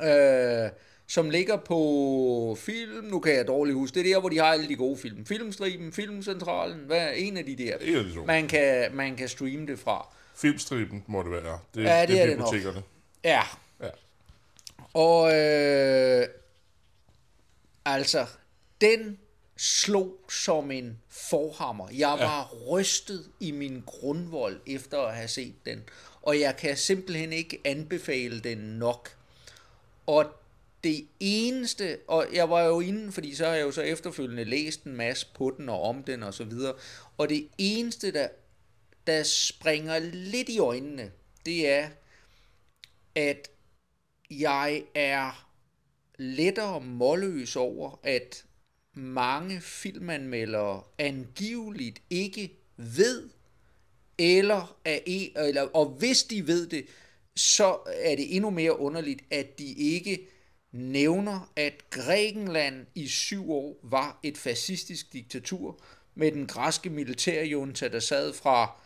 Øh, 0.03 0.69
som 1.07 1.29
ligger 1.29 1.57
på 1.57 2.57
film, 2.59 3.05
nu 3.05 3.19
kan 3.19 3.35
jeg 3.35 3.47
dårligt 3.47 3.77
huske, 3.77 3.99
det 3.99 4.09
er 4.09 4.13
der, 4.13 4.19
hvor 4.19 4.29
de 4.29 4.37
har 4.37 4.45
alle 4.45 4.67
de 4.67 4.75
gode 4.75 4.97
film. 4.97 5.25
Filmstriben, 5.25 5.93
Filmcentralen, 5.93 6.77
hvad 6.79 6.97
er 6.97 7.11
en 7.11 7.37
af 7.37 7.45
de 7.45 7.55
der? 7.55 7.77
En 7.81 7.95
af 7.95 8.03
de 8.03 8.13
to. 8.15 8.25
Man 8.25 8.47
kan, 8.47 8.95
man 8.95 9.15
kan 9.15 9.29
streame 9.29 9.67
det 9.67 9.79
fra. 9.79 10.07
Filmstriben 10.35 11.03
må 11.07 11.23
det 11.23 11.31
være. 11.31 11.59
Det, 11.75 11.83
Ja, 11.83 12.05
det 12.05 12.21
er 12.21 12.25
det 12.25 12.37
nok. 12.37 12.51
bibliotekerne. 12.51 12.83
Ja, 13.23 13.41
Ja. 13.81 13.89
Og 14.93 15.35
øh, 15.35 16.27
altså, 17.85 18.25
den 18.81 19.17
slog 19.57 20.17
som 20.29 20.71
en 20.71 20.97
forhammer. 21.09 21.87
Jeg 21.93 22.09
var 22.09 22.49
ja. 22.53 22.71
rystet 22.71 23.25
i 23.39 23.51
min 23.51 23.83
grundvold 23.85 24.59
efter 24.67 25.01
at 25.01 25.15
have 25.15 25.27
set 25.27 25.55
den. 25.65 25.83
Og 26.21 26.39
jeg 26.39 26.57
kan 26.57 26.77
simpelthen 26.77 27.33
ikke 27.33 27.61
anbefale 27.65 28.39
den 28.39 28.57
nok. 28.57 29.09
Og 30.10 30.26
det 30.84 31.07
eneste, 31.20 31.97
og 32.07 32.28
jeg 32.34 32.49
var 32.49 32.62
jo 32.62 32.80
inde, 32.80 33.12
fordi 33.12 33.36
så 33.36 33.45
har 33.45 33.53
jeg 33.53 33.62
jo 33.62 33.72
så 33.72 33.82
efterfølgende 33.82 34.43
læst 34.43 34.84
en 34.84 34.95
masse 34.95 35.28
på 35.34 35.55
den 35.57 35.70
og 35.70 35.82
om 35.82 36.03
den 36.03 36.24
og 36.24 36.34
så 36.34 36.43
videre. 36.43 36.74
Og 37.18 37.30
det 37.30 37.47
eneste, 37.57 38.12
der, 38.12 38.28
der 39.07 39.24
springer 39.24 39.99
lidt 39.99 40.49
i 40.49 40.60
øjnene, 40.60 41.12
det 41.45 41.70
er, 41.70 41.89
at 43.16 43.49
jeg 44.30 44.84
er 44.95 45.49
lettere 46.18 46.82
målløs 46.82 47.55
over, 47.55 47.99
at 48.03 48.45
mange 48.93 49.62
filmanmeldere 49.62 50.84
angiveligt 50.97 52.01
ikke 52.10 52.51
ved, 52.78 53.30
eller, 54.18 54.78
er, 54.86 54.99
eller 55.36 55.62
og 55.62 55.86
hvis 55.86 56.24
de 56.24 56.47
ved 56.47 56.68
det, 56.68 56.86
så 57.39 57.77
er 57.85 58.15
det 58.15 58.35
endnu 58.35 58.49
mere 58.49 58.79
underligt, 58.79 59.21
at 59.31 59.59
de 59.59 59.73
ikke 59.73 60.27
nævner, 60.71 61.51
at 61.55 61.89
Grækenland 61.89 62.85
i 62.95 63.07
syv 63.07 63.51
år 63.51 63.79
var 63.83 64.19
et 64.23 64.37
fascistisk 64.37 65.13
diktatur 65.13 65.79
med 66.15 66.31
den 66.31 66.47
græske 66.47 66.89
militærjunta, 66.89 67.87
der 67.87 67.99
sad 67.99 68.33
fra 68.33 68.79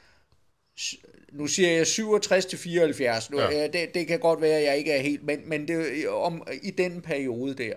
nu 1.31 1.47
siger 1.47 1.71
jeg 1.71 1.87
67 1.87 2.45
til 2.45 2.59
74, 2.59 3.29
nu, 3.29 3.39
Ja. 3.39 3.49
ja. 3.51 3.67
det, 3.67 3.93
det 3.93 4.07
kan 4.07 4.19
godt 4.19 4.41
være, 4.41 4.57
at 4.57 4.63
jeg 4.63 4.77
ikke 4.77 4.91
er 4.91 5.01
helt, 5.01 5.23
men, 5.23 5.49
men 5.49 5.67
det, 5.67 6.07
om, 6.07 6.47
i 6.63 6.71
den 6.71 7.01
periode 7.01 7.53
der, 7.53 7.73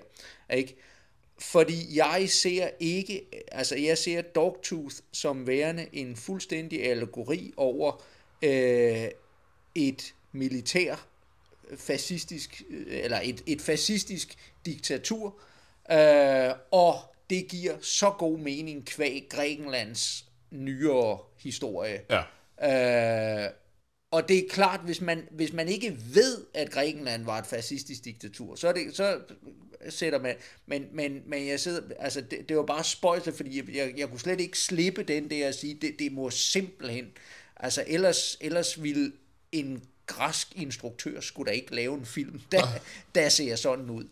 ikke? 0.54 0.76
Fordi 1.38 1.98
jeg 1.98 2.26
ser 2.28 2.68
ikke, 2.80 3.26
altså 3.52 3.76
jeg 3.76 3.98
ser 3.98 4.22
Dogtooth 4.22 4.96
som 5.12 5.46
værende 5.46 5.86
en 5.92 6.16
fuldstændig 6.16 6.90
allegori 6.90 7.52
over 7.56 8.02
øh, 8.42 9.08
et 9.74 10.14
militær 10.36 11.06
fascistisk, 11.76 12.62
øh, 12.70 12.86
eller 12.88 13.20
et, 13.22 13.42
et 13.46 13.60
fascistisk 13.60 14.36
diktatur, 14.66 15.40
øh, 15.92 16.50
og 16.70 17.14
det 17.30 17.48
giver 17.48 17.76
så 17.80 18.10
god 18.10 18.38
mening 18.38 18.86
kvæg 18.86 19.26
Grækenlands 19.30 20.24
nyere 20.50 21.18
historie. 21.38 22.00
Ja. 22.10 23.44
Øh, 23.44 23.50
og 24.10 24.28
det 24.28 24.38
er 24.38 24.48
klart, 24.50 24.80
hvis 24.84 25.00
man, 25.00 25.28
hvis 25.30 25.52
man 25.52 25.68
ikke 25.68 25.96
ved, 26.14 26.44
at 26.54 26.70
Grækenland 26.70 27.24
var 27.24 27.38
et 27.38 27.46
fascistisk 27.46 28.04
diktatur, 28.04 28.54
så, 28.54 28.68
er 28.68 28.72
det, 28.72 28.96
så 28.96 29.20
sætter 29.88 30.18
man... 30.20 30.34
Men, 30.66 30.86
men, 30.92 31.22
men 31.26 31.48
jeg 31.48 31.60
sidder, 31.60 31.94
altså 31.98 32.20
det, 32.20 32.48
det 32.48 32.56
var 32.56 32.62
bare 32.62 32.84
spøjset, 32.84 33.34
fordi 33.34 33.56
jeg, 33.56 33.76
jeg, 33.76 33.94
jeg 33.96 34.08
kunne 34.08 34.20
slet 34.20 34.40
ikke 34.40 34.58
slippe 34.58 35.02
den 35.02 35.30
der 35.30 35.48
at 35.48 35.54
sige, 35.54 35.74
det, 35.74 35.98
det 35.98 36.12
må 36.12 36.30
simpelthen... 36.30 37.12
Altså 37.56 37.84
ellers, 37.86 38.38
ellers 38.40 38.82
ville 38.82 39.12
en 39.52 39.82
græsk 40.06 40.48
instruktør 40.56 41.20
skulle 41.20 41.50
da 41.50 41.54
ikke 41.54 41.74
lave 41.74 41.94
en 41.94 42.06
film, 42.06 42.40
der, 42.52 42.62
der 43.14 43.28
ser 43.28 43.56
sådan 43.56 43.90
ud. 43.90 44.08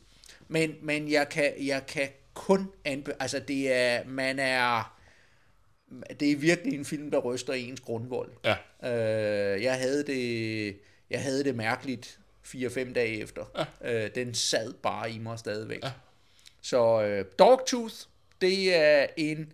Men, 0.48 0.74
men 0.82 1.10
jeg, 1.10 1.28
kan, 1.28 1.52
jeg 1.66 1.86
kan 1.86 2.08
kun 2.34 2.70
anbe... 2.84 3.14
Altså 3.20 3.38
det 3.38 3.72
er... 3.72 4.04
Man 4.04 4.38
er 4.38 4.94
det 6.20 6.32
er 6.32 6.36
virkelig 6.36 6.74
en 6.74 6.84
film, 6.84 7.10
der 7.10 7.18
ryster 7.18 7.52
ens 7.52 7.80
grundvold. 7.80 8.30
Ja. 8.44 8.56
Øh, 9.54 9.62
jeg 9.62 9.78
havde 9.78 10.06
det, 10.06 10.80
jeg 11.10 11.22
havde 11.22 11.44
det 11.44 11.54
mærkeligt 11.54 12.20
4-5 12.46 12.92
dage 12.92 13.20
efter. 13.20 13.66
Ja. 13.82 14.04
Øh, 14.04 14.14
den 14.14 14.34
sad 14.34 14.72
bare 14.72 15.10
i 15.10 15.18
mig 15.18 15.38
stadigvæk. 15.38 15.84
Ja. 15.84 15.92
Så 16.60 17.02
øh, 17.02 17.24
Dogtooth, 17.38 17.94
det 18.40 18.76
er 18.76 19.06
en 19.16 19.52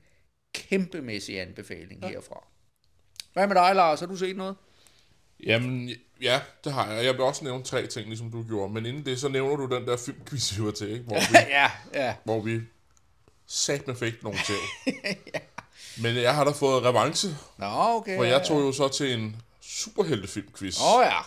kæmpemæssig 0.52 1.40
anbefaling 1.40 2.02
ja. 2.02 2.08
herfra. 2.08 2.46
Hvad 3.32 3.46
med 3.46 3.56
dig, 3.56 3.74
Lars? 3.74 4.00
Har 4.00 4.06
du 4.06 4.16
set 4.16 4.36
noget? 4.36 4.56
Jamen, 5.46 5.90
ja, 6.22 6.40
det 6.64 6.72
har 6.72 6.90
jeg. 6.92 7.04
Jeg 7.04 7.14
vil 7.14 7.20
også 7.20 7.44
nævne 7.44 7.64
tre 7.64 7.86
ting, 7.86 8.06
ligesom 8.06 8.30
du 8.30 8.42
gjorde. 8.48 8.72
Men 8.72 8.86
inden 8.86 9.04
det, 9.04 9.20
så 9.20 9.28
nævner 9.28 9.56
du 9.56 9.74
den 9.76 9.86
der 9.86 9.96
filmquiz, 9.96 10.58
vi 10.58 10.64
var 10.64 10.70
til, 10.70 10.90
ikke? 10.92 11.04
Hvor 11.04 11.16
vi, 11.16 11.36
ja, 11.58 11.70
ja. 11.94 12.14
hvor 12.24 12.40
vi 12.40 12.60
sat 13.46 13.86
med 13.86 13.96
fik 13.96 14.22
nogle 14.22 14.38
til. 14.46 14.92
ja. 15.34 15.40
Men 16.02 16.16
jeg 16.16 16.34
har 16.34 16.44
da 16.44 16.50
fået 16.50 16.84
revanche, 16.84 17.28
Nå, 17.58 17.66
okay. 17.66 18.16
for 18.16 18.24
jeg 18.24 18.42
tog 18.42 18.60
jo 18.60 18.72
så 18.72 18.88
til 18.88 19.12
en 19.12 19.36
superheltefilmquiz. 19.60 20.80
Åh 20.80 20.94
oh, 20.94 21.04
ja, 21.04 21.18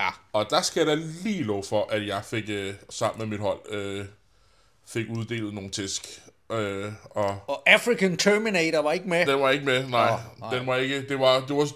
ja. 0.00 0.08
Og 0.32 0.46
der 0.50 0.62
skal 0.62 0.80
jeg 0.80 0.86
da 0.86 1.02
lige 1.22 1.42
lov 1.42 1.64
for, 1.64 1.88
at 1.90 2.06
jeg 2.06 2.24
fik 2.24 2.44
øh, 2.48 2.74
sammen 2.90 3.18
med 3.18 3.26
mit 3.26 3.40
hold 3.40 3.58
øh, 3.70 4.04
fik 4.86 5.06
uddelt 5.10 5.54
nogle 5.54 5.70
tæsk. 5.70 6.22
Øh, 6.52 6.92
og 7.10 7.38
Og 7.46 7.62
African 7.66 8.16
Terminator 8.16 8.82
var 8.82 8.92
ikke 8.92 9.08
med. 9.08 9.26
den 9.26 9.40
var 9.40 9.50
ikke 9.50 9.64
med, 9.64 9.86
nej. 9.88 10.10
Nå, 10.10 10.16
nej. 10.46 10.58
Den 10.58 10.66
var 10.66 10.76
ikke, 10.76 11.08
det 11.08 11.20
var, 11.20 11.40
det 11.40 11.56
var, 11.56 11.68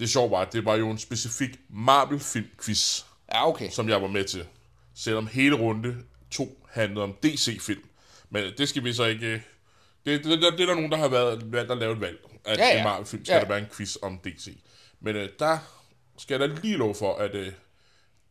det 0.00 0.10
sjove 0.10 0.30
var, 0.30 0.38
at 0.40 0.52
det 0.52 0.64
var 0.64 0.76
jo 0.76 0.90
en 0.90 0.98
specifik 0.98 1.50
Marvel-filmquiz, 1.68 3.04
Ja, 3.32 3.48
okay. 3.48 3.70
som 3.70 3.88
jeg 3.88 4.02
var 4.02 4.08
med 4.08 4.24
til. 4.24 4.46
Selvom 4.94 5.26
hele 5.26 5.56
runde 5.56 5.96
2 6.30 6.66
handlede 6.70 7.04
om 7.04 7.12
DC-film. 7.22 7.82
Men 8.30 8.52
det 8.58 8.68
skal 8.68 8.84
vi 8.84 8.92
så 8.92 9.04
ikke... 9.04 9.26
øh, 9.26 9.40
Det, 10.04 10.24
det, 10.24 10.42
det, 10.42 10.52
det 10.52 10.60
er 10.60 10.66
der 10.66 10.74
nogen, 10.74 10.90
der 10.90 10.96
har 10.96 11.08
været, 11.08 11.52
valgt 11.52 11.72
at 11.72 11.78
lave 11.78 11.92
et 11.92 12.00
valg. 12.00 12.18
At 12.44 12.58
Ja, 12.58 12.64
ja, 12.68 12.78
en 12.78 12.84
Marvel-film 12.84 13.24
skal 13.24 13.34
ja. 13.34 13.40
der 13.40 13.48
være 13.48 13.58
en 13.58 13.66
quiz 13.76 13.96
om 14.02 14.18
DC. 14.18 14.58
Men 15.00 15.16
øh, 15.16 15.28
der 15.38 15.58
skal 16.18 16.40
jeg 16.40 16.48
da 16.48 16.54
lige 16.62 16.76
lov 16.76 16.94
for, 16.94 17.14
at 17.14 17.34
øh, 17.34 17.52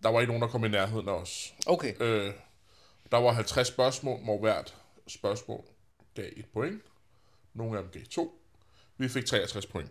der 0.04 0.10
var 0.10 0.20
ikke 0.22 0.32
nogen, 0.32 0.42
der 0.42 0.48
kom 0.48 0.66
i 0.66 0.68
nærheden 0.68 1.10
af 1.10 1.14
os. 1.14 1.54
Okay. 1.68 1.94
Øh, 2.00 2.34
der 3.12 3.18
var 3.18 3.32
50 3.32 3.68
spørgsmål, 3.68 4.24
hvor 4.24 4.40
hvert 4.40 4.76
spørgsmål 5.08 5.64
gav 6.16 6.26
et 6.38 6.46
point. 6.54 6.82
Nogle 7.54 7.78
af 7.78 7.84
dem 7.84 7.92
gav 7.92 8.04
to. 8.12 8.42
Vi 8.98 9.10
fik 9.10 9.26
63 9.26 9.66
point. 9.66 9.90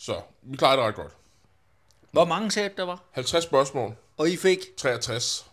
Så 0.00 0.20
vi 0.42 0.56
klarede 0.56 0.76
det 0.76 0.86
ret 0.86 0.94
godt. 0.94 1.12
Hvor 2.10 2.24
mange 2.24 2.50
sæt 2.50 2.76
der 2.76 2.84
var? 2.84 3.02
50 3.12 3.44
spørgsmål, 3.44 3.94
Og 4.16 4.28
I 4.30 4.36
fik, 4.36 4.58
63. 4.76 5.46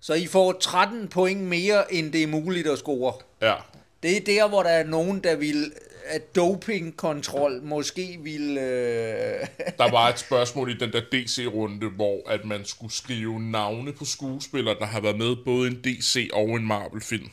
så 0.00 0.14
I 0.14 0.26
får 0.26 0.52
13 0.52 1.08
point 1.08 1.40
mere, 1.40 1.94
end 1.94 2.12
det 2.12 2.22
er 2.22 2.26
muligt 2.26 2.66
at 2.66 2.78
score. 2.78 3.12
Ja, 3.40 3.54
Det 4.02 4.16
er 4.16 4.20
der, 4.20 4.48
hvor 4.48 4.62
der 4.62 4.70
er 4.70 4.84
nogen, 4.84 5.24
der 5.24 5.36
vil 5.36 5.72
at 6.06 6.36
dopingkontrol 6.36 7.62
måske 7.62 8.18
ville... 8.22 8.60
Øh... 8.60 9.46
Der 9.78 9.90
var 9.90 10.08
et 10.08 10.18
spørgsmål 10.18 10.70
i 10.70 10.74
den 10.78 10.92
der 10.92 11.00
DC-runde, 11.12 11.88
hvor 11.88 12.28
at 12.30 12.44
man 12.44 12.64
skulle 12.64 12.92
skrive 12.92 13.40
navne 13.40 13.92
på 13.92 14.04
skuespillere, 14.04 14.74
der 14.78 14.86
har 14.86 15.00
været 15.00 15.18
med 15.18 15.36
både 15.44 15.68
en 15.68 15.74
DC 15.84 16.28
og 16.32 16.48
en 16.48 16.66
Marvel-film. 16.66 17.30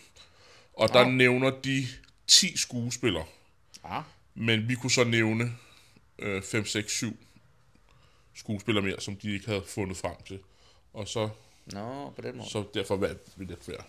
Og 0.73 0.93
der 0.93 0.99
Ah. 0.99 1.07
nævner 1.07 1.49
de 1.49 1.87
10 2.27 2.57
skuespillere, 2.57 3.25
Ja. 3.85 3.99
men 4.35 4.69
vi 4.69 4.75
kunne 4.75 4.91
så 4.91 5.03
nævne 5.03 5.51
øh, 6.19 6.41
5, 6.41 6.65
6, 6.65 6.91
7 6.91 7.17
skuespillere 8.35 8.85
mere, 8.85 8.99
som 8.99 9.15
de 9.15 9.33
ikke 9.33 9.45
havde 9.47 9.63
fundet 9.67 9.97
frem 9.97 10.15
til. 10.27 10.39
Og 10.93 11.07
så, 11.07 11.29
Nå, 11.65 12.13
på 12.15 12.21
den 12.21 12.37
måde. 12.37 12.49
så 12.49 12.63
derfor 12.73 12.95
valgte 12.95 13.31
vi 13.35 13.45
lidt 13.45 13.65
flere. 13.65 13.81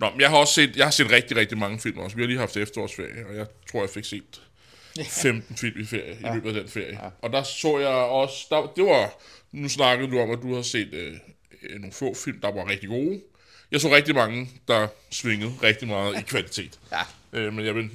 Nå, 0.00 0.10
men 0.10 0.20
jeg 0.20 0.30
har 0.30 0.36
også 0.36 0.54
set, 0.54 0.76
jeg 0.76 0.86
har 0.86 0.90
set 0.90 1.10
rigtig, 1.10 1.36
rigtig 1.36 1.58
mange 1.58 1.80
film 1.80 1.98
også. 1.98 2.16
Vi 2.16 2.22
har 2.22 2.26
lige 2.26 2.38
haft 2.38 2.56
efterårsferie, 2.56 3.26
og 3.26 3.36
jeg 3.36 3.46
tror, 3.70 3.80
jeg 3.80 3.90
fik 3.90 4.04
set 4.04 4.42
15 5.08 5.56
film 5.56 5.80
i 5.80 5.84
ferie, 5.84 6.18
i 6.20 6.34
løbet 6.34 6.48
af 6.48 6.54
den 6.54 6.68
ferie. 6.68 7.04
Ja. 7.04 7.10
Og 7.22 7.32
der 7.32 7.42
så 7.42 7.78
jeg 7.78 7.88
også, 7.88 8.46
der, 8.50 8.72
det 8.76 8.84
var, 8.84 9.14
nu 9.52 9.68
snakkede 9.68 10.10
du 10.10 10.18
om, 10.18 10.30
at 10.30 10.38
du 10.42 10.54
har 10.54 10.62
set 10.62 10.94
øh, 10.94 11.16
øh, 11.62 11.80
nogle 11.80 11.92
få 11.92 12.14
film, 12.14 12.40
der 12.40 12.52
var 12.52 12.68
rigtig 12.70 12.88
gode. 12.88 13.22
Jeg 13.70 13.80
så 13.80 13.94
rigtig 13.94 14.14
mange, 14.14 14.50
der 14.68 14.88
svingede 15.10 15.52
rigtig 15.62 15.88
meget 15.88 16.18
i 16.18 16.22
kvalitet. 16.22 16.78
Ja. 16.92 17.02
Øh, 17.32 17.52
men 17.52 17.66
jeg 17.66 17.74
vil 17.74 17.90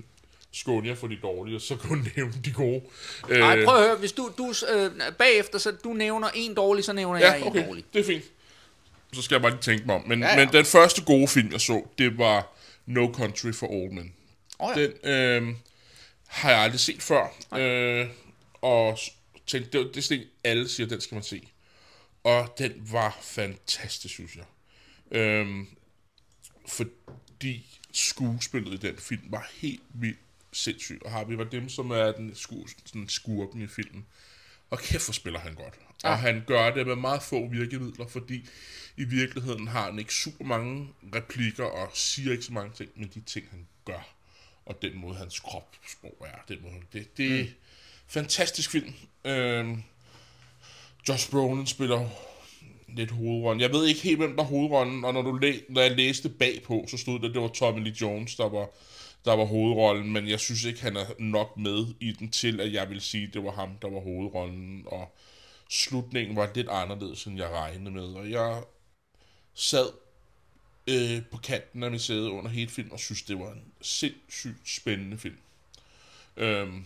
skåne 0.60 0.88
jer 0.88 0.96
for 0.96 1.08
de 1.08 1.18
dårlige, 1.24 1.56
og 1.56 1.62
så 1.62 1.76
kun 1.76 2.08
nævne 2.16 2.34
de 2.46 2.52
gode. 2.52 2.82
Øh, 3.30 3.40
Nej, 3.40 3.64
prøv 3.66 3.76
at 3.76 3.84
høre, 3.88 3.96
hvis 3.98 4.12
du, 4.12 4.32
du 4.38 4.54
øh, 4.74 4.92
bagefter, 5.18 5.60
så 5.60 5.72
du 5.72 5.94
nævner 5.94 6.28
en 6.36 6.54
dårlig, 6.56 6.84
så 6.84 6.94
nævner 6.94 7.20
jeg 7.20 7.36
Ja, 7.36 7.42
en 7.42 7.48
okay, 7.48 7.68
dårlig. 7.68 7.84
det 7.94 8.00
er 8.00 8.04
fint. 8.06 8.24
Så 9.14 9.22
skal 9.22 9.36
jeg 9.36 9.42
bare 9.42 9.52
lige 9.52 9.62
tænke 9.62 9.86
mig 9.86 9.96
om. 9.96 10.08
Men, 10.08 10.20
Ja, 10.20 10.30
ja, 10.30 10.36
men 10.46 10.54
den 10.54 10.66
første 10.66 11.04
gode 11.06 11.28
film, 11.28 11.52
jeg 11.52 11.62
så, 11.62 11.84
det 11.98 12.18
var 12.18 12.54
No 12.86 13.14
Country 13.14 13.52
for 13.52 13.68
Old 13.68 13.92
Men. 13.92 14.14
Åh 14.60 14.74
ja. 14.78 14.84
Den 14.84 14.94
øh, 15.04 15.56
har 16.28 16.50
jeg 16.52 16.60
aldrig 16.60 16.80
set 16.80 17.02
før. 17.02 17.28
Øh, 17.58 18.08
og 18.62 18.98
tænkte, 19.48 19.80
det, 19.80 19.88
det 19.88 19.98
er 19.98 20.02
sådan 20.02 20.22
en, 20.24 20.28
alle 20.44 20.70
siger, 20.70 20.88
den 20.88 21.02
skal 21.02 21.16
man 21.16 21.24
se. 21.24 21.48
Og 22.24 22.56
den 22.58 22.74
var 22.92 23.18
fantastisk, 23.22 24.14
synes 24.14 24.32
jeg. 24.36 24.46
Øh, 25.18 25.48
fordi 26.68 27.80
skuespillet 27.94 28.84
i 28.84 28.88
den 28.88 28.98
film 28.98 29.22
var 29.30 29.52
helt 29.54 29.82
vildt 29.94 30.20
sindssygt. 30.58 31.04
Og 31.04 31.12
Harvey 31.12 31.34
var 31.34 31.44
dem, 31.44 31.70
som 31.70 31.92
er 31.92 32.12
den 32.12 32.36
sku, 32.36 32.68
sådan 32.86 33.10
skurken 33.10 33.62
i 33.62 33.68
filmen. 33.68 34.06
Og 34.70 34.80
kæft, 34.80 35.06
hvor 35.06 35.14
spiller 35.14 35.40
han 35.40 35.54
godt. 35.56 35.74
Ja. 36.04 36.10
Og 36.10 36.20
han 36.20 36.44
gør 36.48 36.70
det 36.74 36.88
med 36.88 36.96
meget 36.96 37.24
få 37.24 37.48
virkemidler, 37.48 38.08
fordi 38.08 38.46
i 38.98 39.04
virkeligheden 39.04 39.68
har 39.68 39.86
han 39.86 40.00
ikke 40.00 40.14
super 40.14 40.46
mange 40.46 40.90
replikker 41.16 41.66
og 41.66 41.90
siger 41.94 42.32
ikke 42.32 42.44
så 42.44 42.54
mange 42.54 42.72
ting, 42.76 42.90
men 42.96 43.12
de 43.14 43.22
ting, 43.22 43.46
han 43.52 43.68
gør, 43.86 44.16
og 44.66 44.82
den 44.82 44.98
måde, 44.98 45.16
hans 45.16 45.40
kropssprog 45.40 46.26
er, 46.26 46.54
den 46.54 46.62
måde, 46.62 46.76
det, 46.94 47.18
det 47.18 47.40
er 47.40 47.44
mm. 47.44 47.50
fantastisk 48.08 48.72
film. 48.72 48.94
Øhm, 49.26 49.84
Josh 51.10 51.32
Brolin 51.32 51.68
spiller 51.68 52.10
lidt 52.88 53.12
hovedrollen. 53.12 53.62
Jeg 53.62 53.72
ved 53.72 53.88
ikke 53.88 54.02
helt, 54.02 54.18
hvem 54.18 54.36
der 54.36 54.44
er 54.44 54.48
hovedrollen, 54.48 55.06
og 55.06 55.14
når, 55.14 55.22
du 55.22 55.38
læ- 55.38 55.62
når 55.70 55.82
jeg 55.82 55.92
læste 55.92 56.30
bagpå, 56.30 56.86
så 56.88 56.98
stod 56.98 57.20
der, 57.20 57.28
at 57.28 57.34
det 57.34 57.42
var 57.42 57.48
Tommy 57.48 57.84
Lee 57.84 57.96
Jones, 58.02 58.36
der 58.36 58.50
var, 58.50 58.68
der 59.28 59.36
var 59.36 59.46
hovedrollen, 59.46 60.14
men 60.14 60.28
jeg 60.28 60.40
synes 60.40 60.64
ikke, 60.64 60.82
han 60.82 60.98
er 60.98 61.06
nok 61.20 61.58
med 61.58 61.86
i 62.00 62.12
den 62.12 62.32
til, 62.32 62.62
at 62.62 62.74
jeg 62.74 62.90
vil 62.90 63.02
sige, 63.02 63.28
at 63.28 63.34
det 63.34 63.44
var 63.44 63.52
ham, 63.52 63.78
der 63.82 63.90
var 63.90 64.00
hovedrollen, 64.00 64.84
og 64.86 65.16
slutningen 65.70 66.36
var 66.36 66.52
lidt 66.56 66.68
anderledes, 66.70 67.26
end 67.26 67.38
jeg 67.38 67.50
regnede 67.50 67.92
med, 67.92 68.04
og 68.04 68.32
jeg 68.32 68.64
sad 69.54 69.90
øh, 70.88 71.22
på 71.32 71.38
kanten 71.38 71.84
af 71.84 71.92
mit 71.92 72.02
sæde 72.02 72.32
under 72.32 72.52
hele 72.52 72.70
filmen, 72.70 72.94
og 72.94 73.00
synes, 73.00 73.22
det 73.22 73.40
var 73.40 73.52
en 73.52 73.64
sindssygt 73.82 74.70
spændende 74.70 75.18
film, 75.18 75.38
øhm, 76.38 76.86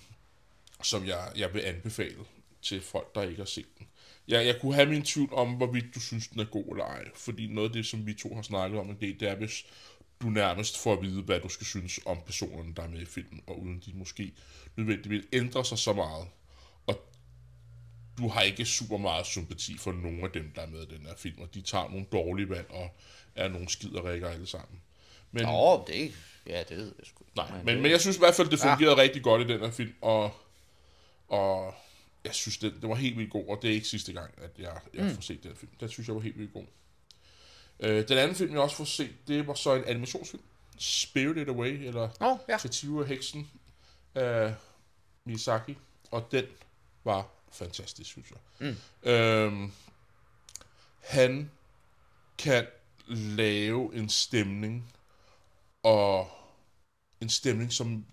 som 0.84 1.08
jeg, 1.08 1.32
jeg 1.36 1.54
vil 1.54 1.60
anbefale 1.60 2.26
til 2.62 2.82
folk, 2.82 3.16
der 3.16 3.22
ikke 3.22 3.38
har 3.38 3.46
set 3.46 3.78
den. 3.80 3.88
Jeg, 4.28 4.46
jeg 4.46 4.58
kunne 4.62 4.76
have 4.76 4.89
min 4.89 5.04
tvivl 5.04 5.34
om, 5.34 5.54
hvorvidt 5.54 5.96
du 5.96 6.00
synes, 6.00 6.28
den 6.28 6.39
er 6.39 6.46
god 6.46 6.66
eller 6.72 6.86
ej. 6.86 7.06
Fordi 7.16 7.48
noget 7.48 7.70
af 7.70 7.74
det, 7.74 7.86
som 7.86 8.06
vi 8.06 8.14
to 8.14 8.36
har 8.36 8.42
snakket 8.42 8.80
om 8.80 8.89
en 8.89 8.98
del, 9.02 9.20
det 9.20 9.30
er, 9.30 9.36
hvis 9.36 9.66
du 10.22 10.30
nærmest 10.30 10.78
får 10.78 10.93
at 10.93 11.01
vide, 11.01 11.22
hvad 11.22 11.39
du 11.39 11.49
skal 11.49 11.65
synes 11.67 11.99
om 12.05 12.17
personerne, 12.26 12.74
der 12.76 12.84
er 12.84 12.88
med 12.88 13.01
i 13.01 13.05
filmen, 13.05 13.41
og 13.47 13.61
uden 13.61 13.84
de 13.86 13.93
måske 13.93 14.34
nødvendigvis 14.76 15.24
ændrer 15.34 15.63
sig 15.63 15.78
så 15.78 15.93
meget. 15.93 16.28
Og 16.88 17.05
du 18.17 18.28
har 18.28 18.41
ikke 18.41 18.65
super 18.65 18.97
meget 18.97 19.26
sympati 19.26 19.78
for 19.78 19.91
nogen 19.91 20.24
af 20.24 20.32
dem, 20.32 20.51
der 20.55 20.61
er 20.61 20.67
med 20.67 20.82
i 20.82 20.95
den 20.95 21.05
her 21.05 21.15
film, 21.17 21.41
og 21.41 21.53
de 21.53 21.61
tager 21.61 21.89
nogle 21.89 22.05
dårlige 22.11 22.49
valg, 22.49 22.72
og 22.72 22.95
er 23.36 23.47
nogle 23.47 23.69
skiderikker 23.69 24.30
alle 24.30 24.47
sammen. 24.47 24.82
Men, 25.32 25.43
Nå, 25.43 25.84
det, 25.88 26.13
ja, 26.47 26.63
det 26.69 26.78
ved 26.78 26.93
jeg 26.97 27.05
sgu. 27.05 27.24
Nej, 27.36 27.63
men, 27.63 27.82
men 27.82 27.91
jeg 27.91 28.01
synes 28.01 28.17
i 28.17 28.19
hvert 28.19 28.36
fald, 28.36 28.49
det 28.49 28.59
fungerede 28.59 28.95
ja. 28.95 29.01
rigtig 29.01 29.24
godt 29.24 29.49
i 29.49 29.53
den 29.53 29.59
her 29.59 29.72
film, 29.72 29.93
og, 30.01 30.32
og 31.28 31.74
jeg 32.24 32.36
synes, 32.36 32.57
det, 32.57 32.74
det 32.82 32.89
var 32.89 32.95
helt 32.95 33.17
vildt 33.17 33.32
god, 33.32 33.47
og 33.47 33.59
det 33.61 33.69
er 33.69 33.74
ikke 33.74 33.88
sidste 33.88 34.13
gang, 34.13 34.32
at 34.38 34.51
jeg, 34.59 34.80
jeg 34.93 35.03
mm. 35.03 35.15
får 35.15 35.22
set 35.22 35.43
den 35.43 35.55
film. 35.55 35.72
Den 35.80 35.89
synes 35.89 36.07
jeg 36.07 36.15
var 36.15 36.22
helt 36.22 36.38
vildt 36.38 36.53
god. 36.53 36.65
Øh, 37.82 38.07
den 38.07 38.17
anden 38.17 38.36
film, 38.36 38.51
jeg 38.51 38.59
også 38.59 38.75
får 38.75 38.84
set, 38.86 39.27
det 39.27 39.47
var 39.47 39.53
så 39.53 39.73
en 39.75 39.84
animationsfilm. 39.86 40.43
Spirited 40.77 41.47
Away, 41.47 41.88
eller 41.88 42.09
Nå, 42.19 42.38
ja. 42.49 42.57
Tativa 42.57 43.03
Heksen 43.03 43.51
af 44.15 44.53
Miyazaki, 45.25 45.77
og 46.11 46.27
den 46.32 46.45
var 47.03 47.27
fantastisk, 47.51 48.09
synes 48.09 48.27
jeg. 48.32 48.39
Mm. 49.03 49.09
Øhm, 49.09 49.71
han 50.99 51.51
kan 52.38 52.67
lave 53.07 53.95
en 53.95 54.09
stemning, 54.09 54.93
og 55.84 56.29
en 57.21 57.29
stemning, 57.29 57.73
som 57.73 58.05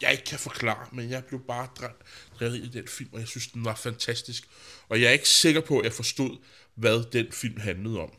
jeg 0.00 0.12
ikke 0.12 0.24
kan 0.24 0.38
forklare, 0.38 0.88
men 0.92 1.10
jeg 1.10 1.24
blev 1.24 1.40
bare 1.40 1.68
dre- 1.78 2.04
drevet 2.38 2.56
i 2.56 2.68
den 2.68 2.88
film, 2.88 3.10
og 3.12 3.20
jeg 3.20 3.28
synes, 3.28 3.46
den 3.46 3.64
var 3.64 3.74
fantastisk. 3.74 4.48
Og 4.88 5.00
jeg 5.00 5.08
er 5.08 5.12
ikke 5.12 5.28
sikker 5.28 5.60
på, 5.60 5.78
at 5.78 5.84
jeg 5.84 5.92
forstod, 5.92 6.38
hvad 6.74 7.10
den 7.12 7.32
film 7.32 7.60
handlede 7.60 8.00
om. 8.00 8.12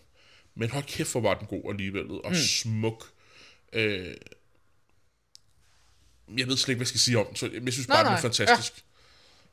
Men 0.57 0.69
hold 0.69 0.83
kæft, 0.83 1.11
hvor 1.11 1.21
var 1.21 1.33
den 1.33 1.47
god 1.47 1.71
alligevel, 1.71 2.11
og 2.11 2.29
mm. 2.29 2.35
smuk. 2.35 3.09
Øh, 3.73 4.13
jeg 6.37 6.47
ved 6.47 6.57
slet 6.57 6.69
ikke, 6.69 6.77
hvad 6.77 6.83
jeg 6.83 6.87
skal 6.87 6.99
sige 6.99 7.19
om 7.19 7.25
den, 7.25 7.35
så 7.35 7.49
jeg 7.65 7.73
synes 7.73 7.87
Nej, 7.87 7.95
bare, 7.95 8.03
den 8.03 8.07
er 8.07 8.11
nej, 8.11 8.21
fantastisk. 8.21 8.83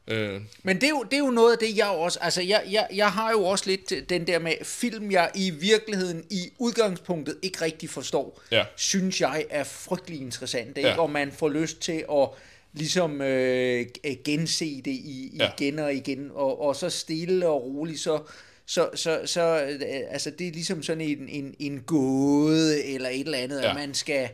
Øh, 0.07 0.41
Men 0.63 0.77
det 0.77 0.85
er, 0.85 0.89
jo, 0.89 1.03
det 1.03 1.15
er 1.15 1.19
jo 1.19 1.31
noget 1.31 1.53
af 1.53 1.59
det, 1.59 1.77
jeg 1.77 1.87
også... 1.87 2.19
Altså, 2.23 2.43
jeg, 2.43 2.65
jeg, 2.71 2.89
jeg 2.95 3.13
har 3.13 3.31
jo 3.31 3.45
også 3.45 3.65
lidt 3.67 4.09
den 4.09 4.27
der 4.27 4.39
med 4.39 4.53
film, 4.63 5.11
jeg 5.11 5.31
i 5.35 5.51
virkeligheden 5.51 6.25
i 6.31 6.53
udgangspunktet 6.59 7.39
ikke 7.43 7.61
rigtig 7.65 7.91
forstår, 7.91 8.43
Ja. 8.51 8.65
synes 8.77 9.21
jeg 9.21 9.47
er 9.51 9.65
frygtelig 9.65 10.21
interessant. 10.21 10.79
Ja. 10.79 10.89
Ikke? 10.89 11.01
Og 11.01 11.11
man 11.11 11.33
får 11.33 11.49
lyst 11.49 11.81
til 11.81 12.05
at 12.13 12.29
ligesom 12.73 13.21
øh, 13.21 13.87
gense 14.25 14.83
det 14.85 14.91
i, 14.91 15.37
Ja. 15.39 15.51
igen 15.59 15.79
og 15.79 15.95
igen, 15.95 16.31
og, 16.35 16.61
og 16.61 16.77
så 16.77 16.91
stille 16.91 17.49
og 17.49 17.63
roligt, 17.65 18.01
så, 18.01 18.23
så, 18.67 18.91
så, 18.95 19.21
så 19.25 19.65
øh, 19.65 19.81
altså 20.11 20.31
det 20.31 20.49
er 20.49 20.53
ligesom 20.53 20.83
sådan 20.83 21.01
en, 21.01 21.29
en, 21.29 21.55
en 21.59 21.81
gåde 21.81 22.85
eller 22.85 23.09
et 23.09 23.21
eller 23.21 23.39
andet, 23.39 23.63
ja. 23.63 23.71
At 23.71 23.75
man 23.77 23.95
skal 23.95 24.29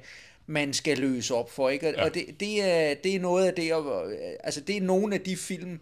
man 0.46 0.72
skal 0.72 0.98
løse 0.98 1.34
op 1.34 1.50
for, 1.50 1.68
ikke? 1.68 1.88
Og, 1.88 1.94
Ja. 1.94 2.04
og 2.04 2.14
det, 2.14 2.24
det, 2.40 2.62
er, 2.64 2.94
det 2.94 3.14
er 3.14 3.20
noget 3.20 3.46
af 3.46 3.54
det, 3.54 3.74
og, 3.74 4.12
altså 4.44 4.60
det 4.60 4.76
er 4.76 4.80
nogle 4.80 5.14
af 5.14 5.20
de 5.20 5.36
film, 5.36 5.80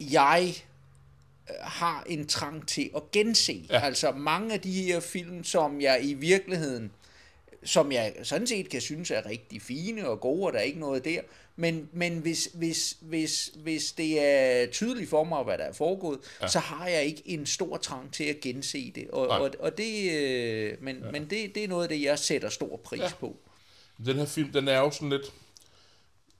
jeg 0.00 0.54
øh, 1.50 1.54
har 1.60 2.04
en 2.06 2.26
trang 2.26 2.68
til 2.68 2.90
at 2.96 3.10
gense. 3.12 3.64
Ja. 3.70 3.80
Altså 3.80 4.12
mange 4.12 4.54
af 4.54 4.60
de 4.60 4.72
her 4.72 5.00
film, 5.00 5.44
som 5.44 5.80
jeg 5.80 6.00
i 6.02 6.14
virkeligheden, 6.14 6.90
som 7.64 7.92
jeg 7.92 8.14
sådan 8.22 8.46
set 8.46 8.68
kan 8.68 8.80
synes 8.80 9.10
er 9.10 9.26
rigtig 9.26 9.62
fine 9.62 10.08
og 10.08 10.20
gode, 10.20 10.46
og 10.46 10.52
der 10.52 10.58
er 10.58 10.62
ikke 10.62 10.80
noget 10.80 11.04
der, 11.04 11.20
men, 11.56 11.88
men 11.92 12.18
hvis, 12.18 12.48
hvis, 12.54 12.96
hvis, 13.00 13.50
hvis 13.56 13.92
det 13.92 14.20
er 14.20 14.66
tydeligt 14.66 15.10
for 15.10 15.24
mig, 15.24 15.44
hvad 15.44 15.58
der 15.58 15.64
er 15.64 15.72
foregået, 15.72 16.18
ja. 16.42 16.48
så 16.48 16.58
har 16.58 16.86
jeg 16.86 17.04
ikke 17.04 17.22
en 17.24 17.46
stor 17.46 17.76
trang 17.76 18.12
til 18.12 18.24
at 18.24 18.40
gense 18.40 18.92
det. 18.94 19.10
Og, 19.10 19.26
Nej. 19.26 19.38
og, 19.38 19.50
og 19.58 19.78
det, 19.78 20.12
øh, 20.12 20.76
men, 20.80 20.96
ja. 21.04 21.10
men 21.10 21.30
det, 21.30 21.54
det 21.54 21.64
er 21.64 21.68
noget 21.68 21.82
af 21.82 21.88
det, 21.88 22.02
jeg 22.02 22.18
sætter 22.18 22.48
stor 22.48 22.76
pris 22.76 23.00
ja. 23.00 23.10
På. 23.20 23.36
Den 24.06 24.16
her 24.16 24.26
film, 24.26 24.52
den 24.52 24.68
er 24.68 24.78
jo 24.78 24.90
sådan 24.90 25.10
lidt... 25.10 25.32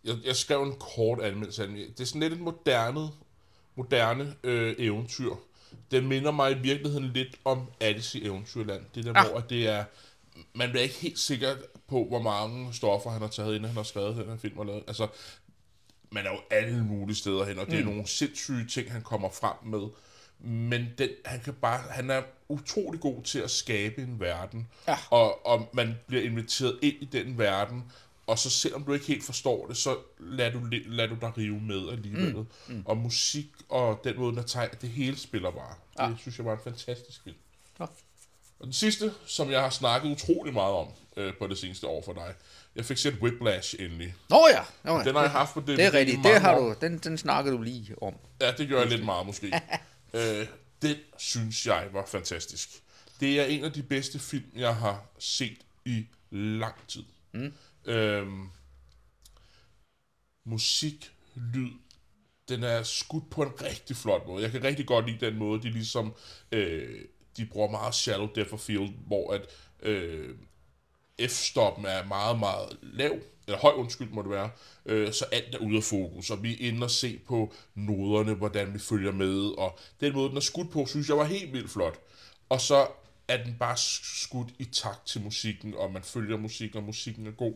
Jeg, 0.04 0.14
jeg 0.24 0.36
skrev 0.36 0.62
en 0.62 0.74
kort 0.80 1.20
anmeldelse 1.22 1.62
af 1.62 1.68
den. 1.68 1.76
Det 1.76 2.00
er 2.00 2.04
sådan 2.04 2.20
lidt 2.20 2.32
et 2.32 2.40
moderne, 2.40 3.08
moderne 3.74 4.34
øh, 4.44 4.74
eventyr. 4.78 5.30
Den 5.90 6.08
minder 6.08 6.30
mig 6.30 6.52
i 6.52 6.58
virkeligheden 6.58 7.10
lidt 7.14 7.36
om 7.44 7.62
Alice 7.80 8.18
i 8.18 8.26
Eventyrland. 8.26 8.82
Det 8.94 9.04
der, 9.04 9.12
Ah. 9.14 9.28
hvor 9.28 9.38
at 9.38 9.50
det 9.50 9.68
er... 9.68 9.84
Man 10.54 10.70
bliver 10.70 10.82
ikke 10.82 10.94
helt 10.94 11.18
sikker 11.18 11.56
på, 11.88 12.04
hvor 12.08 12.22
mange 12.22 12.74
stoffer 12.74 13.10
han 13.10 13.20
har 13.20 13.28
taget, 13.28 13.54
inden 13.54 13.64
han 13.68 13.76
har 13.76 13.82
skrevet 13.82 14.16
den 14.16 14.26
her 14.26 14.36
film. 14.36 14.58
Og 14.58 14.66
lavet. 14.66 14.84
Altså, 14.86 15.08
man 16.10 16.26
er 16.26 16.30
jo 16.30 16.38
alle 16.50 16.84
mulige 16.84 17.16
steder 17.16 17.44
hen, 17.44 17.58
og 17.58 17.66
det 17.66 17.78
er 17.78 17.84
nogle 17.84 18.06
sindssyge 18.06 18.66
ting, 18.66 18.92
han 18.92 19.02
kommer 19.02 19.30
frem 19.30 19.56
med. 19.64 19.88
Men 20.38 20.88
den, 20.98 21.08
han, 21.24 21.40
kan 21.40 21.54
bare, 21.54 21.78
han 21.90 22.10
er 22.10 22.22
utrolig 22.48 23.00
god 23.00 23.22
til 23.22 23.38
at 23.38 23.50
skabe 23.50 24.02
en 24.02 24.20
verden, 24.20 24.68
Ja. 24.88 24.98
og, 25.10 25.46
og 25.46 25.68
man 25.72 25.94
bliver 26.06 26.22
inviteret 26.22 26.78
ind 26.82 26.96
i 27.00 27.04
den 27.04 27.38
verden, 27.38 27.92
og 28.26 28.38
så 28.38 28.50
selvom 28.50 28.84
du 28.84 28.92
ikke 28.92 29.06
helt 29.06 29.24
forstår 29.24 29.66
det, 29.66 29.76
så 29.76 29.96
lader 30.18 30.52
du, 30.52 30.60
lader 30.86 31.08
du 31.08 31.16
dig 31.20 31.38
rive 31.38 31.60
med 31.60 31.88
alligevel. 31.88 32.34
Mm. 32.36 32.46
Mm. 32.68 32.82
Og 32.84 32.96
musik 32.96 33.46
og 33.68 34.00
den 34.04 34.18
måde, 34.18 34.36
der 34.36 34.42
tager, 34.42 34.68
det 34.68 34.88
hele 34.88 35.16
spiller 35.18 35.50
bare. 35.50 35.74
Ja. 35.98 36.10
Det 36.10 36.18
synes 36.20 36.38
jeg 36.38 36.46
var 36.46 36.52
en 36.52 36.60
fantastisk 36.64 37.22
film. 37.24 37.36
Ja. 37.80 37.86
Og 38.60 38.66
den 38.66 38.72
sidste, 38.72 39.12
som 39.26 39.50
jeg 39.50 39.60
har 39.60 39.70
snakket 39.70 40.10
utrolig 40.10 40.54
meget 40.54 40.74
om, 40.74 40.88
øh, 41.16 41.34
på 41.38 41.46
det 41.46 41.58
seneste 41.58 41.86
år 41.86 42.02
for 42.02 42.12
dig. 42.12 42.34
Jeg 42.76 42.84
fik 42.84 42.96
set 42.96 43.14
Whiplash 43.14 43.74
endelig. 43.78 44.14
Nå 44.30 44.48
ja, 44.52 44.62
Nå, 44.84 44.98
ja. 44.98 45.04
Den 45.04 45.14
har 45.14 45.22
jeg 45.22 45.30
haft 45.30 45.54
på 45.54 45.60
DVD 45.60 45.76
det 45.76 45.84
er 45.84 45.94
rigtigt. 45.94 46.24
Det 46.24 46.40
har 46.40 46.58
du, 46.58 46.74
den, 46.80 46.98
den 46.98 47.18
snakker 47.18 47.52
du 47.52 47.62
lige 47.62 48.02
om. 48.02 48.14
Ja, 48.40 48.52
det 48.52 48.68
gør 48.68 48.80
jeg 48.80 48.88
lidt 48.88 49.04
meget 49.04 49.26
måske. 49.26 49.46
øh, 50.14 50.46
den 50.82 50.96
synes 51.18 51.66
jeg 51.66 51.88
var 51.92 52.06
fantastisk. 52.06 52.68
Det 53.20 53.40
er 53.40 53.44
en 53.44 53.64
af 53.64 53.72
de 53.72 53.82
bedste 53.82 54.18
film, 54.18 54.50
jeg 54.56 54.76
har 54.76 55.04
set 55.18 55.58
i 55.84 56.06
lang 56.30 56.74
tid. 56.88 57.04
Mm. 57.32 57.52
Øhm, 57.84 58.48
musik, 60.46 61.12
lyd, 61.34 61.70
den 62.48 62.64
er 62.64 62.82
skudt 62.82 63.30
på 63.30 63.42
en 63.42 63.62
rigtig 63.62 63.96
flot 63.96 64.26
måde. 64.26 64.42
Jeg 64.42 64.52
kan 64.52 64.64
rigtig 64.64 64.86
godt 64.86 65.06
lide 65.06 65.26
den 65.26 65.36
måde, 65.36 65.62
de 65.62 65.70
ligesom, 65.70 66.14
øh, 66.52 67.04
de 67.40 67.46
bruger 67.46 67.70
meget 67.70 67.94
shallow 67.94 68.28
depth 68.34 68.54
of 68.54 68.60
field, 68.60 68.90
hvor 69.06 69.32
at 69.32 69.42
øh, 69.82 70.34
F-stoppen 71.22 71.86
er 71.86 72.04
meget, 72.04 72.38
meget 72.38 72.78
lav, 72.82 73.18
eller 73.46 73.58
høj 73.58 73.72
undskyld 73.72 74.08
må 74.08 74.22
det 74.22 74.30
være, 74.30 74.50
øh, 74.86 75.12
så 75.12 75.24
alt 75.32 75.54
er 75.54 75.58
ude 75.58 75.76
af 75.76 75.82
fokus, 75.82 76.30
og 76.30 76.42
vi 76.42 76.52
er 76.52 76.68
inde 76.68 76.84
og 76.84 76.90
se 76.90 77.20
på 77.26 77.54
noderne, 77.74 78.34
hvordan 78.34 78.74
vi 78.74 78.78
følger 78.78 79.12
med, 79.12 79.58
og 79.58 79.78
den 80.00 80.14
måde, 80.14 80.28
den 80.28 80.36
er 80.36 80.40
skudt 80.40 80.70
på, 80.70 80.86
synes 80.86 81.08
jeg 81.08 81.16
var 81.16 81.24
helt 81.24 81.52
vildt 81.52 81.70
flot. 81.70 81.98
Og 82.48 82.60
så 82.60 82.86
er 83.28 83.44
den 83.44 83.56
bare 83.60 83.76
skudt 83.76 84.48
i 84.58 84.64
takt 84.64 85.06
til 85.06 85.20
musikken, 85.20 85.74
og 85.74 85.92
man 85.92 86.02
følger 86.02 86.36
musikken, 86.36 86.78
og 86.78 86.84
musikken 86.84 87.26
er 87.26 87.30
god. 87.30 87.54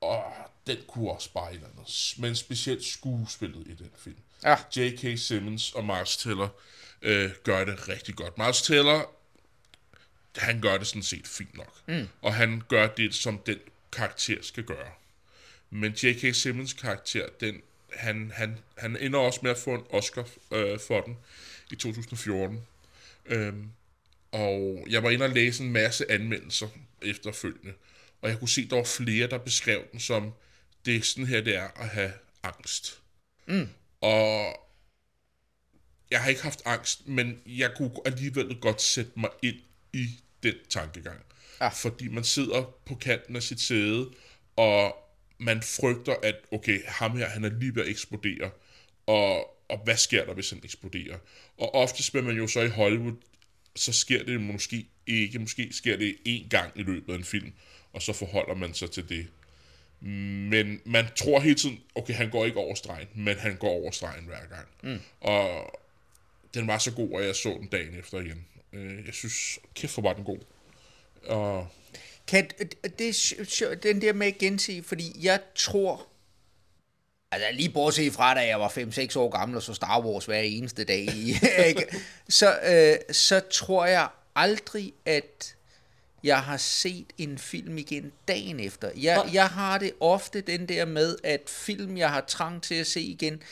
Og 0.00 0.24
den 0.66 0.76
kunne 0.88 1.10
også 1.10 1.32
bare 1.32 1.50
et 1.50 1.54
eller 1.54 1.68
andet. 1.68 2.14
Men 2.18 2.36
specielt 2.36 2.84
skuespillet 2.84 3.66
i 3.66 3.74
den 3.74 3.90
film. 3.96 4.18
Ja. 4.44 4.56
J.K. 4.76 5.18
Simmons 5.18 5.72
og 5.72 5.84
Miles 5.84 6.16
Teller 6.16 6.48
øh, 7.02 7.30
gør 7.44 7.64
det 7.64 7.88
rigtig 7.88 8.14
godt. 8.14 8.38
Miles 8.38 8.62
Teller, 8.62 9.14
han 10.36 10.60
gør 10.60 10.78
det 10.78 10.86
sådan 10.86 11.02
set 11.02 11.26
fint 11.26 11.56
nok. 11.56 11.74
Mm. 11.86 12.08
Og 12.22 12.34
han 12.34 12.62
gør 12.68 12.86
det, 12.86 13.14
som 13.14 13.38
den 13.38 13.58
karakter 13.92 14.42
skal 14.42 14.64
gøre. 14.64 14.90
Men 15.70 15.92
J.K. 15.92 16.34
Simmons 16.34 16.72
karakter, 16.72 17.26
den, 17.40 17.62
han, 17.94 18.32
han, 18.34 18.58
han 18.78 18.96
ender 18.96 19.18
også 19.18 19.40
med 19.42 19.50
at 19.50 19.58
få 19.58 19.74
en 19.74 19.84
Oscar 19.90 20.28
øh, 20.52 20.78
for 20.88 21.00
den 21.00 21.16
i 21.70 21.76
2014. 21.76 22.60
Øhm, 23.26 23.70
og 24.32 24.86
jeg 24.90 25.02
var 25.02 25.10
inde 25.10 25.24
og 25.24 25.30
læse 25.30 25.64
en 25.64 25.72
masse 25.72 26.10
anmeldelser 26.10 26.68
efterfølgende. 27.02 27.72
Og 28.22 28.28
jeg 28.28 28.38
kunne 28.38 28.48
se, 28.48 28.60
at 28.60 28.70
der 28.70 28.76
var 28.76 28.84
flere, 28.84 29.26
der 29.26 29.38
beskrev 29.38 29.84
den 29.92 30.00
som, 30.00 30.32
det 30.84 30.96
er 30.96 31.02
sådan 31.02 31.26
her, 31.26 31.40
det 31.40 31.56
er 31.56 31.68
at 31.76 31.88
have 31.88 32.12
angst. 32.42 33.00
Mm. 33.46 33.68
Og 34.00 34.60
jeg 36.10 36.20
har 36.20 36.28
ikke 36.28 36.42
haft 36.42 36.62
angst, 36.64 37.08
men 37.08 37.40
jeg 37.46 37.70
kunne 37.76 37.90
alligevel 38.04 38.60
godt 38.60 38.82
sætte 38.82 39.12
mig 39.16 39.30
ind 39.42 39.56
i 39.92 40.06
den 40.42 40.54
tankegang. 40.68 41.20
Ja. 41.60 41.68
Fordi 41.68 42.08
man 42.08 42.24
sidder 42.24 42.74
på 42.86 42.94
kanten 42.94 43.36
af 43.36 43.42
sit 43.42 43.60
sæde, 43.60 44.10
og 44.56 44.96
man 45.38 45.62
frygter, 45.62 46.14
at 46.22 46.34
okay, 46.52 46.80
ham 46.86 47.16
her, 47.16 47.28
han 47.28 47.44
er 47.44 47.50
lige 47.50 47.74
ved 47.74 47.82
at 47.82 47.88
eksplodere, 47.88 48.50
og, 49.06 49.36
og 49.70 49.78
hvad 49.84 49.96
sker 49.96 50.24
der, 50.24 50.34
hvis 50.34 50.50
han 50.50 50.60
eksploderer? 50.64 51.18
Og 51.58 51.74
oftest 51.74 52.14
vil 52.14 52.24
man 52.24 52.36
jo 52.36 52.46
så 52.46 52.60
i 52.60 52.68
Hollywood, 52.68 53.14
så 53.76 53.92
sker 53.92 54.24
det 54.24 54.40
måske 54.40 54.86
ikke, 55.06 55.38
måske 55.38 55.68
sker 55.72 55.96
det 55.96 56.16
én 56.28 56.48
gang 56.48 56.72
i 56.74 56.82
løbet 56.82 57.12
af 57.12 57.16
en 57.16 57.24
film, 57.24 57.52
og 57.92 58.02
så 58.02 58.12
forholder 58.12 58.54
man 58.54 58.74
sig 58.74 58.90
til 58.90 59.08
det. 59.08 59.26
Men 60.00 60.80
man 60.84 61.06
tror 61.16 61.40
hele 61.40 61.54
tiden, 61.54 61.80
okay, 61.94 62.14
han 62.14 62.30
går 62.30 62.44
ikke 62.44 62.58
over 62.58 62.74
stregen, 62.74 63.08
men 63.14 63.36
han 63.36 63.56
går 63.56 63.68
over 63.68 63.90
stregen 63.90 64.24
hver 64.24 64.46
gang. 64.46 64.68
Mm. 64.82 65.00
Og 65.20 65.72
den 66.58 66.66
var 66.68 66.78
så 66.78 66.90
god, 66.92 67.20
at 67.20 67.26
jeg 67.26 67.36
så 67.36 67.48
den 67.60 67.68
dagen 67.68 67.94
efter 67.98 68.18
igen. 68.20 68.44
Øh, 68.72 69.06
Jeg 69.06 69.14
synes, 69.14 69.58
kæft 69.74 69.92
for 69.92 70.02
var 70.02 70.12
den 70.12 70.24
god. 70.24 70.38
Og 71.26 71.68
Kan, 72.26 72.50
det, 72.98 73.12
sj- 73.12 73.74
den 73.74 74.00
der 74.02 74.12
med 74.12 74.26
at 74.26 74.38
gense, 74.38 74.82
fordi 74.82 75.16
jeg 75.22 75.40
tror, 75.54 76.06
altså 77.30 77.48
lige 77.52 77.70
bortset 77.70 78.12
fra, 78.12 78.34
da 78.34 78.40
jeg 78.46 78.60
var 78.60 78.68
5-6 78.68 79.18
år 79.18 79.30
gammel 79.38 79.56
og 79.56 79.62
så 79.62 79.74
Star 79.74 80.00
Wars 80.00 80.24
hver 80.26 80.40
eneste 80.40 80.84
dag, 80.84 81.00
i, 81.14 81.34
ikke? 81.68 81.86
så, 82.28 82.58
øh, 82.60 83.14
så 83.14 83.40
tror 83.52 83.86
jeg 83.86 84.08
aldrig, 84.36 84.92
at 85.06 85.54
jeg 86.24 86.42
har 86.42 86.56
set 86.56 87.06
en 87.18 87.38
film 87.38 87.78
igen 87.78 88.12
dagen 88.28 88.60
efter. 88.60 88.90
Jeg, 88.96 89.30
jeg 89.32 89.46
har 89.48 89.78
det 89.78 89.92
ofte 90.00 90.40
den 90.40 90.68
der 90.68 90.84
med, 90.84 91.16
at 91.24 91.40
film, 91.46 91.96
jeg 91.96 92.10
har 92.10 92.20
trang 92.28 92.62
til 92.62 92.74
at 92.74 92.86
se 92.86 93.00
igen, 93.00 93.42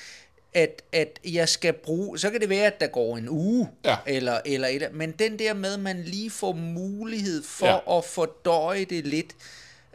at, 0.57 0.83
at 0.93 1.19
jeg 1.25 1.49
skal 1.49 1.73
bruge, 1.73 2.19
så 2.19 2.31
kan 2.31 2.41
det 2.41 2.49
være, 2.49 2.67
at 2.67 2.81
der 2.81 2.87
går 2.87 3.17
en 3.17 3.29
uge, 3.29 3.69
Ja. 3.85 3.97
eller, 4.07 4.41
eller 4.45 4.69
et, 4.69 4.89
men 4.93 5.11
den 5.11 5.39
der 5.39 5.55
med, 5.55 5.75
at 5.75 5.81
man 5.81 6.03
lige 6.05 6.31
får 6.31 6.53
mulighed 6.53 7.43
for 7.45 7.67
Ja. 7.67 7.99
at 7.99 8.05
fordøje 8.05 8.85
det 8.85 9.07
lidt, 9.07 9.33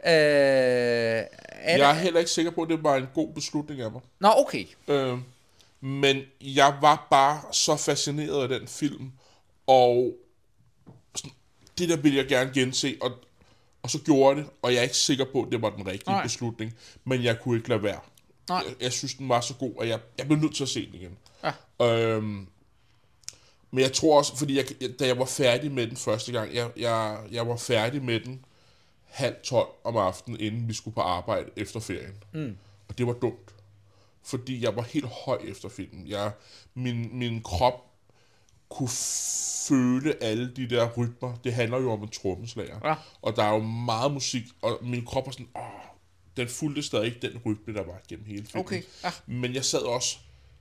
øh, 0.06 0.12
er 0.12 1.76
jeg 1.76 1.90
er 1.90 1.94
heller 1.94 2.18
ikke 2.20 2.30
sikker 2.30 2.50
på, 2.50 2.62
at 2.62 2.68
det 2.68 2.82
var 2.84 2.96
en 2.96 3.06
god 3.14 3.32
beslutning 3.32 3.80
af 3.80 3.90
mig. 3.92 4.00
Nå, 4.20 4.28
okay. 4.36 4.64
Øh, 4.88 5.18
men 5.80 6.22
jeg 6.40 6.74
var 6.80 7.06
bare 7.10 7.40
så 7.52 7.76
fascineret 7.76 8.42
af 8.42 8.48
den 8.60 8.68
film, 8.68 9.10
og 9.66 10.12
sådan, 11.14 11.30
det 11.78 11.88
der 11.88 11.96
ville 11.96 12.18
jeg 12.18 12.26
gerne 12.26 12.50
gense, 12.54 12.96
og, 13.00 13.10
og 13.82 13.90
så 13.90 13.98
gjorde 13.98 14.28
jeg 14.36 14.44
det, 14.44 14.52
og 14.62 14.72
jeg 14.72 14.78
er 14.78 14.82
ikke 14.82 14.96
sikker 14.96 15.24
på, 15.32 15.42
at 15.42 15.48
det 15.52 15.62
var 15.62 15.70
den 15.70 15.86
rigtige 15.86 16.10
Nej. 16.10 16.22
beslutning, 16.22 16.74
men 17.04 17.24
jeg 17.24 17.40
kunne 17.40 17.56
ikke 17.56 17.68
lade 17.68 17.82
være. 17.82 18.00
Nej. 18.48 18.62
Jeg, 18.66 18.74
jeg 18.80 18.92
synes, 18.92 19.14
den 19.14 19.28
var 19.28 19.40
så 19.40 19.54
god, 19.54 19.72
og 19.76 19.88
jeg, 19.88 20.00
jeg 20.18 20.26
blev 20.26 20.38
nødt 20.38 20.54
til 20.54 20.62
at 20.62 20.68
se 20.68 20.86
den 20.86 20.94
igen. 20.94 21.18
Ja. 21.44 21.52
Øhm, 21.86 22.46
men 23.70 23.80
jeg 23.80 23.92
tror 23.92 24.18
også, 24.18 24.36
fordi 24.36 24.56
jeg, 24.56 24.64
da 24.98 25.06
jeg 25.06 25.18
var 25.18 25.24
færdig 25.24 25.72
med 25.72 25.86
den 25.86 25.96
første 25.96 26.32
gang, 26.32 26.54
jeg, 26.54 26.70
jeg, 26.76 27.18
jeg 27.30 27.48
var 27.48 27.56
færdig 27.56 28.02
med 28.02 28.20
den 28.20 28.44
halv 29.04 29.36
tolv 29.44 29.68
om 29.84 29.96
aftenen, 29.96 30.40
inden 30.40 30.68
vi 30.68 30.74
skulle 30.74 30.94
på 30.94 31.00
arbejde 31.00 31.50
efter 31.56 31.80
ferien. 31.80 32.14
Mm. 32.32 32.56
Og 32.88 32.98
det 32.98 33.06
var 33.06 33.12
dumt. 33.12 33.54
Fordi 34.22 34.64
jeg 34.64 34.76
var 34.76 34.82
helt 34.82 35.06
høj 35.24 35.38
efter 35.44 35.68
filmen. 35.68 36.06
Jeg, 36.06 36.32
min, 36.74 37.18
min 37.18 37.42
krop 37.42 37.84
kunne 38.68 38.88
føle 39.68 40.22
alle 40.22 40.52
de 40.56 40.70
der 40.70 40.90
rytmer. 40.96 41.34
Det 41.44 41.54
handler 41.54 41.78
jo 41.78 41.92
om 41.92 42.02
en 42.02 42.08
trommeslager. 42.08 42.80
Ja. 42.84 42.94
Og 43.22 43.36
der 43.36 43.42
er 43.42 43.52
jo 43.52 43.58
meget 43.62 44.12
musik, 44.12 44.44
og 44.62 44.78
min 44.82 45.04
krop 45.04 45.26
var 45.26 45.32
sådan, 45.32 45.48
åh, 45.56 45.62
den 46.36 46.48
fulgte 46.48 46.82
stadig 46.82 47.06
ikke 47.06 47.28
den 47.28 47.40
rytme, 47.46 47.74
der 47.74 47.82
var 47.82 48.00
gennem 48.08 48.26
hele 48.26 48.46
filmen. 48.46 48.66
Okay, 48.66 48.82
ja. 49.04 49.10
Men 49.26 49.54
jeg 49.54 49.64
sad 49.64 49.80
også, 49.80 50.18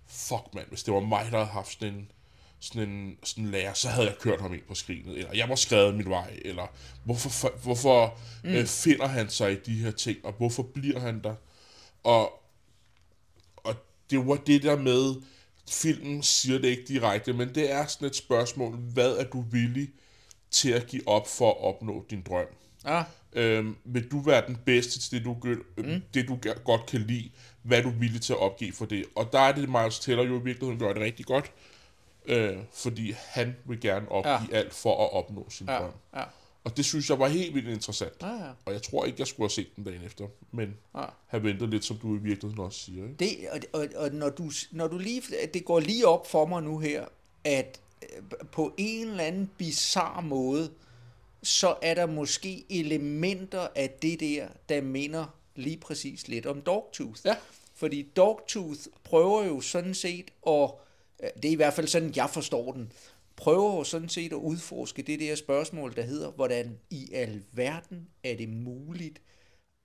fuck 0.08 0.54
mand, 0.54 0.68
hvis 0.68 0.84
det 0.84 0.94
var 0.94 1.00
mig, 1.00 1.28
der 1.32 1.38
havde 1.38 1.52
haft 1.52 1.72
sådan 1.74 1.94
en, 1.94 2.12
sådan 2.60 2.90
en, 2.90 3.18
sådan 3.24 3.44
en 3.44 3.52
lærer, 3.52 3.74
så 3.74 3.90
havde 3.90 4.08
jeg 4.08 4.18
kørt 4.18 4.42
ham 4.42 4.54
ind 4.54 4.62
på 4.68 4.76
skrinet, 4.76 5.18
eller 5.18 5.34
jeg 5.34 5.50
var 5.50 5.56
skrevet 5.56 5.96
min 5.96 6.10
vej, 6.10 6.40
eller 6.46 6.68
hvorfor, 7.04 7.58
hvorfor 7.64 8.20
mm. 8.44 8.50
øh, 8.50 8.66
finder 8.66 9.08
han 9.08 9.30
sig 9.30 9.52
i 9.52 9.56
de 9.56 9.74
her 9.74 9.92
ting, 9.92 10.26
og 10.26 10.34
hvorfor 10.34 10.64
bliver 10.64 11.00
han 11.00 11.24
der? 11.24 11.36
Og, 12.04 12.44
og 13.58 13.76
det 14.10 14.28
var 14.28 14.36
det 14.36 14.64
der 14.64 14.76
med, 14.76 15.22
filmen 15.70 16.24
siger 16.24 16.60
det 16.60 16.68
ikke 16.68 16.84
direkte, 16.88 17.34
men 17.34 17.56
det 17.56 17.72
er 17.72 17.86
sådan 17.86 18.08
et 18.08 18.16
spørgsmål, 18.16 18.76
hvad 18.76 19.12
er 19.12 19.24
du 19.24 19.42
villig 19.42 19.90
til 20.52 20.72
at 20.72 20.88
give 20.88 21.08
op 21.08 21.28
for 21.28 21.52
at 21.52 21.64
opnå 21.64 22.06
din 22.10 22.22
drøm? 22.22 22.46
Ja. 22.86 23.04
Øhm, 23.34 23.76
vil 23.86 24.12
du 24.12 24.20
være 24.20 24.48
den 24.48 24.58
bedste 24.66 25.00
til 25.00 25.12
det, 25.12 25.26
du, 25.26 25.34
gør- 25.42 25.56
mm. 25.96 26.02
det, 26.14 26.28
du 26.28 26.38
godt 26.66 26.86
kan 26.86 27.00
lide? 27.02 27.30
Hvad 27.64 27.78
er 27.78 27.82
du 27.84 27.90
villig 27.90 28.22
til 28.22 28.34
at 28.34 28.40
opgive 28.40 28.74
for 28.74 28.86
det? 28.86 29.06
Og 29.16 29.30
der 29.32 29.40
er 29.40 29.52
det, 29.52 29.70
Miles 29.70 30.00
Teller 30.00 30.24
jo 30.24 30.40
i 30.40 30.44
virkeligheden 30.44 30.80
gør 30.80 30.94
det 30.94 31.02
rigtig 31.02 31.26
godt. 31.26 31.52
Øh, 32.26 32.58
fordi 32.74 33.14
han 33.18 33.56
vil 33.66 33.80
gerne 33.82 34.12
opgive 34.12 34.34
ja. 34.34 34.40
Ja. 34.52 34.58
alt 34.58 34.74
for 34.74 35.04
at 35.06 35.14
opnå 35.14 35.48
sin 35.50 35.68
Ja, 35.68 35.78
drøm. 35.78 35.92
ja. 36.16 36.24
Og 36.64 36.78
det 36.78 36.86
synes 36.86 37.10
jeg 37.10 37.20
var 37.20 37.28
helt 37.28 37.56
vildt 37.56 37.68
interessant. 37.70 38.14
Ja, 38.22 38.28
ja. 38.28 38.50
Og 38.66 38.74
jeg 38.74 38.82
tror 38.82 39.06
ikke, 39.06 39.16
jeg 39.20 39.28
skulle 39.28 39.44
have 39.44 39.50
set 39.50 39.76
den 39.76 39.84
dagen 39.84 40.04
efter. 40.04 40.28
Men 40.52 40.76
Ja. 40.96 41.06
have 41.28 41.44
ventet 41.44 41.70
lidt, 41.70 41.86
som 41.86 41.98
du 41.98 42.16
i 42.16 42.20
virkeligheden 42.20 42.60
også 42.66 42.80
siger. 42.80 43.04
Ikke? 43.04 43.16
Det, 43.20 43.30
og, 43.52 43.60
og, 43.82 43.88
og 43.96 44.12
når, 44.14 44.30
du, 44.30 44.52
når 44.72 44.88
du 44.88 44.98
lige, 44.98 45.22
det 45.54 45.66
går 45.66 45.80
lige 45.80 46.08
op 46.08 46.28
for 46.32 46.46
mig 46.46 46.64
nu 46.64 46.80
her, 46.80 47.06
at 47.44 47.80
øh, 48.04 48.22
på 48.52 48.74
en 48.78 49.08
eller 49.08 49.24
anden 49.24 49.50
bizarre 49.58 50.22
måde, 50.24 50.72
så 51.44 51.76
er 51.82 51.94
der 51.94 52.06
måske 52.06 52.66
elementer 52.70 53.68
af 53.76 53.90
det 53.90 54.20
der, 54.20 54.48
der 54.70 54.82
minder 54.82 55.38
lige 55.56 55.78
præcis 55.78 56.28
lidt 56.28 56.46
om 56.46 56.62
Dogtooth. 56.62 57.22
Ja. 57.26 57.36
Fordi 57.76 58.02
Dogtooth 58.16 58.80
prøver 59.04 59.44
jo 59.44 59.62
sådan 59.62 59.94
set 59.94 60.32
at, 60.48 60.70
det 61.36 61.46
er 61.46 61.52
i 61.52 61.56
hvert 61.56 61.74
fald 61.74 61.88
sådan, 61.88 62.14
jeg 62.16 62.30
forstår 62.30 62.72
den, 62.72 62.92
prøver 63.36 63.76
jo 63.76 63.84
sådan 63.84 64.10
set 64.10 64.32
at 64.32 64.38
udforske 64.38 65.02
det 65.02 65.20
der 65.20 65.36
spørgsmål, 65.36 65.96
der 65.96 66.02
hedder, 66.02 66.32
hvordan 66.32 66.80
i 66.90 67.10
alverden 67.14 68.08
er 68.24 68.36
det 68.36 68.50
muligt 68.50 69.22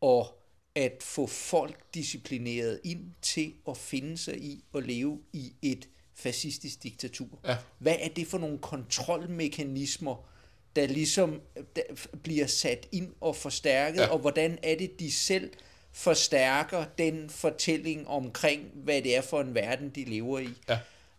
at, 0.02 0.26
at 0.74 1.02
få 1.02 1.26
folk 1.26 1.94
disciplineret 1.94 2.80
ind 2.84 3.12
til 3.22 3.54
at 3.68 3.76
finde 3.76 4.18
sig 4.18 4.42
i 4.42 4.64
at 4.74 4.86
leve 4.86 5.20
i 5.32 5.52
et 5.62 5.88
fascistisk 6.14 6.82
diktatur. 6.82 7.40
Ja. 7.44 7.56
Hvad 7.78 7.96
er 8.00 8.08
det 8.08 8.26
for 8.26 8.38
nogle 8.38 8.58
kontrolmekanismer, 8.58 10.28
der 10.76 10.86
ligesom 10.86 11.40
der 11.76 11.82
bliver 12.22 12.46
sat 12.46 12.86
ind 12.92 13.08
og 13.20 13.36
forstærket, 13.36 14.00
Ja. 14.00 14.06
og 14.06 14.18
hvordan 14.18 14.58
er 14.62 14.76
det, 14.76 15.00
de 15.00 15.12
selv 15.12 15.50
forstærker 15.92 16.84
den 16.98 17.30
fortælling 17.30 18.08
omkring, 18.08 18.62
hvad 18.74 19.02
det 19.02 19.16
er 19.16 19.20
for 19.22 19.40
en 19.40 19.54
verden, 19.54 19.88
de 19.94 20.04
lever 20.04 20.38
i. 20.38 20.48
Ja. 20.68 20.78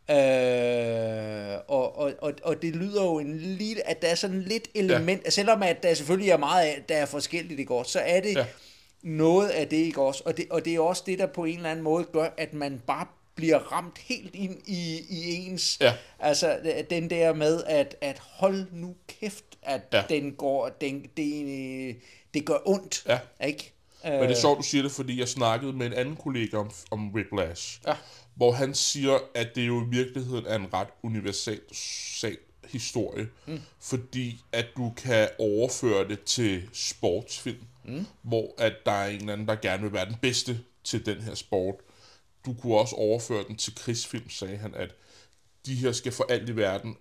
Øh, 0.09 1.59
og, 1.67 1.97
og, 1.97 2.13
og, 2.21 2.33
og 2.43 2.61
det 2.61 2.75
lyder 2.75 3.03
jo 3.03 3.19
en 3.19 3.37
lille, 3.39 3.87
at 3.89 4.01
der 4.01 4.07
er 4.07 4.15
sådan 4.15 4.41
lidt 4.41 4.67
element, 4.75 5.21
ja. 5.25 5.29
selvom 5.29 5.63
at 5.63 5.83
der 5.83 5.93
selvfølgelig 5.93 6.31
er 6.31 6.37
meget 6.37 6.65
af, 6.65 6.83
der 6.89 6.95
er 6.97 7.05
forskelligt, 7.05 7.59
ikke 7.59 7.73
også, 7.73 7.91
så 7.91 7.99
er 7.99 8.19
det 8.21 8.35
ja. 8.35 8.45
noget 9.03 9.49
af 9.49 9.67
det, 9.67 9.77
ikke 9.77 10.01
også, 10.01 10.23
og 10.25 10.37
det, 10.37 10.45
og 10.49 10.65
det 10.65 10.75
er 10.75 10.79
også 10.79 11.03
det, 11.05 11.19
der 11.19 11.25
på 11.27 11.43
en 11.45 11.57
eller 11.57 11.69
anden 11.71 11.83
måde 11.83 12.03
gør, 12.13 12.29
at 12.37 12.53
man 12.53 12.81
bare 12.87 13.05
bliver 13.35 13.57
ramt 13.57 13.97
helt 13.97 14.35
ind 14.35 14.57
i, 14.65 14.99
i 15.09 15.35
ens, 15.35 15.77
Ja. 15.81 15.93
altså 16.19 16.57
den 16.89 17.09
der 17.09 17.33
med, 17.33 17.63
at, 17.67 17.95
at 18.01 18.19
hold 18.19 18.65
nu 18.71 18.95
kæft, 19.19 19.43
at 19.67 19.81
Ja. 19.93 20.03
den 20.09 20.31
går, 20.33 20.69
den, 20.69 21.05
det, 21.17 21.95
det 22.33 22.45
gør 22.45 22.57
ondt, 22.65 23.03
Ja. 23.07 23.19
ikke? 23.47 23.73
Men 24.03 24.21
det 24.21 24.31
er 24.31 24.35
sjovt, 24.41 24.57
du 24.57 24.63
siger 24.63 24.81
det, 24.81 24.91
fordi 24.91 25.19
jeg 25.19 25.27
snakkede 25.27 25.73
med 25.73 25.85
en 25.85 25.93
anden 25.93 26.15
kollega 26.15 26.57
om, 26.57 26.71
om 26.91 27.13
Whiplash, 27.13 27.79
Ja. 27.87 27.93
hvor 28.35 28.51
han 28.51 28.73
siger, 28.75 29.17
at 29.35 29.47
det 29.55 29.67
jo 29.67 29.81
i 29.85 29.89
virkeligheden 29.89 30.45
er 30.45 30.55
en 30.55 30.73
ret 30.73 30.87
universal 31.03 31.61
sag, 32.19 32.37
historie, 32.67 33.27
mm. 33.47 33.59
fordi 33.79 34.41
at 34.51 34.65
du 34.77 34.93
kan 34.97 35.29
overføre 35.39 36.07
det 36.07 36.23
til 36.23 36.69
sportsfilm, 36.73 37.59
mm. 37.85 38.05
hvor 38.21 38.53
at 38.57 38.73
der 38.85 38.91
er 38.91 39.07
en 39.07 39.19
eller 39.19 39.33
anden, 39.33 39.47
der 39.47 39.55
gerne 39.55 39.83
vil 39.83 39.93
være 39.93 40.05
den 40.05 40.15
bedste 40.21 40.59
til 40.83 41.05
den 41.05 41.21
her 41.21 41.35
sport. 41.35 41.75
Du 42.45 42.53
kunne 42.53 42.77
også 42.77 42.95
overføre 42.95 43.43
den 43.47 43.55
til 43.55 43.75
krigsfilm, 43.75 44.29
sagde 44.29 44.57
han, 44.57 44.75
at 44.75 44.89
de 45.65 45.75
her 45.75 45.91
skal 45.91 46.11
for 46.11 46.25
alt 46.29 46.49
i 46.49 46.55
verden 46.55 46.97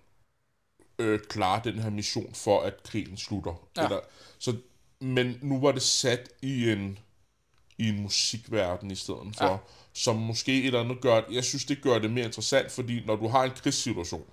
øh, 0.99 1.19
klare 1.19 1.61
den 1.63 1.79
her 1.79 1.89
mission 1.89 2.33
for, 2.33 2.61
at 2.61 2.83
krigen 2.83 3.17
slutter. 3.17 3.67
Ja. 3.77 3.83
Eller, 3.83 3.99
så, 4.39 4.55
men 4.99 5.39
nu 5.41 5.59
var 5.59 5.71
det 5.71 5.81
sat 5.81 6.29
i 6.41 6.69
en, 6.71 6.99
i 7.77 7.89
en 7.89 8.01
musikverden 8.01 8.91
i 8.91 8.95
stedet 8.95 9.35
for, 9.37 9.51
ja. 9.51 9.57
som 9.93 10.15
måske 10.15 10.59
et 10.59 10.65
eller 10.65 10.79
andet 10.79 11.01
gør, 11.01 11.21
jeg 11.31 11.43
synes 11.43 11.65
det 11.65 11.81
gør 11.81 11.99
det 11.99 12.11
mere 12.11 12.25
interessant, 12.25 12.71
fordi 12.71 13.05
når 13.05 13.15
du 13.15 13.27
har 13.27 13.43
en 13.43 13.51
krigssituation, 13.51 14.25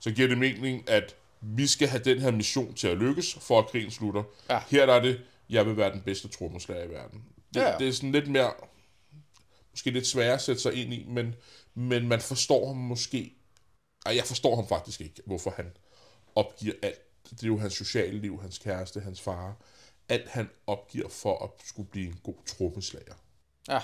så 0.00 0.10
giver 0.10 0.28
det 0.28 0.38
mening, 0.38 0.90
at 0.90 1.16
vi 1.40 1.66
skal 1.66 1.88
have 1.88 2.02
den 2.04 2.20
her 2.20 2.30
mission 2.30 2.74
til 2.74 2.88
at 2.88 2.96
lykkes, 2.98 3.34
for 3.40 3.58
at 3.58 3.66
krigen 3.66 3.90
slutter. 3.90 4.22
Ja. 4.50 4.60
Her 4.70 4.86
der 4.86 4.94
er 4.94 5.02
det, 5.02 5.20
jeg 5.50 5.66
vil 5.66 5.76
være 5.76 5.92
den 5.92 6.00
bedste 6.00 6.28
trommeslager 6.28 6.84
i 6.84 6.88
verden. 6.88 7.24
Det, 7.54 7.60
Ja. 7.60 7.74
det 7.78 7.88
er 7.88 7.92
sådan 7.92 8.12
lidt 8.12 8.28
mere, 8.28 8.52
måske 9.70 9.90
lidt 9.90 10.06
sværere 10.06 10.34
at 10.34 10.42
sætte 10.42 10.62
sig 10.62 10.74
ind 10.74 10.94
i, 10.94 11.04
men, 11.08 11.34
men 11.74 12.08
man 12.08 12.20
forstår 12.20 12.66
ham 12.66 12.76
måske, 12.76 13.34
ej, 14.06 14.16
jeg 14.16 14.24
forstår 14.24 14.56
ham 14.56 14.68
faktisk 14.68 15.00
ikke, 15.00 15.22
hvorfor 15.26 15.50
han 15.56 15.66
opgiver 16.36 16.74
alt. 16.82 17.00
Det 17.30 17.42
er 17.42 17.46
jo 17.46 17.58
hans 17.58 17.72
sociale 17.74 18.18
liv, 18.18 18.40
hans 18.40 18.58
kæreste, 18.58 19.00
hans 19.00 19.20
far. 19.20 19.56
Alt 20.08 20.28
han 20.28 20.50
opgiver 20.66 21.08
for 21.08 21.44
at 21.44 21.50
skulle 21.68 21.88
blive 21.88 22.06
en 22.06 22.20
god 22.22 22.34
trommeslager. 22.46 23.14
Ja. 23.68 23.80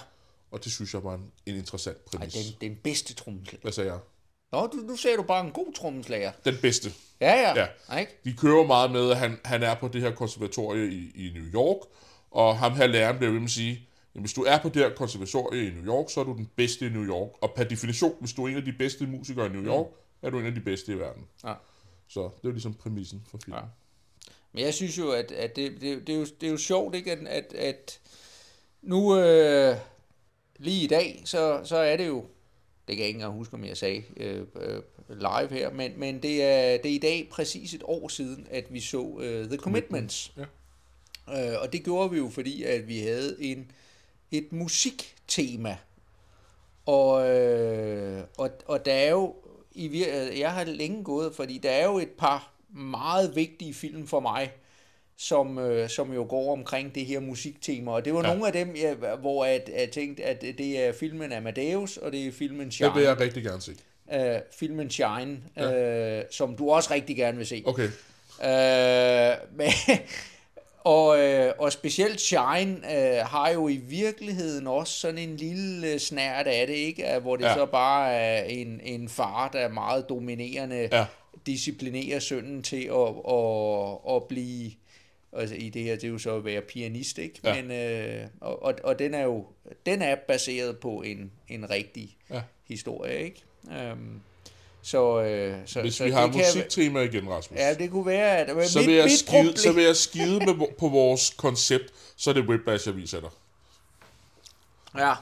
Og 0.51 0.65
det 0.65 0.73
synes 0.73 0.95
jeg 0.95 1.05
var 1.05 1.15
en, 1.15 1.33
en 1.47 1.57
interessant 1.57 1.97
Ej, 1.97 2.19
præmis. 2.19 2.35
den, 2.35 2.71
den 2.71 2.79
bedste 2.85 3.15
trommeslager. 3.15 3.63
Hvad 3.63 3.73
sagde 3.73 3.91
jeg? 3.93 4.01
Nå, 4.53 4.67
du, 4.67 4.77
nu 4.77 4.97
sagde 4.97 5.17
du 5.17 5.23
bare 5.23 5.47
en 5.47 5.53
god 5.53 5.73
trommeslager. 5.73 6.33
Den 6.45 6.55
bedste. 6.63 6.91
Ja, 7.21 7.55
ja. 7.55 7.67
Ja. 7.91 8.05
De 8.25 8.33
kører 8.33 8.67
meget 8.67 8.91
med, 8.91 9.11
at 9.11 9.17
han, 9.17 9.41
han 9.45 9.63
er 9.63 9.75
på 9.75 9.89
det 9.89 10.01
her 10.01 10.15
konservatorie 10.15 10.93
i, 10.93 11.13
i 11.15 11.33
New 11.35 11.45
York, 11.45 11.87
og 12.31 12.59
ham 12.59 12.73
her 12.73 12.87
læreren 12.87 13.17
bliver 13.17 13.31
ved 13.31 13.41
med 13.41 13.47
at 13.47 13.51
sige, 13.51 13.89
jamen, 14.15 14.25
hvis 14.25 14.33
du 14.33 14.43
er 14.43 14.59
på 14.59 14.69
det 14.69 14.77
her 14.83 14.95
konservatorie 14.95 15.67
i 15.67 15.71
New 15.71 15.85
York, 15.85 16.11
så 16.11 16.21
er 16.21 16.25
du 16.25 16.33
den 16.33 16.51
bedste 16.57 16.87
i 16.87 16.89
New 16.89 17.05
York. 17.05 17.31
Og 17.41 17.53
per 17.57 17.65
definition, 17.65 18.17
hvis 18.21 18.33
du 18.33 18.45
er 18.45 18.49
en 18.49 18.57
af 18.57 18.65
de 18.65 18.73
bedste 18.73 19.07
musikere 19.07 19.47
i 19.47 19.49
New 19.49 19.65
York, 19.65 19.87
er 20.23 20.31
du 20.31 20.39
en 20.39 20.47
af 20.47 20.55
de 20.55 20.61
bedste 20.61 20.93
i 20.93 20.99
verden. 20.99 21.27
Ja. 21.45 21.55
Så 22.13 22.21
det 22.21 22.27
er 22.27 22.39
jo 22.45 22.51
ligesom 22.51 22.75
præmissen 22.75 23.23
for 23.31 23.39
filmen. 23.45 23.61
Ja. 23.63 23.69
Men 24.53 24.65
jeg 24.65 24.75
synes 24.75 24.99
jo, 24.99 25.11
at, 25.11 25.33
at 25.33 25.57
det, 25.57 25.81
det, 25.81 26.07
det, 26.07 26.15
er 26.15 26.19
jo, 26.19 26.27
det 26.41 26.47
er 26.47 26.51
jo 26.51 26.57
sjovt, 26.57 26.95
ikke? 26.95 27.13
At, 27.13 27.27
at, 27.27 27.53
at 27.55 28.01
nu 28.83 29.17
øh, 29.17 29.77
lige 30.57 30.85
i 30.85 30.87
dag, 30.87 31.23
så, 31.25 31.61
så 31.65 31.77
er 31.77 31.97
det 31.97 32.07
jo, 32.07 32.25
det 32.89 32.97
kan 32.97 32.99
jeg 32.99 33.07
ikke 33.07 33.17
engang 33.17 33.35
huske, 33.35 33.55
om 33.55 33.65
jeg 33.65 33.77
sagde 33.77 34.05
øh, 34.17 34.47
øh, 34.55 34.83
live 35.09 35.49
her, 35.51 35.73
men, 35.73 35.93
men 35.97 36.23
det, 36.23 36.43
er, 36.43 36.77
det 36.77 36.91
er 36.91 36.95
i 36.95 36.99
dag 36.99 37.29
præcis 37.31 37.75
et 37.75 37.83
år 37.85 38.09
siden, 38.09 38.47
at 38.51 38.73
vi 38.73 38.81
så 38.81 39.19
øh, 39.21 39.47
The 39.47 39.57
Commitments. 39.57 40.33
Ja. 40.37 41.55
Øh, 41.55 41.63
og 41.63 41.73
det 41.73 41.85
gjorde 41.85 42.11
vi 42.11 42.17
jo, 42.17 42.29
fordi 42.29 42.63
at 42.63 42.89
vi 42.89 42.99
havde 42.99 43.37
en, 43.41 43.71
et 44.31 44.53
musiktema. 44.53 45.77
Og, 46.87 47.29
øh, 47.31 48.25
og, 48.39 48.51
og 48.67 48.85
der 48.85 48.93
er 48.93 49.11
jo, 49.11 49.35
i, 49.75 49.89
vir- 50.03 50.39
jeg 50.39 50.53
har 50.53 50.65
længe 50.65 51.05
gået, 51.05 51.35
fordi 51.35 51.59
der 51.59 51.71
er 51.71 51.85
jo 51.87 51.99
et 51.99 52.11
par 52.11 52.53
meget 52.75 53.37
vigtige 53.37 53.75
film 53.75 54.07
for 54.07 54.21
mig, 54.21 54.53
som, 55.17 55.59
øh, 55.59 55.89
som 55.89 56.13
jo 56.13 56.27
går 56.29 56.53
omkring 56.53 56.95
det 56.95 57.07
her 57.07 57.21
musiktema. 57.21 57.91
Og 57.93 58.05
det 58.05 58.15
var 58.15 58.21
Ja. 58.23 58.29
ja. 58.29 58.33
nogle 58.35 58.47
af 58.47 58.53
dem, 58.53 58.77
jeg, 58.77 58.95
hvor 59.21 59.45
jeg, 59.45 59.63
jeg 59.79 59.91
tænkte, 59.91 60.25
at 60.25 60.41
det 60.43 60.85
er 60.85 60.93
filmen 60.93 61.33
Amadeus, 61.33 61.97
og 61.97 62.13
det 62.13 62.27
er 62.27 62.33
filmen 62.33 62.71
Shine. 62.71 62.89
Det 62.89 62.97
vil 62.97 63.03
jeg 63.05 63.21
rigtig 63.21 63.43
gerne 63.43 63.61
se. 63.63 63.73
øh, 64.15 64.41
filmen 64.59 64.91
Shine, 64.91 65.39
ja. 65.57 66.19
øh, 66.19 66.25
som 66.31 66.57
du 66.57 66.71
også 66.71 66.95
rigtig 66.95 67.17
gerne 67.17 67.37
vil 67.39 67.47
se. 67.47 67.63
Okay. 67.67 67.89
Øh, 68.45 69.37
men, 69.59 69.69
og, 70.85 71.19
øh, 71.19 71.53
og 71.59 71.73
specielt 71.73 72.21
Shine 72.21 72.77
øh, 72.97 73.27
har 73.27 73.51
jo 73.51 73.69
i 73.69 73.77
virkeligheden 73.77 74.67
også 74.67 74.99
sådan 75.01 75.19
en 75.19 75.37
lille 75.37 75.99
snært 75.99 76.47
af 76.47 76.67
det, 76.67 76.75
ikke? 76.75 77.19
Hvor 77.23 77.37
det 77.37 77.45
Ja. 77.45 77.55
så 77.55 77.67
bare 77.67 78.13
er 78.13 78.43
en, 78.45 78.81
en 78.83 79.09
far, 79.09 79.49
der 79.49 79.59
er 79.59 79.69
meget 79.69 80.09
dominerende, 80.09 80.89
Ja. 80.93 81.07
disciplinerer 81.47 82.19
sønnen 82.19 82.63
til 82.63 82.85
at, 82.85 83.33
at, 83.33 84.15
at 84.17 84.25
blive, 84.29 84.71
altså 85.33 85.55
i 85.55 85.69
det 85.69 85.83
her, 85.83 85.95
det 85.95 86.05
er 86.05 86.09
jo 86.09 86.19
så 86.19 86.37
at 86.37 86.45
være 86.45 86.61
pianist, 86.61 87.19
ikke? 87.19 87.41
Ja. 87.45 87.63
Men, 87.63 87.71
øh, 87.71 88.27
og, 88.41 88.63
og, 88.63 88.75
og 88.85 88.99
den 88.99 89.15
er 89.15 89.23
jo, 89.23 89.47
den 89.87 90.03
er 90.03 90.15
baseret 90.29 90.79
på 90.79 91.03
en, 91.03 91.33
en 91.49 91.71
rigtig 91.71 92.17
Ja. 92.31 92.41
historie, 92.69 93.25
ikke? 93.25 93.43
Øhm, 93.81 94.21
så, 94.83 95.23
øh, 95.23 95.57
så, 95.67 95.81
Hvis 95.81 95.95
så 95.95 96.05
vi 96.05 96.11
har 96.11 96.23
det 96.23 96.33
kan- 96.33 96.41
musiktema 96.41 97.01
igen, 97.01 97.29
Rasmus, 97.31 97.59
Ja, 97.61 97.75
det 97.75 97.91
kunne 97.91 98.07
være, 98.07 98.37
at 98.39 98.69
så, 98.71 98.79
mit, 98.79 98.89
vil 98.89 98.95
jeg 98.95 99.05
mit 99.05 99.19
skide, 99.19 99.31
problem, 99.37 99.57
så 99.57 99.73
vil 99.73 99.85
jeg 99.85 99.97
skide 99.97 100.39
med, 100.39 100.67
på 100.79 100.89
vores 100.89 101.31
koncept, 101.37 101.85
så 102.17 102.31
er 102.31 102.35
det 102.35 102.49
Whiplash, 102.49 102.89
jeg 102.89 102.97
viser 102.97 103.21
dig. 103.21 103.31
Ja. 104.99 105.13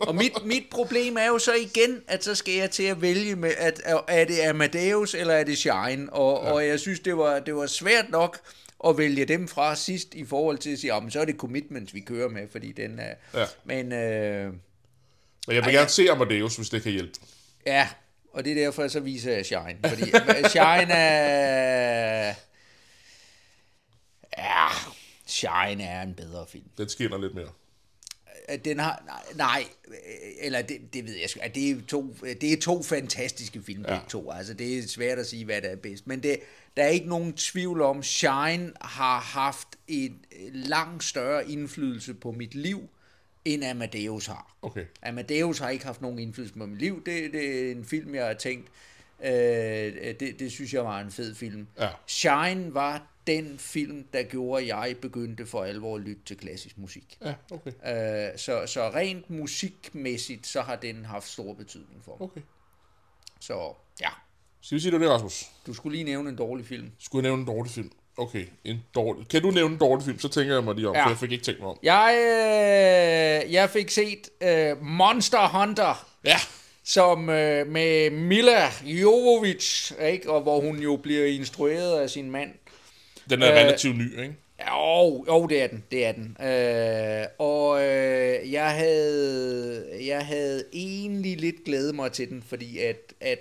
Og 0.00 0.14
mit, 0.14 0.44
mit 0.44 0.62
problem 0.70 1.16
er 1.16 1.26
jo 1.26 1.38
så 1.38 1.54
igen, 1.54 2.00
at 2.08 2.24
så 2.24 2.34
skal 2.34 2.54
jeg 2.54 2.70
til 2.70 2.82
at 2.82 3.02
vælge 3.02 3.36
med, 3.36 3.52
at 3.58 3.80
er 4.08 4.24
det 4.24 4.40
Amadeus 4.40 5.14
eller 5.14 5.34
er 5.34 5.44
det 5.44 5.58
Shine, 5.58 6.12
og, 6.12 6.44
ja. 6.44 6.52
og 6.52 6.66
jeg 6.66 6.80
synes, 6.80 7.00
det 7.00 7.16
var, 7.16 7.38
det 7.38 7.54
var 7.56 7.66
svært 7.66 8.10
nok 8.10 8.38
at 8.86 8.98
vælge 8.98 9.24
dem 9.24 9.48
fra 9.48 9.76
sidst 9.76 10.14
i 10.14 10.24
forhold 10.24 10.58
til 10.58 10.70
at 10.72 10.78
sige, 10.78 10.94
jamen, 10.94 11.10
så 11.10 11.20
er 11.20 11.24
det 11.24 11.36
Commitments, 11.36 11.94
vi 11.94 12.00
kører 12.00 12.28
med, 12.28 12.42
fordi 12.52 12.72
den 12.72 12.98
er... 12.98 13.14
Ja. 13.40 13.46
Men 13.64 13.92
øh, 13.92 14.44
Men 15.46 15.56
jeg 15.56 15.56
vil 15.56 15.62
Ej, 15.64 15.70
gerne 15.72 15.88
se 15.88 16.10
Amadeus, 16.10 16.56
hvis 16.56 16.68
det 16.68 16.82
kan 16.82 16.92
hjælpe. 16.92 17.12
ja, 17.66 17.88
og 18.32 18.44
det 18.44 18.50
er 18.50 18.64
derfor, 18.64 18.88
så 18.88 19.00
viser 19.00 19.32
jeg 19.32 19.46
Shine, 19.46 19.78
fordi 19.88 20.02
Shine 20.54 20.92
er... 20.92 22.34
Ja, 24.38 24.68
Shine 25.26 25.84
er 25.84 26.02
en 26.02 26.14
bedre 26.14 26.46
film. 26.48 26.64
Den 26.78 26.88
skinner 26.88 27.18
lidt 27.18 27.34
mere. 27.34 27.48
at 28.48 28.64
den 28.64 28.78
har, 28.78 29.02
nej, 29.06 29.36
nej 29.36 29.64
øh, 29.88 29.94
eller 30.40 30.62
det, 30.62 30.94
det 30.94 31.06
ved 31.06 31.16
jeg 31.16 31.30
sgu, 31.30 31.40
det 31.54 31.70
er 31.70 31.76
to, 31.88 32.14
det 32.40 32.52
er 32.52 32.60
to 32.60 32.82
fantastiske 32.82 33.62
film, 33.62 33.84
ja. 33.88 34.00
to, 34.08 34.30
altså 34.30 34.54
det 34.54 34.78
er 34.78 34.88
svært 34.88 35.18
at 35.18 35.26
sige, 35.26 35.44
hvad 35.44 35.62
der 35.62 35.68
er 35.68 35.76
bedst, 35.76 36.06
men 36.06 36.22
det, 36.22 36.40
der 36.76 36.82
er 36.82 36.88
ikke 36.88 37.08
nogen 37.08 37.32
tvivl 37.32 37.82
om, 37.82 38.02
Shine 38.02 38.72
har 38.80 39.20
haft 39.20 39.68
en 39.88 40.24
langt 40.52 41.04
større 41.04 41.50
indflydelse 41.50 42.14
på 42.14 42.30
mit 42.30 42.54
liv, 42.54 42.88
end 43.44 43.64
Amadeus 43.64 44.26
har. 44.26 44.56
Okay. 44.62 44.84
Amadeus 45.02 45.58
har 45.58 45.70
ikke 45.70 45.84
haft 45.84 46.02
nogen 46.02 46.18
indflydelse 46.18 46.54
på 46.54 46.66
mit 46.66 46.78
liv, 46.78 47.04
det, 47.06 47.32
det 47.32 47.66
er 47.66 47.70
en 47.72 47.84
film, 47.84 48.14
jeg 48.14 48.26
har 48.26 48.34
tænkt, 48.34 48.68
øh, 49.22 49.30
det, 49.30 50.36
det 50.38 50.52
synes 50.52 50.74
jeg 50.74 50.84
var 50.84 51.00
en 51.00 51.10
fed 51.10 51.34
film. 51.34 51.66
Ja. 51.78 51.88
Shine 52.06 52.74
var 52.74 53.06
den 53.26 53.58
film, 53.58 54.04
der 54.12 54.22
gjorde, 54.22 54.62
at 54.62 54.68
jeg 54.68 54.96
begyndte 55.02 55.46
for 55.46 55.64
alvor 55.64 55.96
at 55.96 56.00
lytte 56.02 56.22
til 56.26 56.36
klassisk 56.36 56.78
musik. 56.78 57.18
Ja, 57.24 57.34
okay. 57.50 57.70
Øh, 58.32 58.38
så, 58.38 58.66
så 58.66 58.90
rent 58.94 59.30
musikmæssigt, 59.30 60.46
så 60.46 60.60
har 60.62 60.76
den 60.76 61.04
haft 61.04 61.28
stor 61.28 61.54
betydning 61.54 62.04
for 62.04 62.16
mig. 62.20 62.24
Okay. 62.24 62.40
Så 63.40 63.74
ja, 64.00 64.08
Skal 64.60 64.76
vi 64.76 64.80
sige 64.80 64.98
det, 64.98 65.10
Rasmus? 65.10 65.44
du 65.66 65.74
skulle 65.74 65.96
lige 65.96 66.04
nævne 66.04 66.28
en 66.28 66.36
dårlig 66.36 66.66
film. 66.66 66.90
Skulle 66.98 67.22
jeg 67.22 67.30
nævne 67.30 67.40
en 67.40 67.46
dårlig 67.46 67.72
film? 67.72 67.92
Okay, 68.20 68.44
en 68.64 68.76
dårlig. 68.94 69.28
Kan 69.28 69.42
du 69.42 69.50
nævne 69.50 69.72
en 69.74 69.80
dårlig 69.80 70.04
film, 70.04 70.18
så 70.18 70.28
tænker 70.28 70.54
jeg 70.54 70.64
mig 70.64 70.74
lige 70.74 70.88
om, 70.88 70.94
Ja. 70.94 71.04
for 71.04 71.08
jeg 71.10 71.18
fik 71.18 71.32
ikke 71.32 71.44
tænkt 71.44 71.60
mig 71.60 71.68
om. 71.70 71.78
Jeg, 71.82 72.14
øh, 73.46 73.52
jeg 73.52 73.70
fik 73.70 73.90
set 73.90 74.28
øh, 74.42 74.82
Monster 74.84 75.48
Hunter, 75.58 76.06
Ja, 76.24 76.36
som 76.84 77.28
øh, 77.30 77.66
med 77.66 78.10
Mila 78.10 78.68
Jovovich, 78.84 79.92
ikke? 80.02 80.30
og 80.30 80.40
hvor 80.40 80.60
hun 80.60 80.78
jo 80.78 80.96
bliver 80.96 81.26
instrueret 81.26 82.00
af 82.00 82.10
sin 82.10 82.30
mand. 82.30 82.50
den 83.30 83.42
er 83.42 83.50
Øh, 83.52 83.56
relativt 83.58 83.96
ny, 83.98 84.20
ikke? 84.22 84.34
Jo, 84.70 85.24
jo, 85.28 85.46
det 85.46 85.62
er 85.62 85.66
den, 85.66 85.84
det 85.90 86.06
er 86.06 86.12
den. 86.12 86.36
Øh, 86.46 87.26
og 87.38 87.82
øh, 87.84 88.52
jeg 88.52 88.70
havde, 88.70 89.84
jeg 90.06 90.26
havde 90.26 90.64
egentlig 90.72 91.36
lidt 91.36 91.64
glædet 91.64 91.94
mig 91.94 92.12
til 92.12 92.28
den, 92.28 92.44
fordi 92.48 92.78
at, 92.78 92.96
at 93.20 93.38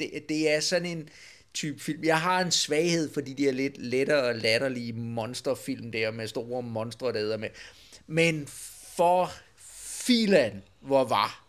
det, 0.00 0.10
det 0.28 0.54
er 0.54 0.60
sådan 0.60 0.86
en 0.86 1.08
type 1.56 1.80
film. 1.80 2.04
Jeg 2.04 2.20
har 2.20 2.40
en 2.40 2.50
svaghed 2.50 3.12
for 3.14 3.20
de 3.20 3.34
der 3.34 3.52
lidt 3.52 3.78
lettere 3.78 4.22
og 4.22 4.34
latterlige 4.34 4.92
monsterfilm 4.92 5.92
der 5.92 6.10
med 6.10 6.28
store 6.28 6.62
monstre, 6.62 7.12
der 7.12 7.36
med. 7.36 7.48
Men 8.06 8.46
for 8.96 9.32
filan, 10.06 10.62
hvor 10.80 11.04
var 11.04 11.46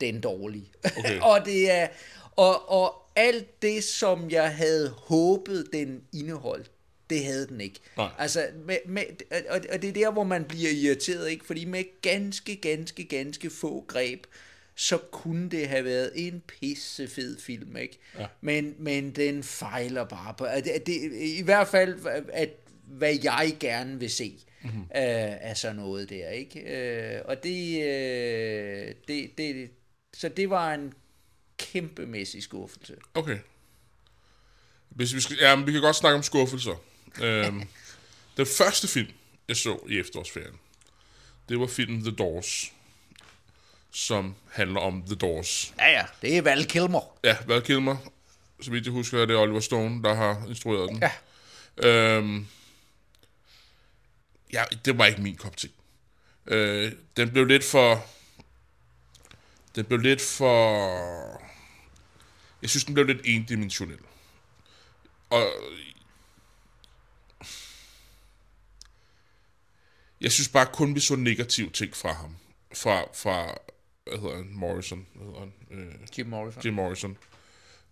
den 0.00 0.20
dårlig. 0.20 0.72
Okay. 0.98 1.20
og 1.30 1.44
det 1.44 1.70
er 1.70 1.88
Og, 2.36 2.70
og 2.70 2.94
alt 3.16 3.62
det, 3.62 3.84
som 3.84 4.30
jeg 4.30 4.54
havde 4.56 4.88
håbet, 4.88 5.66
den 5.72 6.02
indeholdt, 6.12 6.70
det 7.10 7.24
havde 7.24 7.46
den 7.46 7.60
ikke. 7.60 7.80
Nej. 7.96 8.08
Altså, 8.18 8.46
med, 8.64 8.76
med, 8.86 9.02
og, 9.50 9.60
og 9.72 9.82
det 9.82 9.88
er 9.88 9.92
der, 9.92 10.10
hvor 10.10 10.24
man 10.24 10.44
bliver 10.44 10.70
irriteret, 10.70 11.30
ikke? 11.30 11.46
Fordi 11.46 11.64
med 11.64 11.84
ganske, 12.02 12.56
ganske, 12.56 13.04
ganske 13.04 13.50
få 13.50 13.84
greb, 13.88 14.26
så 14.78 14.98
kunne 14.98 15.50
det 15.50 15.68
have 15.68 15.84
været 15.84 16.12
en 16.14 16.42
pissefed 16.46 17.40
film, 17.40 17.76
ikke? 17.76 17.98
Ja. 18.18 18.26
Men, 18.40 18.74
men 18.78 19.10
den 19.10 19.42
fejler 19.42 20.04
bare 20.04 20.34
på, 20.34 20.46
det, 20.64 20.86
det, 20.86 21.12
i 21.22 21.42
hvert 21.42 21.68
fald, 21.68 22.06
at, 22.32 22.50
hvad 22.84 23.18
jeg 23.22 23.56
gerne 23.60 23.98
vil 23.98 24.10
se 24.10 24.38
mm-hmm. 24.62 24.80
øh, 24.80 24.88
af 25.40 25.56
sådan 25.56 25.76
noget 25.76 26.10
der, 26.10 26.28
ikke? 26.28 26.60
Øh, 26.60 27.22
og 27.24 27.42
det, 27.42 27.82
øh, 27.82 28.94
det, 29.08 29.38
det, 29.38 29.70
så 30.14 30.28
det 30.28 30.50
var 30.50 30.74
en 30.74 30.92
kæmpemæssig 31.58 32.42
skuffelse. 32.42 32.96
Okay. 33.14 33.38
Hvis 34.88 35.14
vi, 35.14 35.20
skal, 35.20 35.36
ja, 35.40 35.56
men 35.56 35.66
vi 35.66 35.72
kan 35.72 35.80
godt 35.80 35.96
snakke 35.96 36.16
om 36.16 36.22
skuffelser. 36.22 36.82
øhm, 37.22 37.62
den 38.36 38.46
første 38.46 38.88
film, 38.88 39.12
jeg 39.48 39.56
så 39.56 39.86
i 39.88 39.98
efterårsferien, 39.98 40.54
det 41.48 41.60
var 41.60 41.66
filmen 41.66 42.02
The 42.02 42.10
Doors, 42.10 42.72
som 43.96 44.34
handler 44.52 44.80
om 44.80 45.02
The 45.02 45.14
Doors. 45.14 45.74
Ja, 45.78 45.90
ja, 45.90 46.04
det 46.22 46.36
er 46.36 46.42
Val 46.42 46.66
Kilmer. 46.66 47.18
Ja, 47.24 47.36
Val 47.46 47.62
Kilmer, 47.62 47.96
så 48.60 48.70
vidt 48.70 48.84
jeg 48.84 48.92
husker, 48.92 49.22
er 49.22 49.26
det 49.26 49.36
Oliver 49.36 49.60
Stone, 49.60 50.02
der 50.02 50.14
har 50.14 50.46
instrueret 50.48 50.88
den. 50.88 51.02
Ja. 51.02 51.12
Øhm, 51.88 52.46
ja, 54.52 54.64
det 54.84 54.98
var 54.98 55.06
ikke 55.06 55.22
min 55.22 55.36
kop 55.36 55.56
te. 55.56 55.68
Øh, 56.46 56.92
den 57.16 57.30
blev 57.30 57.44
lidt 57.44 57.64
for... 57.64 58.06
Den 59.74 59.84
blev 59.84 59.98
lidt 59.98 60.20
for... 60.20 61.42
Jeg 62.62 62.70
synes, 62.70 62.84
den 62.84 62.94
blev 62.94 63.06
lidt 63.06 63.20
endimensionel. 63.24 63.98
Og... 65.30 65.52
Jeg 70.20 70.32
synes 70.32 70.48
bare 70.48 70.66
kun, 70.66 70.94
vi 70.94 71.00
så 71.00 71.16
negative 71.16 71.70
ting 71.70 71.96
fra 71.96 72.12
ham. 72.12 72.36
Fra, 72.74 73.04
fra 73.14 73.58
hvad 74.06 74.18
hedder 74.18 74.36
han? 74.36 74.48
Morrison. 74.50 75.06
Hvad 75.14 75.26
hedder 75.26 75.40
han? 75.40 75.52
Øh, 75.70 75.94
Jim 76.18 76.26
Morrison. 76.26 76.62
Jim 76.64 76.74
Morrison. 76.74 77.16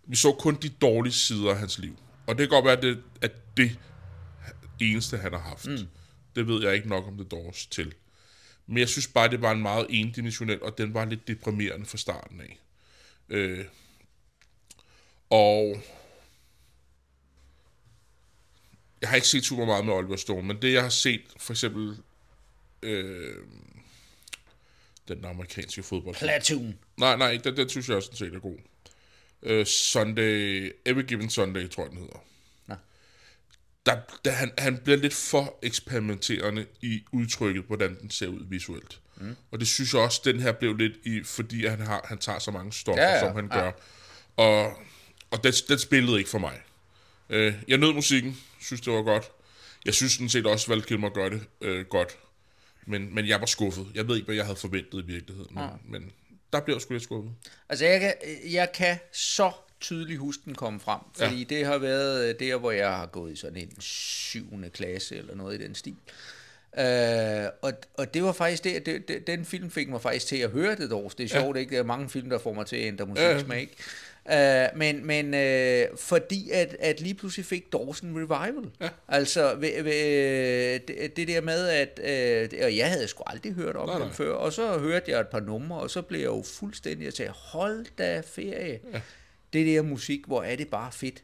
Vi 0.05 0.15
så 0.15 0.31
kun 0.31 0.55
de 0.55 0.69
dårlige 0.69 1.13
sider 1.13 1.51
af 1.51 1.57
hans 1.57 1.79
liv. 1.79 1.97
Og 2.27 2.37
det 2.37 2.49
kan 2.49 2.49
godt 2.49 2.65
være, 2.65 2.77
at 2.77 2.83
det, 2.83 3.03
at 3.21 3.31
det 3.57 3.77
eneste, 4.79 5.17
han 5.17 5.33
har 5.33 5.39
haft. 5.39 5.67
Mm. 5.67 5.87
Det 6.35 6.47
ved 6.47 6.63
jeg 6.63 6.75
ikke 6.75 6.89
nok 6.89 7.07
om 7.07 7.17
The 7.17 7.23
Doors 7.23 7.65
til. 7.65 7.93
Men 8.67 8.77
jeg 8.77 8.89
synes 8.89 9.07
bare, 9.07 9.29
det 9.29 9.41
var 9.41 9.51
en 9.51 9.61
meget 9.61 9.87
endimensionel, 9.89 10.63
og 10.63 10.77
den 10.77 10.93
var 10.93 11.05
lidt 11.05 11.27
deprimerende 11.27 11.85
fra 11.85 11.97
starten 11.97 12.41
af. 12.41 12.59
Øh, 13.29 13.65
og 15.29 15.81
jeg 19.01 19.09
har 19.09 19.15
ikke 19.15 19.27
set 19.27 19.45
super 19.45 19.65
meget 19.65 19.85
med 19.85 19.93
Oliver 19.93 20.15
Stone, 20.15 20.47
men 20.47 20.61
det 20.61 20.73
jeg 20.73 20.81
har 20.81 20.89
set, 20.89 21.21
for 21.37 21.53
eksempel 21.53 21.97
øh, 22.81 23.35
den 25.07 25.25
amerikanske 25.25 25.83
fodbold. 25.83 26.15
Platoon. 26.15 26.79
Nej, 26.97 27.15
nej, 27.15 27.39
den, 27.43 27.57
den 27.57 27.69
synes 27.69 27.87
jeg 27.89 27.97
også 27.97 28.09
set 28.13 28.35
er 28.35 28.39
god. 28.39 28.57
Uh, 29.41 29.63
Sunday, 29.65 30.71
Every 30.85 31.01
Given 31.01 31.29
Sunday, 31.29 31.69
tror 31.69 31.83
jeg, 31.83 31.91
den 31.91 31.99
hedder. 31.99 32.23
Nå. 32.67 32.75
Der, 33.85 33.99
der, 34.25 34.31
han, 34.31 34.51
han 34.57 34.77
bliver 34.77 34.97
lidt 34.97 35.13
for 35.13 35.59
eksperimenterende 35.63 36.65
i 36.81 37.03
udtrykket, 37.11 37.63
hvordan 37.63 37.99
den 38.01 38.09
ser 38.09 38.27
ud 38.27 38.45
visuelt. 38.49 38.99
Mm. 39.17 39.35
Og 39.51 39.59
det 39.59 39.67
synes 39.67 39.93
jeg 39.93 40.01
også, 40.01 40.21
den 40.25 40.39
her 40.39 40.51
blev 40.51 40.77
lidt 40.77 40.93
i, 41.03 41.23
fordi 41.23 41.65
han, 41.65 41.79
har, 41.79 42.05
han 42.07 42.17
tager 42.17 42.39
så 42.39 42.51
mange 42.51 42.73
stoffer, 42.73 43.01
Ja, 43.01 43.09
ja, 43.09 43.15
ja, 43.15 43.25
ja, 43.25 43.27
som 43.27 43.35
han 43.35 43.49
ja. 43.51 43.59
gør. 43.59 43.71
Og, 44.37 44.77
og 45.31 45.43
den, 45.43 45.53
den 45.67 45.79
spillede 45.79 46.17
ikke 46.17 46.29
for 46.29 46.39
mig. 46.39 46.61
Uh, 47.29 47.53
jeg 47.67 47.77
nød 47.77 47.93
musikken, 47.93 48.37
synes 48.61 48.81
det 48.81 48.93
var 48.93 49.01
godt. 49.01 49.31
Jeg 49.85 49.93
synes 49.93 50.13
sådan 50.13 50.29
set 50.29 50.45
også, 50.45 50.67
Val 50.67 50.83
Kilmer 50.83 51.09
gør 51.09 51.29
det 51.29 51.41
uh, 51.61 51.81
godt. 51.81 52.17
Men, 52.85 53.15
men 53.15 53.27
jeg 53.27 53.39
var 53.39 53.45
skuffet. 53.45 53.87
Jeg 53.95 54.07
ved 54.07 54.15
ikke, 54.15 54.25
hvad 54.25 54.35
jeg 54.35 54.45
havde 54.45 54.57
forventet 54.57 55.03
i 55.03 55.05
virkeligheden. 55.05 55.55
Men, 55.55 55.91
men 56.01 56.11
der 56.53 56.59
blev 56.61 56.75
jeg 56.75 56.81
sgu 56.81 56.93
lidt 56.93 57.03
skuffet. 57.03 57.31
Altså, 57.69 57.85
jeg 57.85 57.99
kan, 57.99 58.13
jeg 58.51 58.71
kan 58.71 58.97
så 59.11 59.51
tydeligt 59.79 60.19
huske 60.19 60.41
den 60.45 60.55
komme 60.55 60.79
frem, 60.79 60.99
fordi 61.17 61.37
ja. 61.37 61.55
det 61.55 61.65
har 61.65 61.77
været 61.77 62.29
øh, 62.29 62.39
der, 62.39 62.57
hvor 62.57 62.71
jeg 62.71 62.89
har 62.89 63.05
gået 63.05 63.33
i 63.33 63.35
sådan 63.35 63.57
en 63.57 63.81
syvende 63.81 64.69
klasse, 64.69 65.15
eller 65.15 65.35
noget 65.35 65.61
i 65.61 65.63
den 65.63 65.75
stil. 65.75 65.95
Uh, 66.77 67.45
og, 67.61 67.73
og 67.93 68.13
det 68.13 68.23
var 68.23 68.31
faktisk 68.31 68.63
det, 68.63 68.85
det, 68.85 69.07
det, 69.07 69.27
den 69.27 69.45
film 69.45 69.71
fik 69.71 69.89
mig 69.89 70.01
faktisk 70.01 70.27
til 70.27 70.37
at 70.37 70.49
høre 70.49 70.75
det 70.75 70.89
dog. 70.89 71.11
Det 71.17 71.23
er 71.23 71.27
sjovt, 71.27 71.55
ja. 71.55 71.59
ikke? 71.59 71.75
Der 71.75 71.81
er 71.81 71.85
mange 71.85 72.09
film, 72.09 72.29
der 72.29 72.37
får 72.37 72.53
mig 72.53 72.65
til 72.65 72.75
at 72.75 72.87
ændre 72.87 73.05
musiksmag, 73.05 73.61
ikke? 73.61 73.75
Uh, 74.29 74.77
men 74.77 75.05
men 75.05 75.33
uh, 75.33 75.97
fordi 75.97 76.49
at, 76.51 76.75
at 76.79 77.01
lige 77.01 77.13
pludselig 77.13 77.45
fik 77.45 77.73
Dawson 77.73 78.15
revival. 78.15 78.71
Ja. 78.81 78.89
Altså 79.07 79.55
ved, 79.55 79.83
ved, 79.83 80.79
det, 80.79 81.15
det 81.15 81.27
der 81.27 81.41
med, 81.41 81.67
at 81.67 81.99
uh, 81.99 82.65
og 82.65 82.77
jeg 82.77 82.89
havde 82.89 83.07
sgu 83.07 83.23
aldrig 83.27 83.53
hørt 83.53 83.75
om 83.75 83.87
Nej, 83.87 83.97
dem 83.97 84.07
nej. 84.07 84.15
før, 84.15 84.33
og 84.33 84.53
så 84.53 84.77
hørte 84.77 85.11
jeg 85.11 85.19
et 85.19 85.27
par 85.27 85.39
numre, 85.39 85.79
og 85.79 85.89
så 85.89 86.01
blev 86.01 86.19
jeg 86.19 86.27
jo 86.27 86.43
fuldstændig, 86.59 87.05
jeg 87.05 87.13
sagde, 87.13 87.31
hold 87.31 87.85
da 87.97 88.21
ferie. 88.25 88.79
Ja. 88.93 89.01
Det 89.53 89.65
der 89.67 89.81
musik, 89.81 90.19
hvor 90.27 90.43
er 90.43 90.55
det 90.55 90.67
bare 90.67 90.91
fedt. 90.91 91.23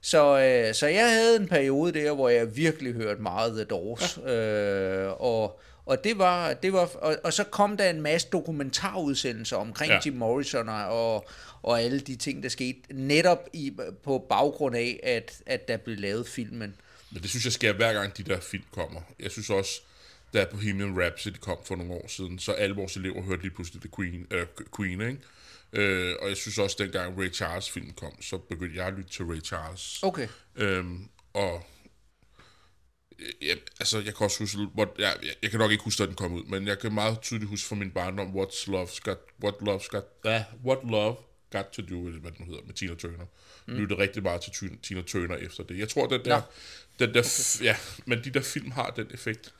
Så, 0.00 0.38
øh, 0.38 0.74
så 0.74 0.86
jeg 0.86 1.10
havde 1.12 1.36
en 1.36 1.48
periode 1.48 1.92
der, 1.92 2.14
hvor 2.14 2.28
jeg 2.28 2.56
virkelig 2.56 2.92
hørte 2.92 3.22
meget 3.22 3.52
The 3.54 3.64
Doors. 3.64 4.18
Ja. 4.26 4.32
Øh, 4.32 5.22
og, 5.22 5.60
og 5.86 6.04
det 6.04 6.18
var, 6.18 6.54
det 6.54 6.72
var 6.72 6.96
og, 6.96 7.16
og 7.24 7.32
så 7.32 7.44
kom 7.44 7.76
der 7.76 7.90
en 7.90 8.00
masse 8.00 8.28
dokumentarudsendelser 8.32 9.56
omkring 9.56 9.92
ja. 9.92 10.00
Jim 10.06 10.14
Morrison 10.14 10.68
og, 10.68 11.28
og 11.62 11.82
alle 11.82 12.00
de 12.00 12.16
ting, 12.16 12.42
der 12.42 12.48
skete, 12.48 12.78
netop 12.90 13.48
i, 13.52 13.72
på 14.04 14.26
baggrund 14.28 14.76
af, 14.76 15.00
at, 15.02 15.42
at 15.46 15.68
der 15.68 15.76
blev 15.76 15.96
lavet 15.96 16.28
filmen. 16.28 16.74
Men 17.10 17.22
det 17.22 17.30
synes 17.30 17.44
jeg 17.44 17.52
sker 17.52 17.72
hver 17.72 17.92
gang 17.92 18.16
de 18.16 18.22
der 18.22 18.40
film 18.40 18.64
kommer. 18.70 19.00
Jeg 19.20 19.30
synes 19.30 19.50
også, 19.50 19.80
da 20.34 20.44
Bohemian 20.50 21.00
Rhapsody 21.00 21.36
kom 21.40 21.58
for 21.64 21.76
nogle 21.76 21.92
år 21.92 22.08
siden, 22.08 22.38
så 22.38 22.52
alle 22.52 22.74
vores 22.74 22.96
elever 22.96 23.22
hørte 23.22 23.42
lige 23.42 23.54
pludselig 23.54 23.82
The 23.82 23.90
Queen, 23.96 24.26
øh, 24.30 24.46
Queen 24.76 25.00
ikke? 25.00 25.18
Øh, 25.72 26.16
og 26.22 26.28
jeg 26.28 26.36
synes 26.36 26.58
også, 26.58 26.76
dengang 26.78 27.18
Ray 27.18 27.32
Charles 27.32 27.70
film 27.70 27.90
kom, 27.90 28.22
så 28.22 28.38
begyndte 28.38 28.76
jeg 28.76 28.86
at 28.86 28.94
lytte 28.94 29.10
til 29.10 29.24
Ray 29.24 29.40
Charles. 29.40 30.02
Okay. 30.02 30.28
Øhm, 30.56 31.08
og 31.32 31.66
ja, 33.42 33.54
altså, 33.80 33.98
jeg 33.98 34.14
kan 34.16 34.24
også 34.24 34.38
huske, 34.38 34.58
what, 34.78 34.88
jeg, 34.98 35.14
jeg, 35.22 35.34
jeg 35.42 35.50
kan 35.50 35.58
nok 35.60 35.70
ikke 35.70 35.84
huske, 35.84 36.02
da 36.02 36.06
den 36.06 36.14
kom 36.14 36.32
ud, 36.32 36.44
men 36.44 36.66
jeg 36.66 36.78
kan 36.78 36.92
meget 36.92 37.20
tydeligt 37.20 37.48
huske 37.50 37.68
fra 37.68 37.76
min 37.76 37.90
barndom, 37.90 38.26
What's 38.36 38.66
Love's 38.68 38.98
got, 39.02 39.18
what 39.44 39.54
love's 39.54 39.88
got, 39.88 40.04
uh, 40.24 40.64
what 40.66 40.78
love 40.90 41.16
got 41.52 41.64
to 41.72 41.82
do 41.82 41.94
with, 41.96 42.16
hvad 42.18 42.30
den 42.38 42.46
hedder, 42.46 42.60
med 42.66 42.74
Tina 42.74 42.94
Turner. 42.94 43.26
Mm. 43.66 43.74
Lyttede 43.74 44.00
rigtig 44.00 44.22
meget 44.22 44.40
til 44.40 44.78
Tina 44.82 45.02
Turner 45.02 45.36
efter 45.36 45.62
det. 45.64 45.78
Jeg 45.78 45.88
tror, 45.88 46.06
den 46.06 46.24
der, 46.24 46.40
den 46.98 47.14
der 47.14 47.22
f- 47.22 47.64
ja, 47.64 47.76
men 48.06 48.24
de 48.24 48.30
der 48.30 48.40
film 48.40 48.70
har 48.70 48.90
den 48.90 49.06
effekt, 49.14 49.54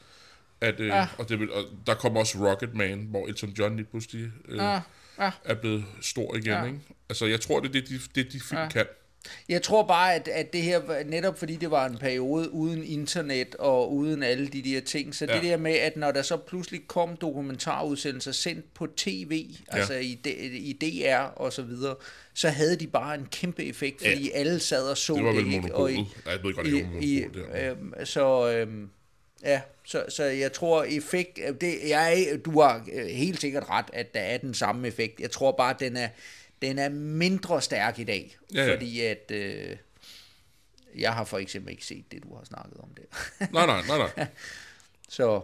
at, 0.60 0.80
øh, 0.80 0.86
Ja. 0.86 1.08
og, 1.18 1.28
det 1.28 1.40
vil, 1.40 1.52
og 1.52 1.64
der 1.86 1.94
kommer 1.94 2.20
også 2.20 2.38
Rocket 2.50 2.74
Man, 2.74 2.98
hvor 3.10 3.26
Elton 3.26 3.50
John 3.50 3.76
lige 3.76 3.86
pludselig 3.90 4.30
øh, 4.48 4.56
Ja, 4.56 4.80
ja. 5.18 5.30
er 5.44 5.54
blevet 5.54 5.84
stor 6.00 6.34
igen, 6.36 6.46
Ja. 6.52 6.64
ikke? 6.64 6.80
Altså, 7.08 7.26
jeg 7.26 7.40
tror, 7.40 7.60
det 7.60 7.68
er 7.68 7.72
det, 7.72 7.88
de, 7.88 8.00
det, 8.14 8.32
de 8.32 8.40
film 8.40 8.60
ja. 8.60 8.68
kan. 8.68 8.86
Jeg 9.48 9.62
tror 9.62 9.82
bare, 9.82 10.14
at, 10.14 10.28
at 10.28 10.52
det 10.52 10.62
her, 10.62 11.04
netop 11.06 11.38
fordi 11.38 11.56
det 11.56 11.70
var 11.70 11.86
en 11.86 11.98
periode 11.98 12.50
uden 12.52 12.84
internet 12.84 13.54
og 13.54 13.94
uden 13.94 14.22
alle 14.22 14.48
de 14.48 14.62
der 14.62 14.80
ting, 14.80 15.14
så 15.14 15.26
ja. 15.28 15.34
det 15.34 15.42
der 15.42 15.56
med, 15.56 15.72
at 15.72 15.96
når 15.96 16.10
der 16.10 16.22
så 16.22 16.36
pludselig 16.36 16.80
kom 16.86 17.16
dokumentarudsendelser 17.16 18.32
sendt 18.32 18.74
på 18.74 18.86
tv, 18.96 19.46
ja. 19.72 19.78
altså 19.78 19.94
i, 19.94 20.20
i 20.54 20.72
DR 20.72 21.16
og 21.18 21.52
så 21.52 21.62
videre, 21.62 21.94
så 22.34 22.48
havde 22.48 22.76
de 22.76 22.86
bare 22.86 23.14
en 23.14 23.28
kæmpe 23.30 23.64
effekt, 23.64 23.98
fordi 23.98 24.28
ja. 24.28 24.38
alle 24.38 24.60
sad 24.60 24.90
og 24.90 24.96
så 24.96 25.14
Det 25.14 25.24
var 25.24 25.32
vel 25.32 25.52
ikke? 25.52 25.74
Og 25.74 25.92
i. 25.92 25.96
Nej, 25.96 26.06
jeg 26.26 26.38
ved 26.42 26.54
godt, 26.54 26.66
det 26.66 26.86
i, 27.00 27.24
der. 27.34 27.70
øhm, 27.70 27.94
så 28.04 28.52
øhm, 28.52 28.88
ja, 29.44 29.60
så, 29.84 30.04
så 30.08 30.24
jeg 30.24 30.52
tror 30.52 30.84
effekt, 30.84 31.38
det, 31.60 31.74
jeg, 31.88 32.26
du 32.44 32.60
har 32.60 32.86
øh, 32.92 33.06
helt 33.06 33.40
sikkert 33.40 33.70
ret, 33.70 33.86
at 33.92 34.14
der 34.14 34.20
er 34.20 34.38
den 34.38 34.54
samme 34.54 34.88
effekt. 34.88 35.20
Jeg 35.20 35.30
tror 35.30 35.52
bare, 35.52 35.74
at 35.74 35.80
den 35.80 35.96
er, 35.96 36.08
den 36.62 36.78
er 36.78 36.88
mindre 36.88 37.62
stærk 37.62 37.98
i 37.98 38.04
dag, 38.04 38.36
Ja, 38.54 38.64
ja. 38.64 38.74
fordi 38.74 39.00
at 39.00 39.30
øh, 39.30 39.76
jeg 40.98 41.14
har 41.14 41.24
for 41.24 41.38
eksempel 41.38 41.70
ikke 41.72 41.84
set 41.86 42.12
det, 42.12 42.22
du 42.22 42.36
har 42.36 42.44
snakket 42.44 42.76
om 42.78 42.88
der. 42.96 43.02
Nej, 43.52 43.66
nej, 43.66 43.82
nej, 43.86 44.10
nej. 44.16 44.26
så 45.08 45.42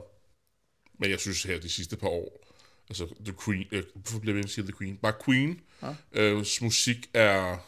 Men 0.99 1.11
jeg 1.11 1.19
synes 1.21 1.43
her 1.43 1.61
de 1.61 1.69
sidste 1.69 1.97
par 1.97 2.09
år, 2.09 2.45
altså 2.89 3.07
The 3.25 3.35
Queen, 3.45 3.67
øh, 3.73 3.83
hvorfor 3.95 4.19
bliver 4.19 4.37
jeg 4.37 4.49
sige 4.49 4.65
The 4.65 4.73
Queen? 4.79 4.97
Bare 4.97 5.15
Queen, 5.25 5.61
ja. 5.83 5.95
øh, 6.13 6.45
musik 6.61 7.11
er, 7.15 7.67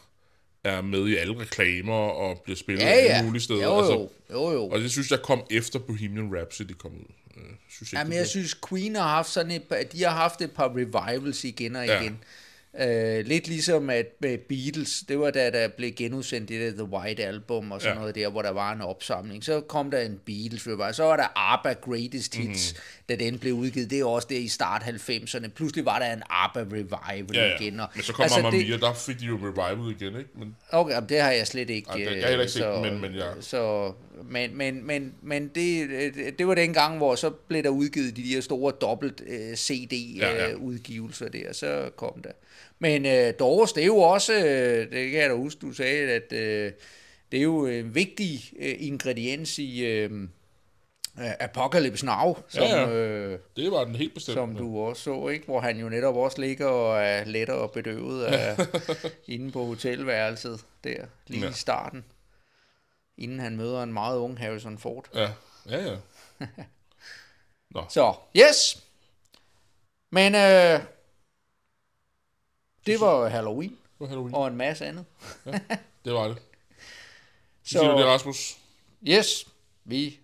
er 0.65 0.81
med 0.81 1.09
i 1.09 1.17
alle 1.17 1.39
reklamer 1.41 1.95
og 1.95 2.41
bliver 2.45 2.57
spillet 2.57 2.83
ja, 2.83 2.89
alle 2.89 3.11
ja. 3.17 3.23
mulige 3.23 3.43
steder. 3.43 3.65
Jo, 3.65 3.79
Altså, 3.79 3.93
jo, 3.93 4.09
jo, 4.31 4.53
jo. 4.53 4.69
og 4.69 4.81
det 4.81 4.91
synes 4.91 5.11
jeg 5.11 5.23
kom 5.23 5.43
efter 5.51 5.79
Bohemian 5.79 6.37
Rhapsody 6.37 6.73
kom 6.73 6.93
ud. 6.93 7.05
Øh, 7.37 7.43
synes 7.71 7.93
jeg, 7.93 7.99
Jamen, 7.99 8.13
jeg 8.13 8.27
synes, 8.27 8.57
Queen 8.69 8.95
har 8.95 9.09
haft 9.09 9.29
sådan 9.31 9.51
et 9.51 9.63
par, 9.63 9.83
de 9.93 10.03
har 10.03 10.11
haft 10.17 10.41
et 10.43 10.53
par 10.53 10.69
revivals 10.77 11.45
igen 11.45 11.77
og 11.77 11.87
Ja. 11.87 12.13
Uh, 12.75 13.27
lidt 13.27 13.49
ligesom 13.49 13.91
at 13.91 14.07
med 14.21 14.39
Beatles, 14.39 15.05
det 15.09 15.19
var 15.19 15.31
da 15.31 15.51
der 15.51 15.69
blev 15.69 15.93
genudsendt 15.93 16.49
det 16.49 16.61
der 16.61 16.85
The 16.85 16.93
White 16.95 17.25
Album 17.25 17.73
og 17.73 17.81
sådan 17.81 17.89
Ja. 17.91 17.95
ja. 17.95 18.01
noget 18.01 18.15
der, 18.15 18.29
hvor 18.31 18.43
der 18.43 18.51
var 18.51 18.73
en 18.73 18.81
opsamling. 18.81 19.45
Så 19.45 19.61
kom 19.61 19.91
der 19.91 20.01
en 20.01 20.21
Beatles, 20.27 20.67
og 20.67 20.95
så 20.95 21.03
var 21.05 21.17
der 21.17 21.27
ABBA 21.37 21.73
Greatest 21.73 22.35
Hits, 22.35 22.73
mm-hmm. 22.73 23.05
da 23.19 23.25
den 23.25 23.39
blev 23.39 23.53
udgivet. 23.55 23.91
Det 23.91 24.01
er 24.01 24.05
også 24.05 24.27
der 24.31 24.37
i 24.39 24.49
start 24.49 24.83
90'erne. 24.83 25.49
Pludselig 25.49 25.85
var 25.85 25.99
der 25.99 26.13
en 26.13 26.23
ABBA 26.31 26.61
Revival 26.61 27.37
Ja, 27.37 27.47
ja. 27.49 27.57
igen. 27.61 27.81
Og, 27.81 27.89
Men 27.95 28.03
så 28.03 28.13
kom 28.13 28.23
altså, 28.23 28.43
Mamma 28.43 28.59
Mia, 28.59 28.77
der 28.77 28.95
fik 28.95 29.21
de 29.21 29.25
jo 29.25 29.37
revival 29.43 29.91
igen, 30.01 30.19
ikke? 30.19 30.31
Men, 30.39 30.57
Okay, 30.73 30.95
jamen, 30.95 31.09
det 31.09 31.21
har 31.21 31.31
jeg 31.31 31.47
slet 31.47 31.71
ikke. 31.71 31.89
Ej, 31.89 31.97
det- 31.97 32.05
jeg 32.05 32.13
øh, 32.17 32.21
har 32.23 32.29
heller 32.29 32.43
ikke 32.43 32.53
set 32.53 32.63
så, 32.63 32.73
den, 32.75 32.83
men- 32.83 33.01
men 33.01 33.15
jeg- 33.15 33.35
Så, 33.41 33.93
men, 34.25 34.57
men, 34.57 34.87
men, 34.87 35.15
men 35.23 35.49
det, 35.55 35.91
øh, 35.91 36.33
det 36.39 36.47
var 36.47 36.55
den 36.55 36.73
gang, 36.75 36.97
hvor 36.97 37.15
så 37.15 37.31
blev 37.31 37.63
der 37.63 37.69
udgivet 37.71 38.17
de 38.17 38.23
der 38.35 38.41
store 38.41 38.73
dobbelt 38.81 39.23
øh, 39.27 39.41
Ja, 39.41 39.49
ja. 39.49 39.55
CD-udgivelser 39.57 41.29
der, 41.29 41.53
så 41.53 41.91
kom 41.97 42.23
der. 42.25 42.31
Men 42.83 43.07
øh, 43.07 43.35
Doors, 43.39 43.73
det 43.73 43.83
er 43.83 43.87
jo 43.87 43.97
også, 43.99 44.33
øh, 44.35 44.91
det 44.93 45.11
kan 45.11 45.21
jeg 45.21 45.31
da 45.31 45.35
huske, 45.35 45.61
du 45.61 45.73
sagde, 45.73 46.11
at 46.13 46.33
øh, 46.33 46.73
det 47.33 47.39
er 47.39 47.43
jo 47.43 47.67
en 47.67 47.95
vigtig 47.95 48.53
øh, 48.59 48.75
ingrediens 48.79 49.59
i 49.59 49.85
øh, 49.87 50.29
Apocalypse 51.17 52.07
Now, 52.07 52.37
som, 52.49 52.63
Ja, 52.63 52.81
ja. 52.81 52.91
Øh, 52.91 53.39
det 53.57 53.71
var 53.73 53.85
den 53.85 53.95
helt 53.95 54.15
bestemt. 54.15 54.35
som 54.35 54.57
du 54.57 54.79
også 54.81 55.03
så, 55.03 55.29
ikke? 55.29 55.45
hvor 55.45 55.61
han 55.61 55.79
jo 55.79 55.89
netop 55.89 56.17
også 56.17 56.41
ligger 56.41 56.67
og 56.67 57.03
er 57.03 57.25
lettere 57.25 57.57
og 57.59 57.71
bedøvet 57.73 58.25
af, 58.25 58.57
inde 59.29 59.53
på 59.53 59.65
hotelværelset 59.65 60.61
der, 60.85 61.05
lige 61.27 61.45
Ja. 61.45 61.51
i 61.51 61.53
starten, 61.53 62.05
inden 63.19 63.41
han 63.41 63.57
møder 63.57 63.83
en 63.83 63.93
meget 63.93 64.19
ung 64.19 64.39
Harrison 64.39 64.79
Ford. 64.79 65.09
Ja, 65.15 65.29
ja, 65.71 65.83
ja. 65.91 65.97
Så, 67.89 68.15
yes! 68.37 68.85
Men 70.13 70.35
øh, 70.35 70.81
det 72.87 73.01
var 73.01 73.29
Halloween 73.29 73.71
Det 73.71 73.79
var 74.01 74.07
Halloween. 74.07 74.35
og 74.35 74.47
en 74.47 74.57
masse 74.57 74.87
andet. 74.87 75.05
Det 76.05 76.13
var 76.13 76.29
det. 76.29 76.37
Så 77.65 77.79
siger 77.79 77.93
du 77.93 77.99
det, 77.99 78.07
Rasmus? 78.07 78.57
yes, 79.09 79.47
vi 79.85 80.19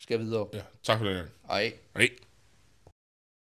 skal 0.00 0.18
videre. 0.18 0.48
Ja, 0.52 0.60
tak 0.82 0.98
for 0.98 1.14
gang. 1.14 1.28
Hej. 1.46 1.72
Hej. 1.96 2.08